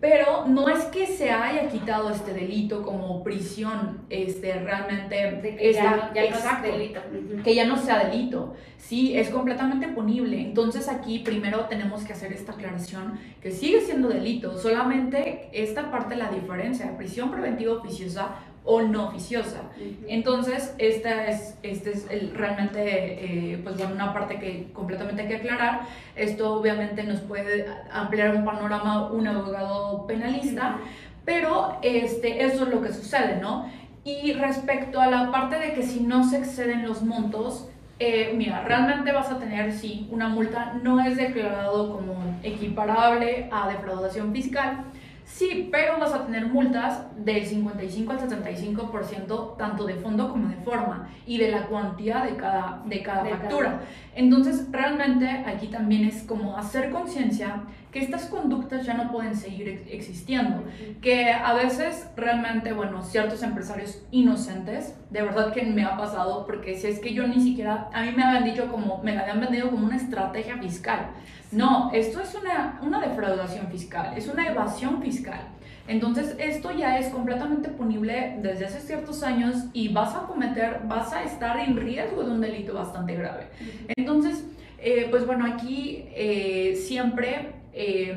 Pero 0.00 0.46
no 0.48 0.68
es 0.68 0.84
que 0.86 1.06
se 1.06 1.30
haya 1.30 1.68
quitado 1.68 2.10
este 2.10 2.32
delito 2.32 2.82
como 2.82 3.22
prisión, 3.22 4.00
este 4.10 4.54
realmente 4.54 5.40
que 5.42 5.72
ya, 5.72 6.10
no, 6.12 6.62
delito. 6.62 7.00
Que 7.44 7.54
ya 7.54 7.66
no 7.66 7.76
sea 7.76 8.06
delito. 8.06 8.54
Sí, 8.78 9.16
es 9.16 9.30
completamente 9.30 9.86
punible. 9.88 10.40
Entonces 10.40 10.88
aquí 10.88 11.20
primero 11.20 11.66
tenemos 11.66 12.02
que 12.02 12.14
hacer 12.14 12.32
esta 12.32 12.52
aclaración 12.52 13.20
que 13.40 13.52
sigue 13.52 13.80
siendo 13.80 14.08
delito, 14.08 14.58
solamente 14.58 15.48
esta 15.52 15.90
parte 15.90 16.16
la 16.16 16.30
diferencia, 16.30 16.96
prisión 16.96 17.30
preventiva 17.30 17.74
oficiosa 17.74 18.30
o 18.64 18.82
no 18.82 19.08
oficiosa. 19.08 19.62
Entonces, 20.06 20.74
esta 20.78 21.26
es, 21.26 21.58
este 21.62 21.90
es 21.90 22.06
el, 22.10 22.32
realmente 22.34 23.52
eh, 23.54 23.60
pues 23.62 23.76
bueno, 23.76 23.94
una 23.94 24.12
parte 24.12 24.38
que 24.38 24.70
completamente 24.72 25.22
hay 25.22 25.28
que 25.28 25.36
aclarar. 25.36 25.80
Esto 26.14 26.54
obviamente 26.54 27.02
nos 27.02 27.20
puede 27.20 27.66
ampliar 27.90 28.36
un 28.36 28.44
panorama 28.44 29.10
un 29.10 29.26
abogado 29.26 30.06
penalista, 30.06 30.78
pero 31.24 31.78
este, 31.82 32.44
eso 32.44 32.64
es 32.64 32.70
lo 32.70 32.82
que 32.82 32.92
sucede, 32.92 33.40
¿no? 33.40 33.68
Y 34.04 34.32
respecto 34.32 35.00
a 35.00 35.06
la 35.06 35.30
parte 35.30 35.58
de 35.58 35.74
que 35.74 35.82
si 35.82 36.00
no 36.00 36.24
se 36.28 36.38
exceden 36.38 36.86
los 36.86 37.02
montos, 37.02 37.68
eh, 37.98 38.32
mira, 38.36 38.62
realmente 38.62 39.12
vas 39.12 39.30
a 39.30 39.38
tener, 39.38 39.72
sí, 39.72 40.08
una 40.10 40.28
multa, 40.28 40.74
no 40.82 41.00
es 41.00 41.16
declarado 41.16 41.92
como 41.92 42.14
equiparable 42.42 43.48
a 43.52 43.68
defraudación 43.68 44.32
fiscal, 44.32 44.84
Sí, 45.24 45.68
pero 45.70 45.98
vas 45.98 46.12
a 46.12 46.26
tener 46.26 46.46
multas 46.46 47.06
del 47.16 47.44
55 47.46 48.12
al 48.12 48.18
75% 48.18 49.56
tanto 49.56 49.86
de 49.86 49.94
fondo 49.94 50.28
como 50.28 50.48
de 50.48 50.56
forma 50.56 51.08
y 51.26 51.38
de 51.38 51.50
la 51.50 51.66
cuantía 51.66 52.24
de 52.24 52.36
cada, 52.36 52.82
de 52.84 53.02
cada 53.02 53.24
factura. 53.24 53.80
Entonces, 54.14 54.66
realmente 54.70 55.28
aquí 55.46 55.68
también 55.68 56.04
es 56.04 56.22
como 56.24 56.56
hacer 56.56 56.90
conciencia 56.90 57.62
que 57.92 58.00
estas 58.00 58.24
conductas 58.26 58.86
ya 58.86 58.94
no 58.94 59.12
pueden 59.12 59.36
seguir 59.36 59.86
existiendo, 59.90 60.64
que 61.02 61.30
a 61.30 61.52
veces 61.52 62.08
realmente, 62.16 62.72
bueno, 62.72 63.02
ciertos 63.02 63.42
empresarios 63.42 64.02
inocentes, 64.10 64.96
de 65.10 65.22
verdad 65.22 65.52
que 65.52 65.62
me 65.64 65.84
ha 65.84 65.98
pasado, 65.98 66.46
porque 66.46 66.74
si 66.74 66.86
es 66.86 67.00
que 67.00 67.12
yo 67.12 67.26
ni 67.26 67.40
siquiera, 67.40 67.90
a 67.92 68.02
mí 68.02 68.12
me 68.16 68.22
habían 68.22 68.44
dicho 68.44 68.68
como, 68.72 69.02
me 69.02 69.14
la 69.14 69.22
habían 69.22 69.40
vendido 69.40 69.70
como 69.70 69.86
una 69.86 69.96
estrategia 69.96 70.56
fiscal. 70.56 71.10
No, 71.52 71.90
esto 71.92 72.20
es 72.20 72.34
una, 72.34 72.80
una 72.82 73.00
defraudación 73.00 73.68
fiscal, 73.68 74.14
es 74.16 74.26
una 74.26 74.46
evasión 74.48 75.02
fiscal. 75.02 75.40
Entonces, 75.86 76.36
esto 76.38 76.70
ya 76.70 76.98
es 76.98 77.08
completamente 77.08 77.68
punible 77.68 78.38
desde 78.40 78.66
hace 78.66 78.80
ciertos 78.80 79.22
años 79.22 79.56
y 79.72 79.88
vas 79.88 80.14
a 80.14 80.26
cometer, 80.26 80.80
vas 80.84 81.12
a 81.12 81.24
estar 81.24 81.58
en 81.58 81.76
riesgo 81.76 82.22
de 82.22 82.30
un 82.30 82.40
delito 82.40 82.72
bastante 82.72 83.14
grave. 83.14 83.48
Entonces, 83.96 84.44
eh, 84.78 85.08
pues 85.10 85.26
bueno, 85.26 85.44
aquí 85.46 86.04
eh, 86.14 86.80
siempre 86.86 87.52
eh, 87.72 88.16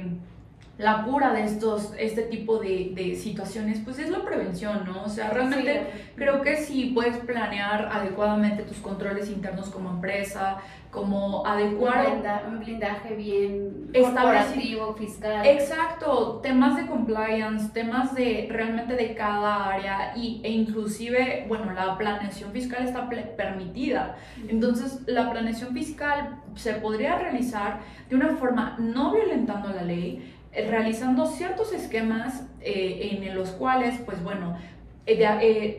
la 0.77 1.03
cura 1.03 1.31
de 1.33 1.43
estos, 1.43 1.93
este 1.97 2.23
tipo 2.23 2.59
de, 2.59 2.91
de, 2.93 3.15
situaciones, 3.15 3.79
pues 3.83 3.97
es 3.99 4.09
la 4.09 4.23
prevención, 4.23 4.83
¿no? 4.85 5.03
O 5.03 5.09
sea, 5.09 5.29
realmente 5.29 5.87
creo 6.15 6.41
que 6.41 6.57
si 6.57 6.87
puedes 6.87 7.17
planear 7.17 7.89
adecuadamente 7.91 8.63
tus 8.63 8.77
controles 8.77 9.29
internos 9.29 9.69
como 9.69 9.89
empresa, 9.89 10.57
como 10.95 11.45
adecuar... 11.45 12.05
Un, 12.47 12.59
blindaje 12.59 13.15
bien 13.15 13.91
corporativo, 13.93 14.95
fiscal. 14.95 15.45
Exacto, 15.45 16.39
temas 16.41 16.77
de 16.77 16.87
compliance, 16.87 17.69
temas 17.73 18.15
de 18.15 18.47
realmente 18.49 18.95
de 18.95 19.13
cada 19.13 19.73
área 19.73 20.13
y, 20.15 20.41
e 20.43 20.51
inclusive, 20.51 21.45
bueno, 21.47 21.73
la 21.73 21.97
planeación 21.97 22.51
fiscal 22.51 22.85
está 22.85 23.07
permitida. 23.09 24.15
Entonces, 24.47 25.01
la 25.05 25.29
planeación 25.31 25.73
fiscal 25.73 26.41
se 26.55 26.73
podría 26.75 27.17
realizar 27.17 27.81
de 28.09 28.15
una 28.15 28.29
forma 28.37 28.77
no 28.79 29.11
violentando 29.13 29.69
la 29.69 29.83
ley, 29.83 30.33
realizando 30.69 31.25
ciertos 31.25 31.73
esquemas 31.73 32.47
eh, 32.61 33.19
en 33.21 33.35
los 33.35 33.51
cuales, 33.51 33.99
pues 34.05 34.23
bueno, 34.23 34.57
te, 35.05 35.15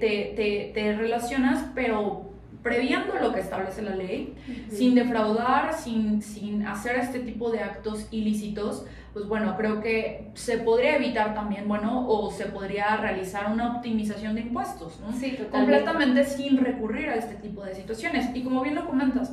te, 0.00 0.70
te 0.72 0.96
relacionas, 0.96 1.66
pero 1.74 2.26
previendo 2.66 3.14
lo 3.20 3.32
que 3.32 3.38
establece 3.38 3.80
la 3.80 3.94
ley, 3.94 4.34
sin 4.68 4.96
defraudar, 4.96 5.72
sin, 5.72 6.20
sin 6.20 6.66
hacer 6.66 6.96
este 6.96 7.20
tipo 7.20 7.52
de 7.52 7.60
actos 7.60 8.08
ilícitos, 8.10 8.84
pues 9.12 9.28
bueno, 9.28 9.56
creo 9.56 9.80
que 9.80 10.32
se 10.34 10.58
podría 10.58 10.96
evitar 10.96 11.32
también, 11.32 11.68
bueno, 11.68 12.08
o 12.08 12.30
se 12.32 12.46
podría 12.46 12.96
realizar 12.96 13.52
una 13.52 13.76
optimización 13.76 14.34
de 14.34 14.40
impuestos, 14.40 14.98
¿no? 15.00 15.12
Sí, 15.16 15.38
Completamente 15.50 16.24
sin 16.24 16.58
recurrir 16.58 17.08
a 17.08 17.14
este 17.14 17.36
tipo 17.36 17.62
de 17.62 17.72
situaciones. 17.74 18.34
Y 18.34 18.42
como 18.42 18.62
bien 18.62 18.74
lo 18.74 18.84
comentas, 18.84 19.32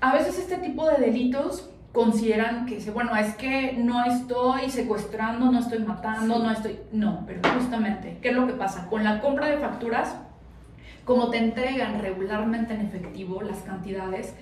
a 0.00 0.12
veces 0.14 0.38
este 0.38 0.56
tipo 0.56 0.88
de 0.90 0.96
delitos 0.96 1.70
consideran 1.92 2.66
que, 2.66 2.78
bueno, 2.90 3.16
es 3.16 3.34
que 3.36 3.72
no 3.72 4.04
estoy 4.04 4.70
secuestrando, 4.70 5.50
no 5.50 5.58
estoy 5.58 5.80
matando, 5.80 6.38
no 6.38 6.50
estoy... 6.50 6.78
No, 6.92 7.24
pero 7.26 7.40
justamente, 7.54 8.18
¿qué 8.20 8.30
es 8.30 8.36
lo 8.36 8.46
que 8.46 8.52
pasa? 8.52 8.86
Con 8.88 9.04
la 9.04 9.20
compra 9.20 9.48
de 9.48 9.58
facturas 9.58 10.16
como 11.08 11.30
te 11.30 11.38
entregan 11.38 12.00
regularmente 12.00 12.74
en 12.74 12.82
efectivo 12.82 13.40
las 13.40 13.60
cantidades, 13.60 14.34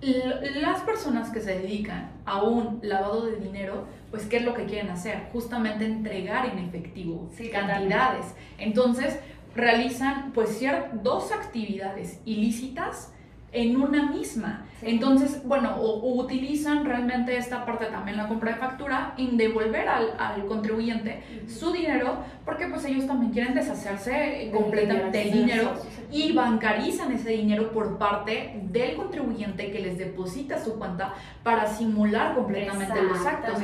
las 0.00 0.80
personas 0.80 1.28
que 1.28 1.40
se 1.40 1.58
dedican 1.58 2.10
a 2.24 2.42
un 2.42 2.80
lavado 2.82 3.26
de 3.26 3.36
dinero, 3.36 3.84
pues 4.10 4.24
¿qué 4.24 4.38
es 4.38 4.44
lo 4.44 4.54
que 4.54 4.64
quieren 4.64 4.90
hacer? 4.90 5.28
Justamente 5.32 5.84
entregar 5.84 6.46
en 6.46 6.58
efectivo 6.58 7.28
cantidades. 7.52 8.34
Entonces, 8.56 9.18
realizan 9.54 10.32
pues 10.32 10.58
dos 11.02 11.32
actividades 11.32 12.18
ilícitas 12.24 13.12
en 13.52 13.80
una 13.80 14.10
misma. 14.10 14.66
Entonces, 14.82 15.42
bueno, 15.44 15.76
o, 15.76 16.22
utilizan 16.22 16.84
realmente 16.84 17.36
esta 17.36 17.64
parte 17.64 17.86
también, 17.86 18.18
la 18.18 18.28
compra 18.28 18.52
de 18.52 18.58
factura, 18.58 19.14
en 19.16 19.36
devolver 19.36 19.88
al, 19.88 20.14
al 20.18 20.44
contribuyente 20.46 21.22
su 21.48 21.72
dinero, 21.72 22.18
porque 22.44 22.66
pues 22.66 22.84
ellos 22.84 23.06
también 23.06 23.32
quieren 23.32 23.54
deshacerse 23.54 24.50
completamente 24.52 25.18
del 25.18 25.32
dinero 25.32 25.72
y 26.12 26.32
bancarizan 26.32 27.12
ese 27.12 27.30
dinero 27.30 27.72
por 27.72 27.96
parte 27.96 28.60
del 28.70 28.96
contribuyente 28.96 29.70
que 29.70 29.80
les 29.80 29.98
deposita 29.98 30.62
su 30.62 30.78
cuenta 30.78 31.14
para 31.42 31.66
simular 31.66 32.34
completamente 32.34 33.02
los 33.02 33.24
actos. 33.24 33.58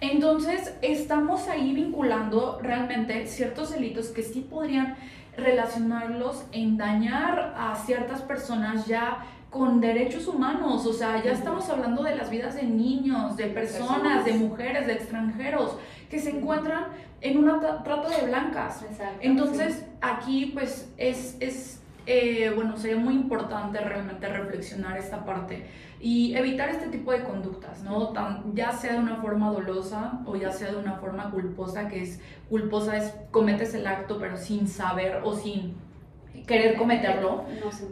Entonces, 0.00 0.74
estamos 0.82 1.48
ahí 1.48 1.72
vinculando 1.72 2.60
realmente 2.62 3.26
ciertos 3.26 3.72
delitos 3.72 4.08
que 4.08 4.22
sí 4.22 4.46
podrían 4.48 4.96
relacionarlos 5.38 6.44
en 6.52 6.76
dañar 6.76 7.54
a 7.56 7.74
ciertas 7.76 8.20
personas 8.22 8.86
ya 8.86 9.24
con 9.50 9.80
derechos 9.80 10.26
humanos, 10.28 10.84
o 10.84 10.92
sea, 10.92 11.22
ya 11.22 11.32
estamos 11.32 11.70
hablando 11.70 12.02
de 12.02 12.14
las 12.14 12.28
vidas 12.28 12.54
de 12.54 12.64
niños, 12.64 13.36
de 13.36 13.46
personas, 13.46 14.24
de 14.26 14.34
mujeres, 14.34 14.86
de 14.86 14.92
extranjeros, 14.92 15.78
que 16.10 16.18
se 16.18 16.36
encuentran 16.36 16.88
en 17.22 17.38
una 17.38 17.58
trata 17.82 18.08
de 18.08 18.26
blancas. 18.26 18.84
Entonces, 19.20 19.86
aquí 20.02 20.50
pues 20.52 20.92
es, 20.98 21.36
es 21.40 21.80
eh, 22.04 22.52
bueno, 22.54 22.76
sería 22.76 22.96
muy 22.96 23.14
importante 23.14 23.78
realmente 23.80 24.28
reflexionar 24.28 24.98
esta 24.98 25.24
parte 25.24 25.66
y 26.00 26.36
evitar 26.36 26.68
este 26.68 26.88
tipo 26.88 27.12
de 27.12 27.24
conductas, 27.24 27.82
¿no? 27.82 28.08
Tan, 28.08 28.54
ya 28.54 28.72
sea 28.72 28.92
de 28.92 28.98
una 28.98 29.16
forma 29.16 29.50
dolosa 29.50 30.20
o 30.26 30.36
ya 30.36 30.52
sea 30.52 30.70
de 30.70 30.76
una 30.76 30.94
forma 30.94 31.30
culposa, 31.30 31.88
que 31.88 32.02
es 32.02 32.20
culposa 32.48 32.96
es 32.96 33.14
cometes 33.30 33.74
el 33.74 33.86
acto 33.86 34.18
pero 34.18 34.36
sin 34.36 34.68
saber 34.68 35.20
o 35.24 35.34
sin 35.34 35.76
querer 36.46 36.76
cometerlo. 36.76 37.44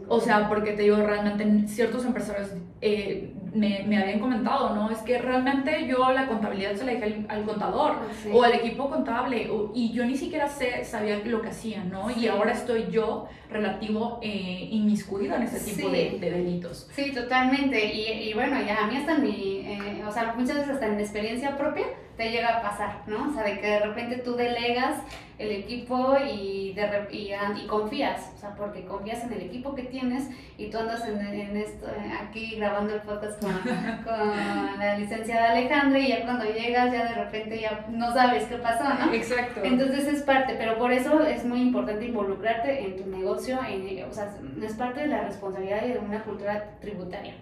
o 0.07 0.19
sea, 0.19 0.47
porque 0.47 0.73
te 0.73 0.83
digo, 0.83 0.97
realmente 0.97 1.67
ciertos 1.67 2.05
empresarios 2.05 2.49
eh, 2.81 3.33
me, 3.57 3.83
me, 3.87 3.97
habían 3.97 4.19
comentado, 4.19 4.75
¿no? 4.75 4.89
Es 4.89 4.99
que 4.99 5.17
realmente 5.17 5.87
yo 5.87 6.11
la 6.11 6.27
contabilidad 6.27 6.75
se 6.75 6.85
la 6.85 6.93
dije 6.93 7.25
al, 7.27 7.43
contador 7.43 7.91
ah, 7.93 8.29
o 8.33 8.43
al 8.43 8.53
equipo 8.53 8.89
contable 8.89 9.49
y 9.73 9.91
yo 9.91 10.05
ni 10.05 10.15
siquiera 10.15 10.47
sé, 10.47 10.83
sabía 10.83 11.19
lo 11.25 11.41
que 11.41 11.49
hacían, 11.49 11.89
¿no? 11.89 12.09
Y 12.11 12.27
ahora 12.27 12.53
estoy 12.53 12.87
yo 12.89 13.27
relativo 13.49 14.19
eh, 14.21 14.67
inmiscuido 14.71 15.35
en 15.35 15.43
ese 15.43 15.59
tipo 15.59 15.89
de, 15.89 16.17
de, 16.19 16.31
delitos. 16.31 16.87
Sí, 16.91 17.11
totalmente. 17.13 17.93
Y, 17.93 18.29
y, 18.29 18.33
bueno, 18.33 18.59
ya 18.61 18.85
a 18.85 18.87
mí 18.87 18.97
hasta 18.97 19.17
mi, 19.17 19.65
eh, 19.65 20.03
o 20.07 20.11
sea, 20.11 20.33
muchas 20.37 20.57
veces 20.57 20.73
hasta 20.73 20.87
en 20.87 20.99
experiencia 20.99 21.57
propia 21.57 21.85
te 22.17 22.31
llega 22.31 22.57
a 22.57 22.61
pasar, 22.61 23.03
¿no? 23.07 23.29
O 23.29 23.33
sea, 23.33 23.43
de 23.43 23.59
que 23.59 23.67
de 23.67 23.79
repente 23.79 24.17
tú 24.17 24.35
delegas 24.35 25.01
el 25.37 25.51
equipo 25.51 26.17
y, 26.17 26.73
de, 26.73 27.07
y, 27.11 27.31
y, 27.31 27.67
confías, 27.67 28.33
o 28.35 28.39
sea, 28.39 28.55
porque 28.55 28.85
confías 28.85 29.23
en 29.23 29.33
el 29.33 29.43
equipo 29.43 29.75
que 29.75 29.83
tienes 29.83 30.29
y 30.57 30.69
tú 30.69 30.79
andas 30.79 31.07
en, 31.07 31.19
en 31.19 31.57
esto, 31.57 31.85
aquí 32.19 32.55
grabando 32.55 32.95
el 32.95 33.01
podcast 33.01 33.39
con, 33.39 33.51
con, 34.03 34.79
la 34.79 34.97
licenciada 34.97 35.51
Alejandra 35.51 35.99
y 35.99 36.07
ya 36.07 36.23
cuando 36.23 36.45
llegas 36.45 36.91
ya 36.91 37.03
de 37.03 37.23
repente 37.23 37.61
ya 37.61 37.85
no 37.89 38.11
sabes 38.13 38.45
qué 38.45 38.57
pasó, 38.57 38.85
¿no? 38.85 39.13
Exacto. 39.13 39.61
Entonces 39.63 40.07
es 40.07 40.23
parte, 40.23 40.55
pero 40.57 40.77
por 40.79 40.91
eso 40.91 41.21
es 41.21 41.45
muy 41.45 41.61
importante 41.61 42.05
involucrarte 42.05 42.85
en 42.85 42.97
tu 42.97 43.07
negocio, 43.07 43.59
en, 43.67 44.05
o 44.09 44.13
sea, 44.13 44.35
es 44.61 44.73
parte 44.73 45.01
de 45.01 45.07
la 45.07 45.21
responsabilidad 45.21 45.85
y 45.85 45.93
de 45.93 45.99
una 45.99 46.23
cultura 46.23 46.77
tributaria. 46.81 47.35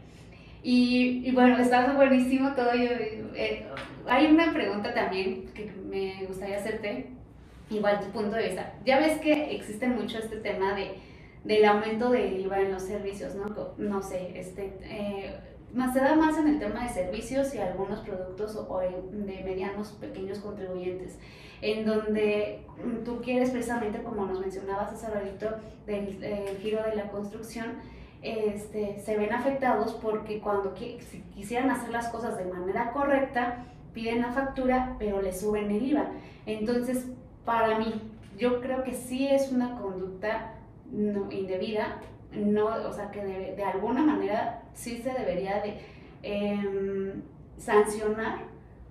Y, 0.63 1.21
y, 1.23 1.31
bueno, 1.31 1.59
está 1.59 1.93
buenísimo 1.93 2.53
todo. 2.55 2.73
Yo, 2.73 2.89
eh, 3.35 3.67
hay 4.07 4.25
una 4.25 4.51
pregunta 4.51 4.95
también 4.95 5.45
que 5.53 5.71
me 5.87 6.25
gustaría 6.25 6.57
hacerte, 6.57 7.11
igual 7.69 7.99
tu 7.99 8.11
punto 8.11 8.35
de 8.35 8.43
vista. 8.43 8.73
Ya 8.85 8.99
ves 8.99 9.19
que 9.19 9.55
existe 9.55 9.87
mucho 9.87 10.19
este 10.19 10.37
tema 10.37 10.75
de, 10.75 10.95
del 11.43 11.65
aumento 11.65 12.09
del 12.09 12.39
IVA 12.39 12.61
en 12.61 12.71
los 12.71 12.83
servicios, 12.83 13.35
¿no? 13.35 13.45
No 13.77 14.01
sé, 14.01 14.39
este, 14.39 14.77
eh, 14.83 15.35
más 15.73 15.93
se 15.93 15.99
da 15.99 16.15
más 16.15 16.37
en 16.37 16.47
el 16.47 16.59
tema 16.59 16.83
de 16.83 16.89
servicios 16.89 17.53
y 17.53 17.57
algunos 17.57 17.99
productos 17.99 18.55
o, 18.55 18.79
de 18.79 19.43
medianos, 19.43 19.89
pequeños 19.99 20.39
contribuyentes, 20.39 21.19
en 21.61 21.85
donde 21.85 22.65
tú 23.03 23.21
quieres 23.21 23.49
precisamente, 23.49 24.01
como 24.01 24.25
nos 24.25 24.39
mencionabas 24.39 24.93
hace 24.93 25.09
ratito, 25.09 25.49
del 25.85 26.57
giro 26.61 26.81
de 26.83 26.95
la 26.95 27.09
construcción, 27.09 27.73
este, 28.21 28.99
se 28.99 29.17
ven 29.17 29.33
afectados 29.33 29.93
porque 30.01 30.39
cuando 30.39 30.73
quisieran 30.73 31.69
hacer 31.69 31.89
las 31.89 32.07
cosas 32.09 32.37
de 32.37 32.45
manera 32.45 32.91
correcta, 32.91 33.65
piden 33.93 34.21
la 34.21 34.31
factura, 34.31 34.95
pero 34.97 35.21
le 35.21 35.33
suben 35.33 35.71
el 35.71 35.85
IVA. 35.85 36.11
Entonces, 36.45 37.07
para 37.45 37.79
mí, 37.79 38.01
yo 38.37 38.59
creo 38.59 38.83
que 38.83 38.93
sí 38.93 39.27
es 39.27 39.51
una 39.51 39.77
conducta 39.79 40.55
no, 40.91 41.31
indebida, 41.31 42.01
no, 42.31 42.65
o 42.65 42.91
sea, 42.91 43.11
que 43.11 43.23
de, 43.23 43.55
de 43.55 43.63
alguna 43.63 44.01
manera 44.03 44.63
sí 44.73 44.97
se 44.97 45.11
debería 45.11 45.61
de 45.61 45.79
em, 46.23 47.21
sancionar 47.57 48.39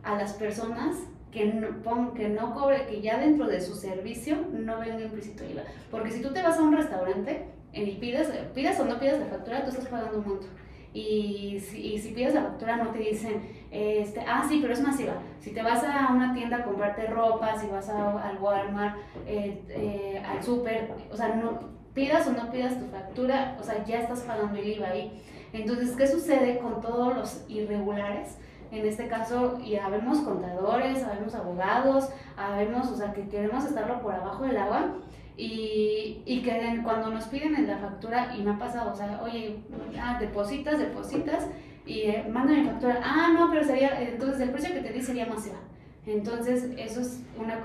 a 0.03 0.17
las 0.17 0.33
personas 0.35 0.97
que 1.31 1.47
no, 1.47 2.15
que 2.15 2.29
no 2.29 2.55
cobre, 2.55 2.87
que 2.87 3.01
ya 3.01 3.19
dentro 3.19 3.47
de 3.47 3.61
su 3.61 3.75
servicio 3.75 4.37
no 4.53 4.79
venga 4.79 5.01
implícito 5.01 5.45
IVA. 5.45 5.63
Porque 5.91 6.13
si 6.13 6.23
tú 6.23 6.33
te 6.33 6.43
vas 6.43 6.59
a 6.59 6.63
un 6.63 6.77
restaurante 6.77 7.47
y 7.73 7.91
pides, 7.97 8.29
pidas 8.55 8.79
o 8.79 8.85
no 8.85 9.01
pidas 9.01 9.19
la 9.19 9.27
factura, 9.27 9.65
tú 9.65 9.71
estás 9.71 9.89
pagando 9.89 10.19
un 10.19 10.29
monto. 10.29 10.47
Y 10.95 11.59
si, 11.59 11.99
si 11.99 12.13
pides 12.13 12.35
la 12.35 12.43
factura 12.43 12.77
no 12.77 12.91
te 12.91 13.01
dicen, 13.01 13.43
este, 13.73 14.21
ah, 14.21 14.47
sí, 14.49 14.61
pero 14.63 14.73
es 14.73 14.81
masiva. 14.81 15.15
Si 15.41 15.51
te 15.51 15.61
vas 15.61 15.83
a 15.83 16.13
una 16.13 16.33
tienda 16.33 16.59
a 16.59 16.65
comprarte 16.65 17.09
ropa, 17.09 17.59
si 17.59 17.67
vas 17.67 17.89
a, 17.89 18.23
al 18.23 18.39
Walmart, 18.39 18.97
eh, 19.27 19.61
eh, 19.69 20.23
al 20.25 20.41
súper, 20.41 20.93
o 21.11 21.17
sea, 21.17 21.35
no, 21.35 21.59
pidas 21.93 22.29
o 22.29 22.33
no 22.33 22.49
pidas 22.53 22.79
tu 22.79 22.87
factura, 22.87 23.57
o 23.61 23.65
sea, 23.65 23.85
ya 23.85 23.99
estás 23.99 24.21
pagando 24.21 24.57
el 24.57 24.69
IVA 24.69 24.89
ahí. 24.89 25.23
Entonces, 25.53 25.97
¿qué 25.97 26.07
sucede 26.07 26.59
con 26.59 26.81
todos 26.81 27.13
los 27.17 27.45
irregulares? 27.49 28.39
En 28.71 28.87
este 28.87 29.09
caso, 29.09 29.59
ya 29.59 29.89
vemos 29.89 30.19
contadores, 30.19 31.01
sabemos 31.01 31.35
abogados, 31.35 32.09
sabemos, 32.37 32.89
o 32.89 32.97
sea, 32.97 33.13
que 33.13 33.29
queremos 33.29 33.65
estarlo 33.65 34.01
por 34.01 34.15
abajo 34.15 34.45
del 34.45 34.59
agua 34.59 34.95
y, 35.37 36.23
y 36.25 36.43
que 36.43 36.81
cuando 36.85 37.11
nos 37.11 37.25
piden 37.25 37.57
en 37.57 37.67
la 37.67 37.79
factura, 37.79 38.35
y 38.37 38.43
me 38.43 38.53
ha 38.53 38.59
pasado, 38.59 38.93
o 38.93 38.95
sea, 38.95 39.21
oye, 39.23 39.57
ah, 40.01 40.17
depositas, 40.21 40.79
depositas, 40.79 41.49
y 41.87 42.03
eh, 42.03 42.27
mandan 42.31 42.61
mi 42.61 42.69
factura, 42.69 43.01
ah, 43.03 43.31
no, 43.35 43.51
pero 43.51 43.65
sería, 43.65 44.01
entonces 44.01 44.41
el 44.41 44.51
precio 44.51 44.73
que 44.75 44.81
te 44.81 44.93
di 44.93 45.03
sería 45.03 45.27
masiva. 45.27 45.59
Entonces, 46.07 46.71
eso 46.77 47.01
es 47.01 47.23
una 47.39 47.59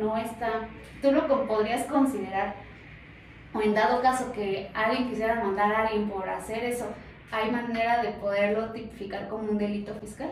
no 0.00 0.16
está, 0.16 0.68
tú 1.00 1.12
lo 1.12 1.26
podrías 1.46 1.84
considerar, 1.84 2.56
o 3.54 3.62
en 3.62 3.74
dado 3.74 4.02
caso 4.02 4.32
que 4.32 4.70
alguien 4.74 5.08
quisiera 5.08 5.42
mandar 5.42 5.72
a 5.72 5.82
alguien 5.86 6.10
por 6.10 6.28
hacer 6.28 6.64
eso, 6.64 6.86
¿hay 7.30 7.50
manera 7.50 8.02
de 8.02 8.10
poderlo 8.10 8.72
tipificar 8.72 9.28
como 9.28 9.50
un 9.50 9.58
delito 9.58 9.94
fiscal? 9.94 10.30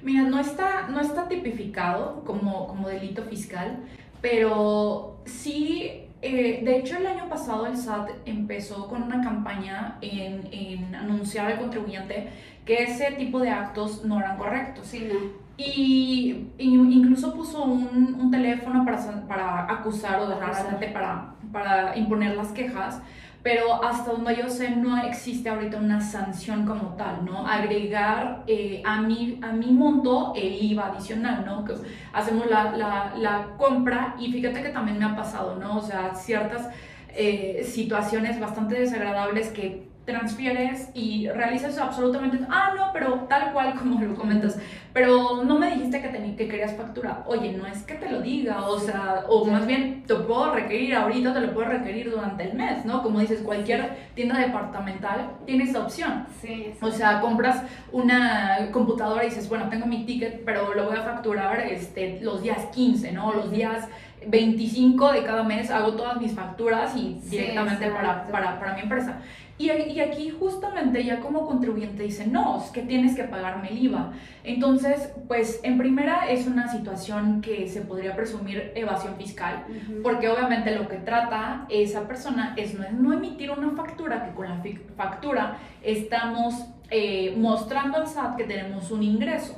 Mira, 0.00 0.22
no 0.22 0.40
está, 0.40 0.88
no 0.88 1.00
está 1.00 1.28
tipificado 1.28 2.24
como, 2.24 2.68
como 2.68 2.88
delito 2.88 3.22
fiscal, 3.24 3.84
pero 4.20 5.18
sí 5.24 6.01
eh, 6.22 6.60
de 6.64 6.76
hecho, 6.76 6.96
el 6.96 7.06
año 7.06 7.28
pasado 7.28 7.66
el 7.66 7.76
SAT 7.76 8.10
empezó 8.26 8.86
con 8.88 9.02
una 9.02 9.20
campaña 9.20 9.98
en, 10.00 10.48
en, 10.52 10.94
anunciar 10.94 11.46
al 11.46 11.58
contribuyente 11.58 12.28
que 12.64 12.84
ese 12.84 13.10
tipo 13.12 13.40
de 13.40 13.50
actos 13.50 14.04
no 14.04 14.20
eran 14.20 14.36
correctos. 14.36 14.86
Sí, 14.86 15.08
no. 15.12 15.42
Y, 15.56 16.48
incluso 16.58 17.34
puso 17.34 17.64
un, 17.64 18.16
un, 18.20 18.30
teléfono 18.30 18.84
para, 18.84 19.26
para 19.26 19.72
acusar 19.72 20.20
o 20.20 20.38
realmente 20.38 20.88
para, 20.88 21.34
para 21.52 21.96
imponer 21.96 22.36
las 22.36 22.48
quejas, 22.52 23.00
pero 23.42 23.82
hasta 23.82 24.12
donde 24.12 24.36
yo 24.36 24.48
sé 24.48 24.70
no 24.70 25.02
existe 25.02 25.48
ahorita 25.48 25.76
una 25.78 26.00
sanción 26.00 26.64
como 26.64 26.94
tal, 26.96 27.24
¿no? 27.24 27.46
Agregar 27.46 28.44
eh, 28.46 28.82
a, 28.84 29.00
mi, 29.00 29.40
a 29.42 29.52
mi 29.52 29.72
monto 29.72 30.32
el 30.36 30.62
IVA 30.62 30.86
adicional, 30.86 31.44
¿no? 31.44 31.64
Hacemos 32.12 32.48
la, 32.48 32.76
la, 32.76 33.14
la, 33.16 33.48
compra 33.58 34.14
y 34.18 34.30
fíjate 34.30 34.62
que 34.62 34.68
también 34.68 34.98
me 34.98 35.06
ha 35.06 35.16
pasado, 35.16 35.56
¿no? 35.56 35.78
O 35.78 35.82
sea, 35.82 36.14
ciertas 36.14 36.68
eh, 37.08 37.66
situaciones 37.68 38.38
bastante 38.38 38.76
desagradables 38.76 39.48
que 39.48 39.91
transfieres 40.04 40.88
y 40.94 41.28
realizas 41.28 41.78
absolutamente, 41.78 42.38
ah, 42.48 42.74
no, 42.76 42.90
pero 42.92 43.26
tal 43.28 43.52
cual 43.52 43.74
como 43.78 44.00
lo 44.00 44.14
comentas, 44.14 44.58
pero 44.92 45.44
no 45.44 45.58
me 45.58 45.70
dijiste 45.74 46.02
que, 46.02 46.34
que 46.36 46.48
querías 46.48 46.76
factura. 46.76 47.22
Oye, 47.26 47.52
no 47.52 47.66
es 47.66 47.82
que 47.84 47.94
te 47.94 48.10
lo 48.10 48.20
diga, 48.20 48.66
o 48.66 48.78
sea, 48.78 49.24
o 49.28 49.44
más 49.46 49.66
bien 49.66 50.02
te 50.06 50.14
puedo 50.14 50.52
requerir 50.52 50.94
ahorita, 50.94 51.32
te 51.32 51.40
lo 51.40 51.54
puedo 51.54 51.68
requerir 51.68 52.10
durante 52.10 52.44
el 52.44 52.54
mes, 52.54 52.84
¿no? 52.84 53.02
Como 53.02 53.20
dices, 53.20 53.40
cualquier 53.40 53.96
tienda 54.14 54.38
departamental 54.38 55.30
tiene 55.46 55.64
esa 55.64 55.80
opción. 55.80 56.26
Sí, 56.40 56.74
O 56.82 56.90
sea, 56.90 57.20
compras 57.20 57.62
una 57.90 58.68
computadora 58.72 59.24
y 59.24 59.28
dices, 59.28 59.48
bueno, 59.48 59.68
tengo 59.68 59.86
mi 59.86 60.04
ticket, 60.04 60.44
pero 60.44 60.74
lo 60.74 60.86
voy 60.86 60.96
a 60.96 61.02
facturar 61.02 61.60
este, 61.60 62.20
los 62.20 62.42
días 62.42 62.66
15, 62.74 63.12
¿no? 63.12 63.32
Los 63.32 63.50
días 63.50 63.88
25 64.28 65.12
de 65.12 65.22
cada 65.22 65.42
mes 65.42 65.70
hago 65.70 65.94
todas 65.94 66.20
mis 66.20 66.32
facturas 66.32 66.96
y 66.96 67.20
directamente 67.24 67.90
para, 67.90 68.26
para, 68.28 68.58
para 68.58 68.74
mi 68.74 68.80
empresa. 68.82 69.20
Y, 69.58 69.70
y, 69.70 70.00
aquí 70.00 70.30
justamente 70.30 71.04
ya 71.04 71.20
como 71.20 71.46
contribuyente 71.46 72.02
dice, 72.02 72.26
no, 72.26 72.60
es 72.60 72.70
que 72.70 72.82
tienes 72.82 73.14
que 73.14 73.24
pagarme 73.24 73.68
el 73.68 73.78
IVA. 73.84 74.12
Entonces, 74.42 75.12
pues 75.28 75.60
en 75.62 75.78
primera 75.78 76.28
es 76.28 76.46
una 76.46 76.68
situación 76.68 77.42
que 77.42 77.68
se 77.68 77.82
podría 77.82 78.16
presumir 78.16 78.72
evasión 78.74 79.14
fiscal, 79.16 79.64
porque 80.02 80.28
obviamente 80.28 80.74
lo 80.74 80.88
que 80.88 80.96
trata 80.96 81.66
esa 81.68 82.08
persona 82.08 82.54
es 82.56 82.74
no, 82.74 82.90
no, 82.90 83.12
emitir 83.12 83.50
una 83.50 83.70
factura, 83.70 84.24
que 84.24 84.34
con 84.34 84.48
la 84.48 84.60
factura 84.96 85.58
estamos 85.82 86.66
eh, 86.90 87.34
mostrando 87.36 87.98
al 87.98 88.08
SAT 88.08 88.36
que 88.36 88.44
tenemos 88.44 88.90
un 88.90 89.02
ingreso. 89.02 89.54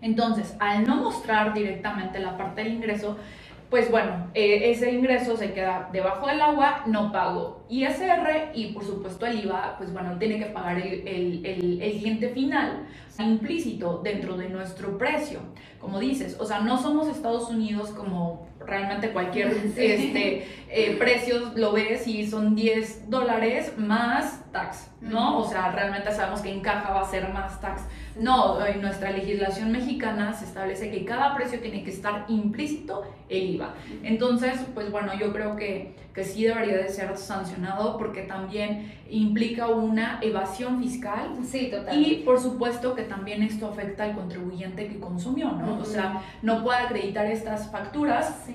Entonces, 0.00 0.56
al 0.58 0.84
no 0.84 0.96
mostrar 0.96 1.54
directamente 1.54 2.18
la 2.18 2.36
parte 2.36 2.62
del 2.62 2.74
ingreso, 2.74 3.16
pues 3.70 3.90
bueno, 3.90 4.30
eh, 4.34 4.70
ese 4.70 4.90
ingreso 4.92 5.36
se 5.36 5.52
queda 5.52 5.90
debajo 5.92 6.26
del 6.26 6.40
agua, 6.40 6.84
no 6.86 7.12
pago 7.12 7.64
ISR 7.68 8.52
y 8.54 8.72
por 8.72 8.84
supuesto 8.84 9.26
el 9.26 9.44
IVA, 9.44 9.74
pues 9.76 9.92
bueno, 9.92 10.16
tiene 10.18 10.38
que 10.38 10.46
pagar 10.46 10.78
el, 10.78 11.06
el, 11.06 11.46
el, 11.46 11.82
el 11.82 11.98
cliente 11.98 12.30
final 12.30 12.86
implícito 13.24 14.00
dentro 14.02 14.36
de 14.36 14.48
nuestro 14.48 14.96
precio. 14.96 15.40
Como 15.80 15.98
dices, 15.98 16.36
o 16.40 16.44
sea, 16.44 16.60
no 16.60 16.80
somos 16.80 17.08
Estados 17.08 17.50
Unidos 17.50 17.90
como 17.90 18.48
realmente 18.68 19.10
cualquier 19.10 19.48
este, 19.76 20.46
eh, 20.70 20.96
precio 20.98 21.52
lo 21.54 21.72
ves 21.72 22.06
y 22.06 22.26
son 22.26 22.54
10 22.54 23.08
dólares 23.10 23.72
más 23.78 24.44
tax, 24.52 24.90
¿no? 25.00 25.38
O 25.38 25.48
sea, 25.48 25.72
realmente 25.72 26.12
sabemos 26.12 26.40
que 26.40 26.50
en 26.50 26.60
caja 26.60 26.92
va 26.92 27.00
a 27.00 27.10
ser 27.10 27.32
más 27.32 27.60
tax. 27.60 27.82
No, 28.16 28.64
en 28.66 28.82
nuestra 28.82 29.10
legislación 29.10 29.72
mexicana 29.72 30.32
se 30.32 30.44
establece 30.44 30.90
que 30.90 31.04
cada 31.04 31.34
precio 31.34 31.60
tiene 31.60 31.84
que 31.84 31.90
estar 31.90 32.24
implícito 32.28 33.04
el 33.28 33.50
IVA. 33.50 33.74
Entonces, 34.02 34.60
pues 34.74 34.90
bueno, 34.90 35.12
yo 35.18 35.32
creo 35.32 35.56
que, 35.56 35.96
que 36.18 36.24
sí 36.24 36.44
debería 36.44 36.78
de 36.78 36.88
ser 36.88 37.16
sancionado 37.16 37.96
porque 37.96 38.22
también 38.22 38.92
implica 39.08 39.68
una 39.68 40.18
evasión 40.20 40.82
fiscal. 40.82 41.38
Sí, 41.44 41.68
total. 41.70 41.96
Y 41.96 42.24
por 42.24 42.40
supuesto 42.40 42.96
que 42.96 43.02
también 43.02 43.40
esto 43.44 43.68
afecta 43.68 44.02
al 44.02 44.16
contribuyente 44.16 44.88
que 44.88 44.98
consumió, 44.98 45.52
¿no? 45.52 45.78
O 45.78 45.84
sea, 45.84 46.20
no 46.42 46.64
puede 46.64 46.80
acreditar 46.80 47.26
estas 47.26 47.70
facturas 47.70 48.48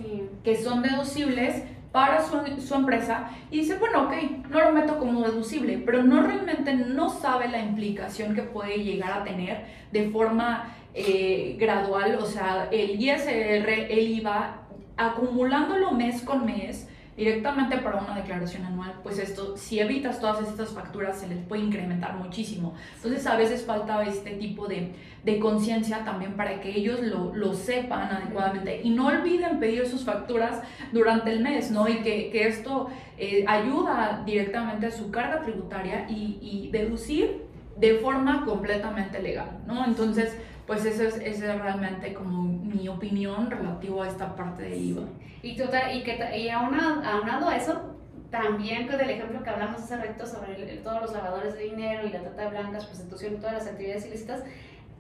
que 0.44 0.62
son 0.62 0.82
deducibles 0.82 1.64
para 1.94 2.22
su, 2.22 2.38
su, 2.60 2.76
empresa 2.76 3.30
y 3.50 3.60
dice, 3.60 3.78
bueno, 3.78 4.08
ok, 4.08 4.14
no 4.50 4.60
lo 4.60 4.72
meto 4.74 5.00
como 5.00 5.22
deducible, 5.22 5.82
pero 5.86 6.04
no 6.04 6.22
realmente 6.22 6.74
no 6.74 7.10
sabe 7.10 7.48
la 7.48 7.60
implicación 7.60 8.36
que 8.36 8.42
puede 8.42 8.84
llegar 8.84 9.22
a 9.22 9.24
tener 9.24 9.64
de 9.94 10.10
forma 10.10 10.76
eh, 10.94 11.56
gradual, 11.58 12.18
o 12.20 12.26
sea, 12.26 12.68
el 12.72 13.02
ISR, 13.02 13.70
el 13.70 14.12
IVA, 14.20 14.64
acumulándolo 14.98 15.92
mes 15.92 16.24
con 16.24 16.46
mes, 16.46 16.90
directamente 17.16 17.78
para 17.78 17.98
una 17.98 18.16
declaración 18.16 18.66
anual, 18.66 18.94
pues 19.04 19.20
esto, 19.20 19.56
si 19.56 19.80
evitas 19.80 20.20
todas 20.20 20.48
estas 20.48 20.70
facturas, 20.70 21.20
se 21.20 21.28
les 21.28 21.38
puede 21.46 21.64
incrementar 21.64 22.16
muchísimo. 22.16 22.74
Entonces, 22.96 23.26
a 23.28 23.36
veces 23.36 23.66
falta 23.66 24.04
este 24.04 24.32
tipo 24.32 24.68
de, 24.68 24.94
de 25.24 25.40
conciencia 25.40 26.04
también 26.04 26.34
para 26.34 26.60
que 26.60 26.70
ellos 26.70 27.02
lo, 27.02 27.36
lo, 27.36 27.54
sepan 27.54 28.10
adecuadamente 28.12 28.82
y 28.84 28.90
no 28.90 29.08
olviden 29.08 29.60
pedir 29.60 29.86
sus 29.88 30.04
facturas 30.04 30.62
durante 30.92 31.32
el 31.32 31.42
mes, 31.42 31.72
¿no? 31.72 31.88
Y 31.88 31.98
que, 31.98 32.30
que 32.32 32.48
esto 32.48 32.90
eh, 33.18 33.46
ayuda 33.48 34.24
directamente 34.26 34.88
a 34.88 34.92
su 34.92 35.12
carga 35.12 35.42
tributaria 35.42 36.08
y, 36.10 36.40
y 36.42 36.70
deducir 36.72 37.44
de 37.78 37.96
forma 37.96 38.46
completamente 38.46 39.22
legal, 39.22 39.60
¿no? 39.66 39.86
Entonces, 39.86 40.38
pues 40.66 40.86
esa 40.86 41.04
es, 41.04 41.16
ese 41.18 41.54
es 41.54 41.62
realmente 41.62 42.14
como 42.14 42.44
mi 42.44 42.88
opinión 42.88 43.52
relativo 43.52 44.02
a 44.02 44.08
esta 44.08 44.36
parte 44.36 44.64
de 44.64 44.78
IVA. 44.78 45.04
Y, 45.42 45.58
total, 45.58 45.96
y, 45.96 46.04
que, 46.04 46.38
y 46.38 46.50
aunado, 46.50 47.04
aunado 47.04 47.50
a 47.50 47.58
eso, 47.58 47.94
también 48.30 48.88
con 48.88 49.00
el 49.00 49.10
ejemplo 49.10 49.44
que 49.44 49.50
hablamos 49.50 49.82
hace 49.82 49.98
rato 49.98 50.26
sobre 50.26 50.56
todos 50.78 51.02
los 51.02 51.14
lavadores 51.14 51.54
de 51.56 51.66
dinero 51.66 52.08
y 52.08 52.12
la 52.12 52.22
trata 52.22 52.44
de 52.44 52.50
blancas, 52.50 52.86
prostitución 52.86 53.34
y 53.34 53.38
todas 53.38 53.54
las 53.54 53.68
actividades 53.68 54.06
ilícitas, 54.06 54.44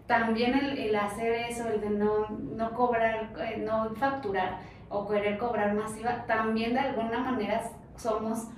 también 0.05 0.53
el, 0.53 0.77
el 0.77 0.95
hacer 0.95 1.33
eso, 1.49 1.67
el 1.69 1.81
de 1.81 1.89
no, 1.89 2.29
no 2.29 2.73
cobrar, 2.73 3.33
eh, 3.39 3.57
no 3.57 3.95
facturar 3.95 4.59
o 4.89 5.07
querer 5.07 5.37
cobrar 5.37 5.73
más 5.73 5.97
IVA, 5.97 6.25
también 6.25 6.73
de 6.73 6.81
alguna 6.81 7.19
manera 7.19 7.63
somos 7.95 8.49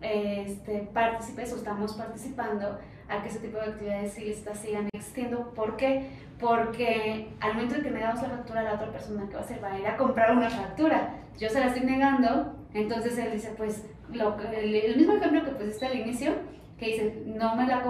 eh, 0.00 0.44
este, 0.46 0.88
partícipes 0.92 1.52
o 1.52 1.56
estamos 1.56 1.92
participando 1.94 2.78
a 3.08 3.22
que 3.22 3.28
ese 3.28 3.38
tipo 3.38 3.58
de 3.58 3.64
actividades 3.64 4.18
ilícitas 4.18 4.58
sigan 4.58 4.88
existiendo. 4.92 5.50
¿Por 5.50 5.76
qué? 5.76 6.10
Porque 6.44 7.28
al 7.40 7.54
momento 7.54 7.76
en 7.76 7.82
que 7.82 7.90
negamos 7.90 8.20
la 8.20 8.28
factura 8.28 8.60
a 8.60 8.64
la 8.64 8.74
otra 8.74 8.92
persona, 8.92 9.26
¿qué 9.28 9.34
va 9.34 9.40
a 9.40 9.44
hacer? 9.44 9.64
Va 9.64 9.72
a 9.72 9.78
ir 9.78 9.86
a 9.86 9.96
comprar 9.96 10.36
una 10.36 10.50
factura. 10.50 11.14
Yo 11.38 11.48
se 11.48 11.58
la 11.58 11.68
estoy 11.68 11.86
negando, 11.86 12.54
entonces 12.74 13.16
él 13.16 13.32
dice, 13.32 13.54
pues, 13.56 13.86
lo, 14.12 14.38
el, 14.38 14.74
el 14.74 14.96
mismo 14.96 15.14
ejemplo 15.14 15.42
que 15.42 15.52
pusiste 15.52 15.86
al 15.86 15.98
inicio, 15.98 16.32
que 16.78 16.86
dice, 16.86 17.22
no 17.24 17.56
me 17.56 17.66
la 17.66 17.82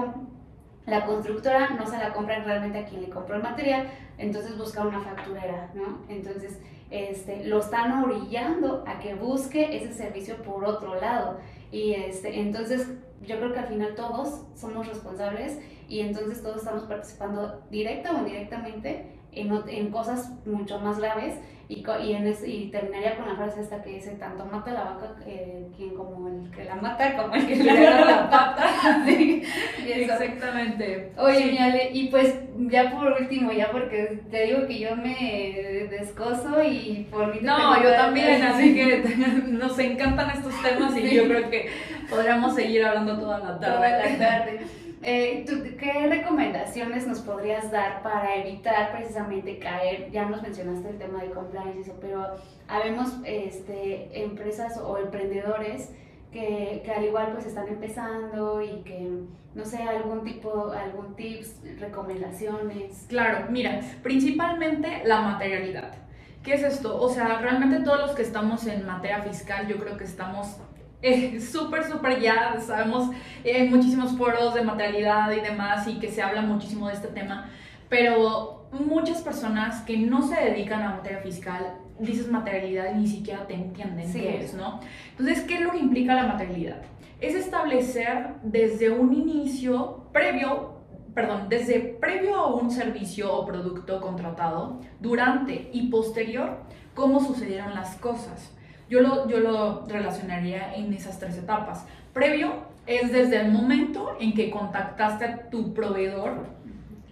la 0.86 1.06
constructora 1.06 1.70
no 1.70 1.86
se 1.86 1.96
la 1.96 2.12
compra 2.12 2.44
realmente 2.44 2.78
a 2.78 2.84
quien 2.84 3.00
le 3.00 3.08
compró 3.08 3.36
el 3.36 3.42
material, 3.42 3.88
entonces 4.18 4.56
busca 4.56 4.86
una 4.86 5.00
facturera, 5.00 5.70
¿no? 5.74 6.00
Entonces, 6.08 6.60
este, 6.90 7.44
lo 7.46 7.58
están 7.58 8.04
orillando 8.04 8.84
a 8.86 8.98
que 8.98 9.14
busque 9.14 9.76
ese 9.76 9.94
servicio 9.94 10.36
por 10.42 10.64
otro 10.64 11.00
lado. 11.00 11.38
Y 11.72 11.94
este, 11.94 12.38
entonces, 12.38 12.92
yo 13.22 13.38
creo 13.38 13.52
que 13.52 13.60
al 13.60 13.66
final 13.66 13.94
todos 13.94 14.42
somos 14.54 14.86
responsables 14.86 15.58
y 15.88 16.00
entonces 16.00 16.42
todos 16.42 16.58
estamos 16.58 16.84
participando 16.84 17.62
directa 17.70 18.12
o 18.12 18.18
indirectamente 18.18 19.14
en, 19.32 19.52
en 19.68 19.90
cosas 19.90 20.30
mucho 20.46 20.78
más 20.78 20.98
graves 20.98 21.38
y, 21.68 21.82
y, 22.02 22.12
en 22.12 22.34
y 22.46 22.70
terminaría 22.70 23.16
con 23.16 23.26
la 23.26 23.36
frase 23.36 23.62
esta 23.62 23.82
que 23.82 23.90
dice, 23.90 24.12
tanto 24.12 24.44
mata 24.44 24.72
la 24.72 24.84
vaca 24.84 25.14
eh, 25.26 25.66
quien 25.74 25.94
como 25.94 26.28
el 26.28 26.50
que 26.50 26.64
la 26.64 26.74
mata, 26.76 27.16
como 27.16 27.34
el 27.34 27.46
que 27.46 27.56
le 27.56 27.70
agarra 27.78 28.04
la 28.04 28.30
pata. 28.30 29.02
sí, 29.06 29.42
Exactamente. 29.86 31.12
Oye, 31.16 31.50
sí. 31.50 31.58
Ale, 31.58 31.90
y 31.92 32.08
pues 32.08 32.34
ya 32.58 32.90
por 32.90 33.12
último, 33.12 33.50
ya 33.52 33.70
porque 33.70 34.22
te 34.30 34.44
digo 34.44 34.66
que 34.66 34.78
yo 34.78 34.94
me 34.96 35.88
descoso 35.90 36.62
y 36.62 37.06
por 37.10 37.34
mí... 37.34 37.40
No, 37.42 37.82
yo 37.82 37.92
también, 37.94 38.42
así 38.42 38.74
que 38.74 39.02
nos 39.48 39.78
encantan 39.78 40.30
estos 40.30 40.52
temas 40.62 40.94
y 40.96 41.14
yo 41.14 41.24
creo 41.24 41.48
que 41.48 41.70
podríamos 42.10 42.54
seguir 42.54 42.84
hablando 42.84 43.18
toda 43.18 43.38
la 43.38 43.58
tarde. 43.58 43.74
Toda 43.74 43.88
la 43.88 44.18
tarde. 44.18 44.60
Eh, 45.06 45.44
¿tú, 45.46 45.76
¿Qué 45.78 46.06
recomendaciones 46.08 47.06
nos 47.06 47.20
podrías 47.20 47.70
dar 47.70 48.02
para 48.02 48.36
evitar 48.36 48.90
precisamente 48.92 49.58
caer? 49.58 50.10
Ya 50.10 50.24
nos 50.24 50.40
mencionaste 50.40 50.88
el 50.88 50.98
tema 50.98 51.22
de 51.22 51.30
compliance, 51.30 51.80
eso, 51.80 51.98
pero 52.00 52.36
habemos 52.68 53.12
este, 53.24 54.22
empresas 54.24 54.78
o 54.78 54.96
emprendedores 54.96 55.90
que, 56.32 56.80
que, 56.84 56.90
al 56.90 57.04
igual 57.04 57.32
pues 57.32 57.44
están 57.44 57.68
empezando 57.68 58.62
y 58.62 58.82
que, 58.82 59.10
no 59.54 59.64
sé, 59.66 59.82
algún 59.82 60.24
tipo, 60.24 60.72
algún 60.72 61.14
tips, 61.14 61.60
recomendaciones. 61.78 63.04
Claro, 63.08 63.46
mira, 63.50 63.80
principalmente 64.02 65.02
la 65.04 65.20
materialidad. 65.20 65.96
¿Qué 66.42 66.54
es 66.54 66.62
esto? 66.62 66.98
O 66.98 67.10
sea, 67.10 67.38
realmente 67.40 67.80
todos 67.84 68.00
los 68.00 68.10
que 68.12 68.22
estamos 68.22 68.66
en 68.66 68.86
materia 68.86 69.20
fiscal, 69.22 69.66
yo 69.66 69.76
creo 69.76 69.98
que 69.98 70.04
estamos 70.04 70.56
eh, 71.04 71.40
súper, 71.40 71.84
súper 71.84 72.18
ya, 72.20 72.58
sabemos, 72.60 73.10
eh, 73.44 73.68
muchísimos 73.68 74.16
foros 74.16 74.54
de 74.54 74.62
materialidad 74.62 75.30
y 75.32 75.40
demás 75.40 75.86
y 75.86 75.98
que 75.98 76.10
se 76.10 76.22
habla 76.22 76.40
muchísimo 76.40 76.88
de 76.88 76.94
este 76.94 77.08
tema, 77.08 77.50
pero 77.90 78.68
muchas 78.72 79.20
personas 79.20 79.82
que 79.82 79.98
no 79.98 80.22
se 80.22 80.34
dedican 80.34 80.82
a 80.82 80.96
materia 80.96 81.18
fiscal, 81.18 81.76
dices 81.98 82.30
materialidad 82.30 82.94
y 82.94 83.00
ni 83.00 83.06
siquiera 83.06 83.46
te 83.46 83.54
entienden 83.54 84.10
sí. 84.10 84.20
qué 84.20 84.44
es, 84.44 84.54
¿no? 84.54 84.80
Entonces, 85.10 85.42
¿qué 85.42 85.56
es 85.56 85.60
lo 85.60 85.72
que 85.72 85.78
implica 85.78 86.14
la 86.14 86.26
materialidad? 86.26 86.82
Es 87.20 87.34
establecer 87.34 88.36
desde 88.42 88.90
un 88.90 89.12
inicio 89.12 90.08
previo 90.12 90.74
perdón, 91.14 91.48
desde 91.48 91.78
previo 91.78 92.34
a 92.36 92.54
un 92.54 92.70
servicio 92.70 93.32
o 93.32 93.46
producto 93.46 94.00
contratado, 94.00 94.80
durante 95.00 95.70
y 95.72 95.88
posterior, 95.88 96.64
cómo 96.94 97.20
sucedieron 97.20 97.74
las 97.74 97.94
cosas. 97.96 98.54
Yo 98.94 99.00
lo, 99.00 99.28
yo 99.28 99.40
lo 99.40 99.84
relacionaría 99.88 100.72
en 100.76 100.92
esas 100.92 101.18
tres 101.18 101.36
etapas. 101.36 101.84
Previo 102.12 102.52
es 102.86 103.10
desde 103.10 103.40
el 103.40 103.50
momento 103.50 104.16
en 104.20 104.34
que 104.34 104.52
contactaste 104.52 105.24
a 105.24 105.50
tu 105.50 105.74
proveedor, 105.74 106.46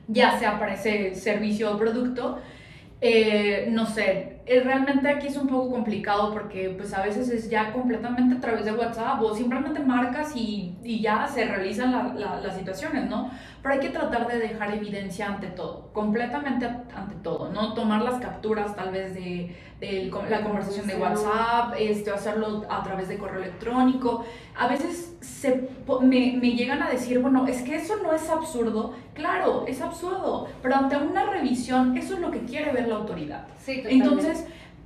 ya 0.06 0.38
sea 0.38 0.60
para 0.60 0.74
ese 0.74 1.16
servicio 1.16 1.72
o 1.72 1.76
producto, 1.76 2.38
eh, 3.00 3.66
no 3.68 3.86
sé, 3.86 4.41
realmente 4.46 5.08
aquí 5.08 5.28
es 5.28 5.36
un 5.36 5.46
poco 5.46 5.70
complicado 5.70 6.32
porque 6.32 6.74
pues 6.76 6.92
a 6.92 7.02
veces 7.02 7.28
es 7.30 7.48
ya 7.48 7.72
completamente 7.72 8.36
a 8.36 8.40
través 8.40 8.64
de 8.64 8.72
WhatsApp 8.72 9.22
o 9.22 9.34
simplemente 9.34 9.80
marcas 9.80 10.34
y, 10.34 10.76
y 10.82 11.00
ya 11.00 11.26
se 11.26 11.44
realizan 11.44 12.18
las 12.18 12.56
situaciones, 12.56 13.08
¿no? 13.08 13.30
Pero 13.62 13.74
hay 13.74 13.80
que 13.80 13.90
tratar 13.90 14.26
de 14.26 14.38
dejar 14.38 14.74
evidencia 14.74 15.26
ante 15.26 15.46
todo, 15.48 15.92
completamente 15.92 16.66
ante 16.66 17.14
todo, 17.22 17.50
¿no? 17.50 17.74
Tomar 17.74 18.02
las 18.02 18.20
capturas 18.20 18.74
tal 18.74 18.90
vez 18.90 19.14
de, 19.14 19.54
de 19.78 20.10
la 20.28 20.42
conversación 20.42 20.86
de 20.86 20.96
WhatsApp, 20.96 21.74
este, 21.78 22.10
hacerlo 22.10 22.64
a 22.68 22.82
través 22.82 23.08
de 23.08 23.18
correo 23.18 23.42
electrónico. 23.42 24.24
A 24.56 24.68
veces 24.68 25.16
se, 25.20 25.68
me, 26.00 26.36
me 26.40 26.50
llegan 26.52 26.82
a 26.82 26.90
decir, 26.90 27.20
bueno, 27.20 27.46
es 27.46 27.62
que 27.62 27.76
eso 27.76 27.96
no 28.02 28.12
es 28.12 28.28
absurdo. 28.30 28.94
Claro, 29.14 29.64
es 29.66 29.80
absurdo, 29.80 30.48
pero 30.62 30.76
ante 30.76 30.96
una 30.96 31.24
revisión, 31.24 31.96
eso 31.96 32.14
es 32.14 32.20
lo 32.20 32.30
que 32.30 32.40
quiere 32.40 32.72
ver 32.72 32.88
la 32.88 32.96
autoridad. 32.96 33.46
Sí, 33.58 33.82
Entonces, 33.86 34.31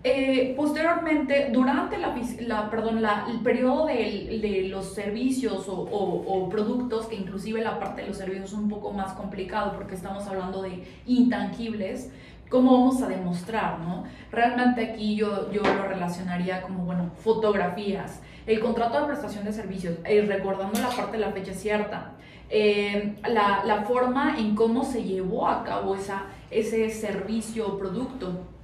eh, 0.08 0.54
posteriormente, 0.56 1.48
durante 1.52 1.98
la, 1.98 2.70
perdón, 2.70 3.04
el 3.28 3.40
periodo 3.40 3.86
de, 3.86 4.68
los 4.70 4.94
servicios 4.94 5.68
o, 5.68 5.74
o, 5.74 6.48
productos, 6.48 7.06
que 7.06 7.16
inclusive 7.16 7.60
la 7.60 7.80
parte 7.80 8.02
de 8.02 8.08
los 8.08 8.16
servicios 8.16 8.52
es 8.52 8.56
un 8.56 8.68
poco 8.68 8.92
más 8.92 9.14
complicado 9.14 9.72
porque 9.72 9.96
estamos 9.96 10.24
hablando 10.28 10.62
de 10.62 10.84
intangibles, 11.06 12.12
¿cómo 12.48 12.70
vamos 12.74 13.02
a 13.02 13.08
demostrar? 13.08 13.80
No? 13.80 14.04
Realmente 14.30 14.92
aquí 14.92 15.16
yo, 15.16 15.50
yo 15.50 15.62
lo 15.62 15.88
relacionaría 15.88 16.62
como, 16.62 16.84
bueno, 16.84 17.10
fotografías, 17.24 18.22
el 18.46 18.60
contrato 18.60 19.00
de 19.00 19.06
prestación 19.06 19.44
de 19.44 19.52
servicios, 19.52 19.98
eh, 20.04 20.24
recordando 20.24 20.78
la 20.78 20.90
parte 20.90 21.16
de 21.16 21.26
la 21.26 21.32
fecha 21.32 21.52
cierta, 21.52 22.12
eh, 22.48 23.16
la, 23.28 23.64
la, 23.64 23.82
forma 23.82 24.38
en 24.38 24.54
cómo 24.54 24.84
se 24.84 25.02
llevó 25.02 25.48
a 25.48 25.64
cabo 25.64 25.96
esa, 25.96 26.26
ese 26.52 26.90
servicio 26.90 27.66
o 27.66 27.76
producto 27.76 28.54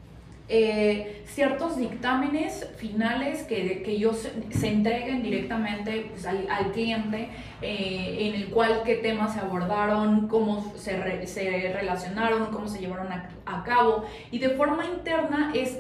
eh, 0.49 1.23
ciertos 1.27 1.77
dictámenes 1.77 2.69
finales 2.77 3.43
que, 3.45 3.83
que 3.83 3.93
ellos 3.93 4.29
se, 4.51 4.69
entreguen 4.69 5.23
directamente 5.23 6.09
pues, 6.11 6.27
al, 6.27 6.49
al, 6.51 6.73
cliente, 6.73 7.31
eh, 7.63 8.17
en 8.21 8.35
el 8.35 8.51
cual 8.51 8.83
qué 8.85 8.97
temas 8.97 9.35
se 9.35 9.41
abordaron, 9.41 10.29
cómo 10.29 10.75
se, 10.77 11.27
se 11.27 11.73
relacionaron, 11.73 12.47
cómo 12.47 12.69
se 12.69 12.81
llevaron 12.81 13.13
a, 13.13 13.31
a, 13.47 13.65
cabo. 13.65 14.05
Y 14.31 14.39
de 14.41 14.51
forma 14.51 14.85
interna 14.85 15.53
es 15.55 15.79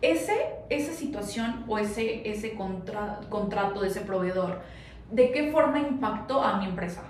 ese, 0.00 0.34
esa 0.70 0.92
situación 0.92 1.64
o 1.68 1.78
ese, 1.78 2.28
ese 2.28 2.54
contra, 2.54 3.20
contrato 3.28 3.80
de 3.80 3.88
ese 3.88 4.00
proveedor, 4.00 4.62
de 5.10 5.32
qué 5.32 5.50
forma 5.50 5.80
impactó 5.80 6.42
a 6.42 6.58
mi 6.58 6.66
empresa 6.66 7.02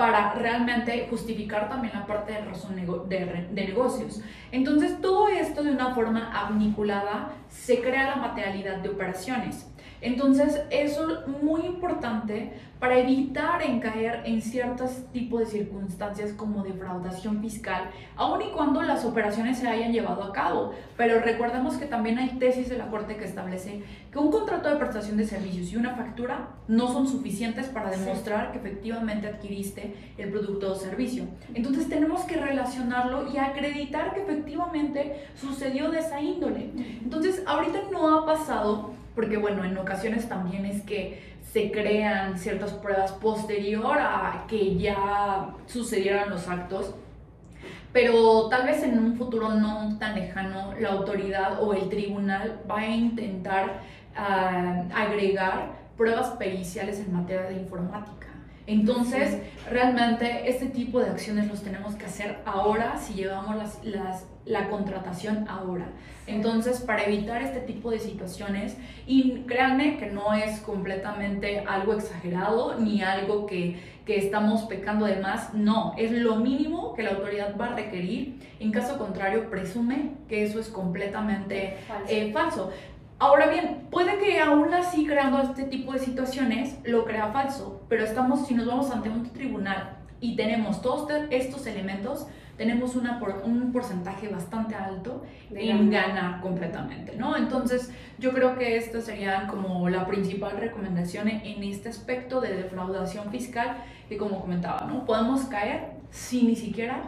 para 0.00 0.32
realmente 0.32 1.06
justificar 1.10 1.68
también 1.68 1.92
la 1.92 2.06
parte 2.06 2.32
de 2.32 2.40
razón 2.40 2.74
de, 2.74 3.46
de, 3.50 3.66
negocios. 3.66 4.22
Entonces, 4.50 4.98
todo 5.02 5.28
esto 5.28 5.62
de 5.62 5.72
una 5.72 5.94
forma 5.94 6.32
vinculada 6.52 7.32
se 7.50 7.82
crea 7.82 8.08
la 8.08 8.16
materialidad 8.16 8.78
de 8.78 8.88
operaciones. 8.88 9.69
Entonces, 10.00 10.62
eso 10.70 11.10
es 11.10 11.42
muy 11.42 11.62
importante 11.62 12.52
para 12.80 12.98
evitar 12.98 13.62
en 13.62 13.78
caer 13.78 14.22
en 14.24 14.40
ciertos 14.40 15.04
tipos 15.12 15.40
de 15.40 15.46
circunstancias 15.46 16.32
como 16.32 16.62
defraudación 16.62 17.40
fiscal, 17.42 17.90
aun 18.16 18.40
y 18.40 18.50
cuando 18.52 18.80
las 18.80 19.04
operaciones 19.04 19.58
se 19.58 19.68
hayan 19.68 19.92
llevado 19.92 20.24
a 20.24 20.32
cabo. 20.32 20.72
Pero 20.96 21.20
recordemos 21.20 21.76
que 21.76 21.84
también 21.84 22.18
hay 22.18 22.30
tesis 22.38 22.70
de 22.70 22.78
la 22.78 22.88
Corte 22.88 23.16
que 23.16 23.26
establece 23.26 23.82
que 24.10 24.18
un 24.18 24.30
contrato 24.30 24.70
de 24.70 24.76
prestación 24.76 25.18
de 25.18 25.26
servicios 25.26 25.70
y 25.70 25.76
una 25.76 25.94
factura 25.94 26.48
no 26.68 26.88
son 26.88 27.06
suficientes 27.06 27.66
para 27.66 27.90
demostrar 27.90 28.50
que 28.52 28.58
efectivamente 28.58 29.26
adquiriste 29.26 29.94
el 30.16 30.30
producto 30.30 30.72
o 30.72 30.74
servicio. 30.74 31.24
Entonces 31.52 31.88
tenemos 31.88 32.22
que 32.22 32.36
relacionarlo 32.36 33.30
y 33.30 33.36
acreditar 33.36 34.14
que 34.14 34.22
efectivamente 34.22 35.26
sucedió 35.34 35.90
de 35.90 35.98
esa 35.98 36.20
índole. 36.20 36.70
Entonces, 37.02 37.42
ahorita 37.46 37.80
no 37.92 38.16
ha 38.16 38.24
pasado 38.24 38.99
porque 39.14 39.36
bueno, 39.36 39.64
en 39.64 39.76
ocasiones 39.76 40.28
también 40.28 40.64
es 40.64 40.82
que 40.82 41.30
se 41.52 41.72
crean 41.72 42.38
ciertas 42.38 42.72
pruebas 42.74 43.12
posterior 43.12 43.98
a 43.98 44.44
que 44.48 44.76
ya 44.76 45.48
sucedieran 45.66 46.30
los 46.30 46.48
actos, 46.48 46.94
pero 47.92 48.48
tal 48.48 48.66
vez 48.66 48.82
en 48.84 48.98
un 48.98 49.16
futuro 49.16 49.50
no 49.54 49.98
tan 49.98 50.14
lejano 50.14 50.74
la 50.78 50.90
autoridad 50.90 51.60
o 51.62 51.74
el 51.74 51.88
tribunal 51.88 52.60
va 52.70 52.78
a 52.78 52.86
intentar 52.86 53.80
uh, 54.16 54.94
agregar 54.94 55.72
pruebas 55.96 56.30
periciales 56.30 57.00
en 57.00 57.12
materia 57.12 57.48
de 57.48 57.54
informática. 57.54 58.28
Entonces, 58.70 59.38
realmente 59.68 60.48
este 60.48 60.66
tipo 60.66 61.00
de 61.00 61.10
acciones 61.10 61.48
los 61.48 61.60
tenemos 61.62 61.96
que 61.96 62.06
hacer 62.06 62.38
ahora 62.44 62.98
si 62.98 63.14
llevamos 63.14 63.56
las, 63.56 63.84
las, 63.84 64.26
la 64.44 64.68
contratación 64.68 65.46
ahora. 65.48 65.88
Entonces, 66.28 66.80
para 66.80 67.02
evitar 67.04 67.42
este 67.42 67.58
tipo 67.60 67.90
de 67.90 67.98
situaciones, 67.98 68.76
y 69.08 69.40
créanme 69.48 69.96
que 69.96 70.06
no 70.06 70.34
es 70.34 70.60
completamente 70.60 71.64
algo 71.66 71.94
exagerado 71.94 72.78
ni 72.78 73.02
algo 73.02 73.44
que, 73.46 73.80
que 74.06 74.18
estamos 74.18 74.62
pecando 74.62 75.06
de 75.06 75.16
más, 75.16 75.52
no, 75.52 75.94
es 75.98 76.12
lo 76.12 76.36
mínimo 76.36 76.94
que 76.94 77.02
la 77.02 77.10
autoridad 77.10 77.56
va 77.60 77.66
a 77.66 77.74
requerir. 77.74 78.38
En 78.60 78.70
caso 78.70 78.98
contrario, 78.98 79.50
presume 79.50 80.12
que 80.28 80.44
eso 80.44 80.60
es 80.60 80.68
completamente 80.68 81.78
falso. 81.88 82.12
Eh, 82.12 82.30
falso. 82.32 82.70
Ahora 83.22 83.48
bien, 83.48 83.86
puede 83.90 84.16
que 84.16 84.40
aún 84.40 84.72
así 84.72 85.06
creando 85.06 85.42
este 85.42 85.64
tipo 85.64 85.92
de 85.92 85.98
situaciones 85.98 86.78
lo 86.84 87.04
crea 87.04 87.30
falso, 87.30 87.82
pero 87.86 88.02
estamos, 88.02 88.46
si 88.46 88.54
nos 88.54 88.66
vamos 88.66 88.90
ante 88.90 89.10
un 89.10 89.28
tribunal 89.30 89.98
y 90.22 90.36
tenemos 90.36 90.80
todos 90.80 91.06
estos 91.28 91.66
elementos, 91.66 92.26
tenemos 92.56 92.96
una 92.96 93.20
un 93.44 93.72
porcentaje 93.72 94.28
bastante 94.28 94.74
alto 94.74 95.22
en 95.50 95.90
ganar 95.90 96.40
completamente, 96.40 97.14
¿no? 97.14 97.36
Entonces, 97.36 97.92
yo 98.18 98.32
creo 98.32 98.56
que 98.56 98.78
esto 98.78 99.02
sería 99.02 99.48
como 99.48 99.90
la 99.90 100.06
principal 100.06 100.56
recomendación 100.56 101.28
en 101.28 101.62
este 101.62 101.90
aspecto 101.90 102.40
de 102.40 102.56
defraudación 102.56 103.30
fiscal, 103.30 103.84
que 104.08 104.16
como 104.16 104.40
comentaba, 104.40 104.86
¿no? 104.86 105.04
Podemos 105.04 105.42
caer 105.44 105.90
sin 106.10 106.46
ni 106.46 106.56
siquiera 106.56 107.02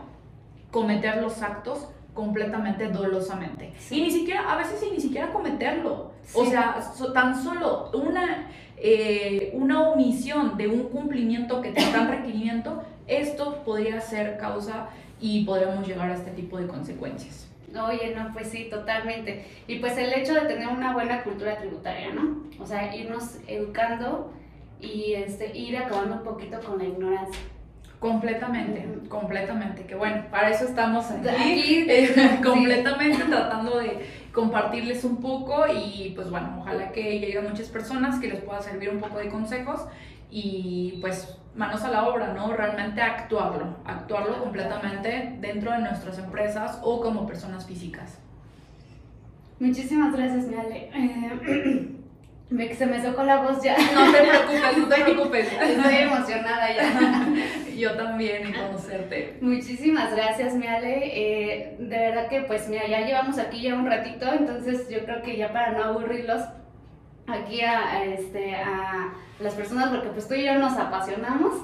cometer 0.71 1.23
los 1.23 1.41
actos 1.41 1.89
completamente 2.15 2.89
dolosamente. 2.89 3.73
Y 3.91 4.03
ni 4.03 4.11
siquiera, 4.11 4.53
a 4.53 4.57
veces 4.57 4.83
ni 4.93 5.01
siquiera 5.01 5.33
cometerlo. 5.33 6.13
O 6.35 6.45
sea, 6.45 6.77
tan 7.15 7.43
solo 7.43 7.91
una, 7.93 8.49
eh, 8.77 9.51
una 9.55 9.91
omisión 9.91 10.57
de 10.57 10.69
un 10.69 10.85
cumplimiento 10.85 11.61
que 11.61 11.73
te 11.73 11.81
dan 11.91 12.09
requerimiento, 12.09 12.83
esto 13.07 13.63
podría 13.65 14.01
ser 14.01 14.39
causa 14.39 14.89
y 15.21 15.45
podríamos 15.45 15.87
llegar 15.87 16.11
a 16.11 16.15
este 16.15 16.31
tipo 16.33 16.59
de 16.59 16.67
consecuencias. 16.67 17.49
Oye, 17.81 18.15
no, 18.15 18.33
pues 18.33 18.49
sí, 18.49 18.69
totalmente. 18.71 19.47
Y 19.67 19.79
pues 19.79 19.97
el 19.97 20.13
hecho 20.13 20.35
de 20.35 20.43
tener 20.43 20.69
una 20.69 20.93
buena 20.93 21.23
cultura 21.23 21.57
tributaria, 21.57 22.13
¿no? 22.13 22.43
O 22.61 22.67
sea, 22.67 22.95
irnos 22.95 23.39
educando 23.47 24.31
y 24.81 25.15
este, 25.15 25.57
ir 25.57 25.77
acabando 25.79 26.17
un 26.17 26.23
poquito 26.23 26.61
con 26.61 26.79
la 26.79 26.85
ignorancia. 26.85 27.41
Completamente, 28.03 28.85
completamente. 29.09 29.87
Que 29.87 29.95
bueno, 29.95 30.25
para 30.29 30.51
eso 30.51 30.65
estamos 30.65 31.09
aquí, 31.13 31.87
eh, 31.89 32.41
completamente 32.45 33.23
tratando 33.23 33.79
de 33.79 34.05
compartirles 34.33 35.05
un 35.05 35.19
poco 35.19 35.67
y 35.69 36.13
pues 36.17 36.29
bueno, 36.29 36.57
ojalá 36.59 36.91
que 36.91 37.21
lleguen 37.21 37.49
muchas 37.49 37.69
personas 37.69 38.19
que 38.19 38.27
les 38.27 38.41
pueda 38.41 38.61
servir 38.61 38.91
un 38.91 38.99
poco 38.99 39.19
de 39.19 39.29
consejos 39.29 39.83
y 40.33 40.99
pues 41.01 41.39
manos 41.55 41.85
a 41.85 41.91
la 41.91 42.09
obra, 42.09 42.33
¿no? 42.33 42.53
Realmente 42.53 43.01
actuarlo, 43.01 43.77
actuarlo 43.85 44.43
completamente 44.43 45.37
dentro 45.39 45.71
de 45.71 45.79
nuestras 45.79 46.19
empresas 46.19 46.81
o 46.83 47.01
como 47.01 47.25
personas 47.25 47.67
físicas. 47.67 48.19
Muchísimas 49.61 50.13
gracias, 50.17 50.49
Miale. 50.49 50.91
Eh, 50.93 51.89
Me, 52.53 52.75
se 52.75 52.85
me 52.85 53.01
sacó 53.01 53.23
la 53.23 53.39
voz 53.39 53.63
ya. 53.63 53.75
No 53.95 54.13
te 54.13 54.19
preocupes, 54.19 54.79
no 54.79 54.89
te 54.89 55.03
preocupes. 55.03 55.49
Estoy 55.63 55.95
emocionada 55.95 56.75
ya. 56.75 57.27
Yo 57.77 57.93
también 57.97 58.47
en 58.47 58.53
conocerte. 58.53 59.39
Muchísimas 59.41 60.15
gracias, 60.15 60.55
Miale. 60.55 61.11
Eh, 61.15 61.77
de 61.79 61.99
verdad 61.99 62.29
que, 62.29 62.43
pues, 62.43 62.69
mira, 62.69 62.87
ya 62.87 63.07
llevamos 63.07 63.39
aquí 63.39 63.63
ya 63.63 63.75
un 63.75 63.87
ratito, 63.87 64.33
entonces 64.33 64.89
yo 64.89 65.05
creo 65.05 65.23
que 65.23 65.37
ya 65.37 65.53
para 65.53 65.73
no 65.73 65.85
aburrirlos 65.85 66.43
aquí 67.27 67.61
a, 67.63 67.93
a 67.93 68.05
este, 68.05 68.55
a 68.55 69.13
las 69.41 69.55
personas, 69.55 69.91
porque 69.91 70.09
pues 70.09 70.29
tú 70.29 70.35
y 70.35 70.45
yo 70.45 70.55
nos 70.59 70.77
apasionamos. 70.77 71.55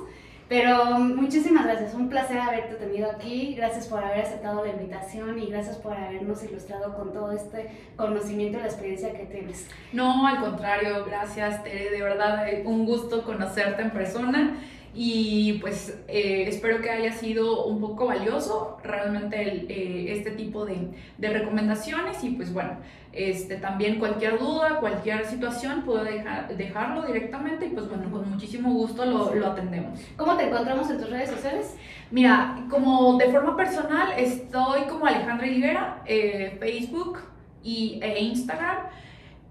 Pero 0.48 0.98
muchísimas 0.98 1.66
gracias, 1.66 1.92
un 1.92 2.08
placer 2.08 2.38
haberte 2.38 2.76
tenido 2.76 3.10
aquí, 3.10 3.54
gracias 3.54 3.86
por 3.86 4.02
haber 4.02 4.24
aceptado 4.24 4.64
la 4.64 4.72
invitación 4.72 5.38
y 5.38 5.50
gracias 5.50 5.76
por 5.76 5.92
habernos 5.92 6.42
ilustrado 6.42 6.96
con 6.96 7.12
todo 7.12 7.32
este 7.32 7.70
conocimiento 7.96 8.56
y 8.56 8.62
la 8.62 8.66
experiencia 8.66 9.12
que 9.12 9.26
tienes. 9.26 9.68
No, 9.92 10.26
al 10.26 10.40
contrario, 10.40 11.04
gracias 11.04 11.62
Tere, 11.62 11.90
de 11.90 12.00
verdad, 12.00 12.48
eh, 12.48 12.62
un 12.64 12.86
gusto 12.86 13.24
conocerte 13.24 13.82
en 13.82 13.90
persona 13.90 14.56
y 15.00 15.52
pues 15.60 15.96
eh, 16.08 16.46
espero 16.48 16.82
que 16.82 16.90
haya 16.90 17.12
sido 17.12 17.66
un 17.66 17.80
poco 17.80 18.06
valioso 18.06 18.78
realmente 18.82 19.40
el, 19.40 19.70
eh, 19.70 20.12
este 20.12 20.32
tipo 20.32 20.66
de, 20.66 20.88
de, 21.18 21.28
recomendaciones 21.30 22.24
y 22.24 22.30
pues 22.30 22.52
bueno, 22.52 22.78
este, 23.12 23.58
también 23.58 24.00
cualquier 24.00 24.40
duda, 24.40 24.80
cualquier 24.80 25.24
situación 25.24 25.82
puedo 25.82 26.02
dejar, 26.02 26.56
dejarlo 26.56 27.06
directamente 27.06 27.66
y 27.66 27.68
pues 27.68 27.88
bueno, 27.88 28.10
con 28.10 28.28
muchísimo 28.28 28.72
gusto 28.72 29.04
lo, 29.04 29.36
lo, 29.36 29.46
atendemos. 29.46 30.00
¿Cómo 30.16 30.36
te 30.36 30.48
encontramos 30.48 30.90
en 30.90 30.98
tus 30.98 31.08
redes 31.08 31.30
sociales? 31.30 31.76
Mira, 32.10 32.66
como 32.68 33.18
de 33.18 33.30
forma 33.30 33.56
personal 33.56 34.14
estoy 34.18 34.80
como 34.88 35.06
Alejandra 35.06 35.46
Higuera, 35.46 36.02
eh, 36.06 36.56
Facebook 36.58 37.20
y, 37.62 38.00
e 38.02 38.18
Instagram 38.18 38.78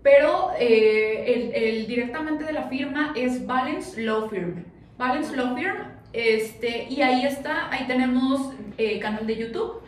pero 0.04 0.52
el, 0.60 1.54
el, 1.54 1.88
directamente 1.88 2.43
de 2.43 2.54
la 2.54 2.64
firma 2.64 3.14
es 3.16 3.45
Balance 3.45 4.02
Law 4.02 4.30
Firm. 4.30 4.76
Balance 4.98 5.36
Law 5.36 5.56
Firm, 5.56 5.78
este, 6.14 6.88
y 6.89 7.02
ahí 7.02 7.26
está, 7.26 7.70
ahí 7.72 7.86
tenemos 7.86 8.54
eh, 8.78 9.00
canal 9.00 9.28
de 9.28 9.38
YouTube, 9.38 9.82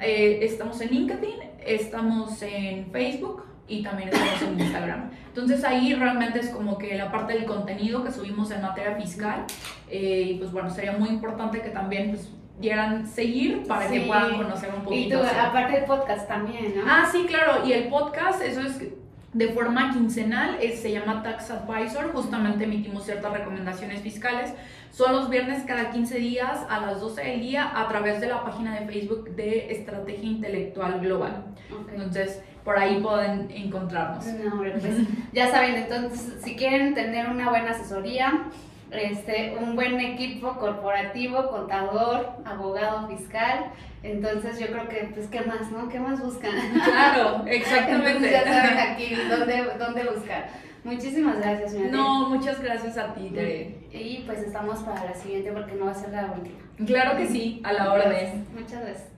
eh, 0.00 0.40
estamos 0.42 0.80
en 0.80 0.90
LinkedIn, 0.90 1.36
estamos 1.64 2.42
en 2.42 2.90
Facebook 2.90 3.44
y 3.68 3.82
también 3.82 4.08
estamos 4.08 4.42
en 4.42 4.60
Instagram. 4.60 5.10
Entonces 5.28 5.64
ahí 5.64 5.94
realmente 5.94 6.40
es 6.40 6.48
como 6.50 6.78
que 6.78 6.96
la 6.96 7.12
parte 7.12 7.34
del 7.34 7.44
contenido 7.44 8.02
que 8.02 8.10
subimos 8.10 8.50
en 8.50 8.62
materia 8.62 8.96
fiscal, 8.96 9.44
eh, 9.88 10.30
y 10.30 10.34
pues 10.38 10.50
bueno, 10.50 10.70
sería 10.70 10.92
muy 10.92 11.10
importante 11.10 11.60
que 11.60 11.70
también 11.70 12.10
pues, 12.10 12.32
quieran 12.60 13.06
seguir 13.06 13.64
para 13.68 13.88
que 13.88 14.00
puedan 14.00 14.36
conocer 14.36 14.70
un 14.74 14.82
poquito. 14.82 15.16
Y 15.16 15.20
tú, 15.20 15.26
aparte 15.40 15.74
del 15.74 15.84
podcast 15.84 16.26
también, 16.26 16.74
¿no? 16.76 16.82
Ah, 16.86 17.08
sí, 17.10 17.26
claro, 17.26 17.66
y 17.66 17.72
el 17.72 17.88
podcast, 17.88 18.42
eso 18.42 18.62
es 18.62 18.80
de 19.36 19.48
forma 19.48 19.92
quincenal, 19.92 20.58
se 20.60 20.92
llama 20.92 21.22
Tax 21.22 21.50
Advisor, 21.50 22.10
justamente 22.12 22.64
emitimos 22.64 23.04
ciertas 23.04 23.30
recomendaciones 23.30 24.00
fiscales. 24.00 24.54
Son 24.90 25.14
los 25.14 25.28
viernes 25.28 25.62
cada 25.66 25.90
15 25.90 26.18
días 26.18 26.60
a 26.70 26.80
las 26.80 27.02
12 27.02 27.22
del 27.22 27.40
día 27.40 27.70
a 27.78 27.86
través 27.86 28.18
de 28.22 28.28
la 28.28 28.42
página 28.42 28.80
de 28.80 28.86
Facebook 28.86 29.36
de 29.36 29.70
Estrategia 29.72 30.24
Intelectual 30.24 31.00
Global. 31.00 31.44
Entonces, 31.92 32.40
por 32.64 32.78
ahí 32.78 32.98
pueden 33.02 33.50
encontrarnos. 33.50 34.24
Pues, 34.80 35.06
ya 35.34 35.50
saben, 35.50 35.74
entonces, 35.74 36.42
si 36.42 36.56
quieren 36.56 36.94
tener 36.94 37.28
una 37.28 37.50
buena 37.50 37.72
asesoría, 37.72 38.44
este, 38.98 39.56
un 39.60 39.76
buen 39.76 40.00
equipo 40.00 40.56
corporativo, 40.58 41.48
contador, 41.50 42.30
abogado 42.44 43.08
fiscal. 43.08 43.72
Entonces 44.02 44.58
yo 44.58 44.66
creo 44.68 44.88
que, 44.88 45.10
pues, 45.14 45.26
¿qué 45.28 45.40
más, 45.42 45.70
no? 45.70 45.88
¿Qué 45.88 45.98
más 45.98 46.22
buscan? 46.22 46.52
Claro, 46.84 47.44
exactamente. 47.46 48.30
ya 48.30 48.44
saben 48.44 48.78
aquí 48.78 49.14
dónde, 49.28 49.64
dónde 49.78 50.04
buscar. 50.04 50.48
Muchísimas 50.84 51.38
gracias, 51.38 51.74
mi 51.74 51.88
No, 51.88 52.28
muchas 52.28 52.62
gracias 52.62 52.96
a 52.96 53.12
ti, 53.12 53.30
Tere. 53.34 53.76
Y 53.92 54.22
pues 54.24 54.38
estamos 54.38 54.80
para 54.80 55.04
la 55.04 55.14
siguiente 55.14 55.50
porque 55.50 55.74
no 55.74 55.86
va 55.86 55.90
a 55.90 55.94
ser 55.94 56.10
la 56.10 56.32
última. 56.32 56.56
Claro 56.86 57.16
que 57.16 57.26
sí, 57.26 57.60
a 57.64 57.72
la 57.72 57.92
hora 57.92 58.08
de. 58.08 58.44
Muchas 58.54 58.82
gracias. 58.82 59.15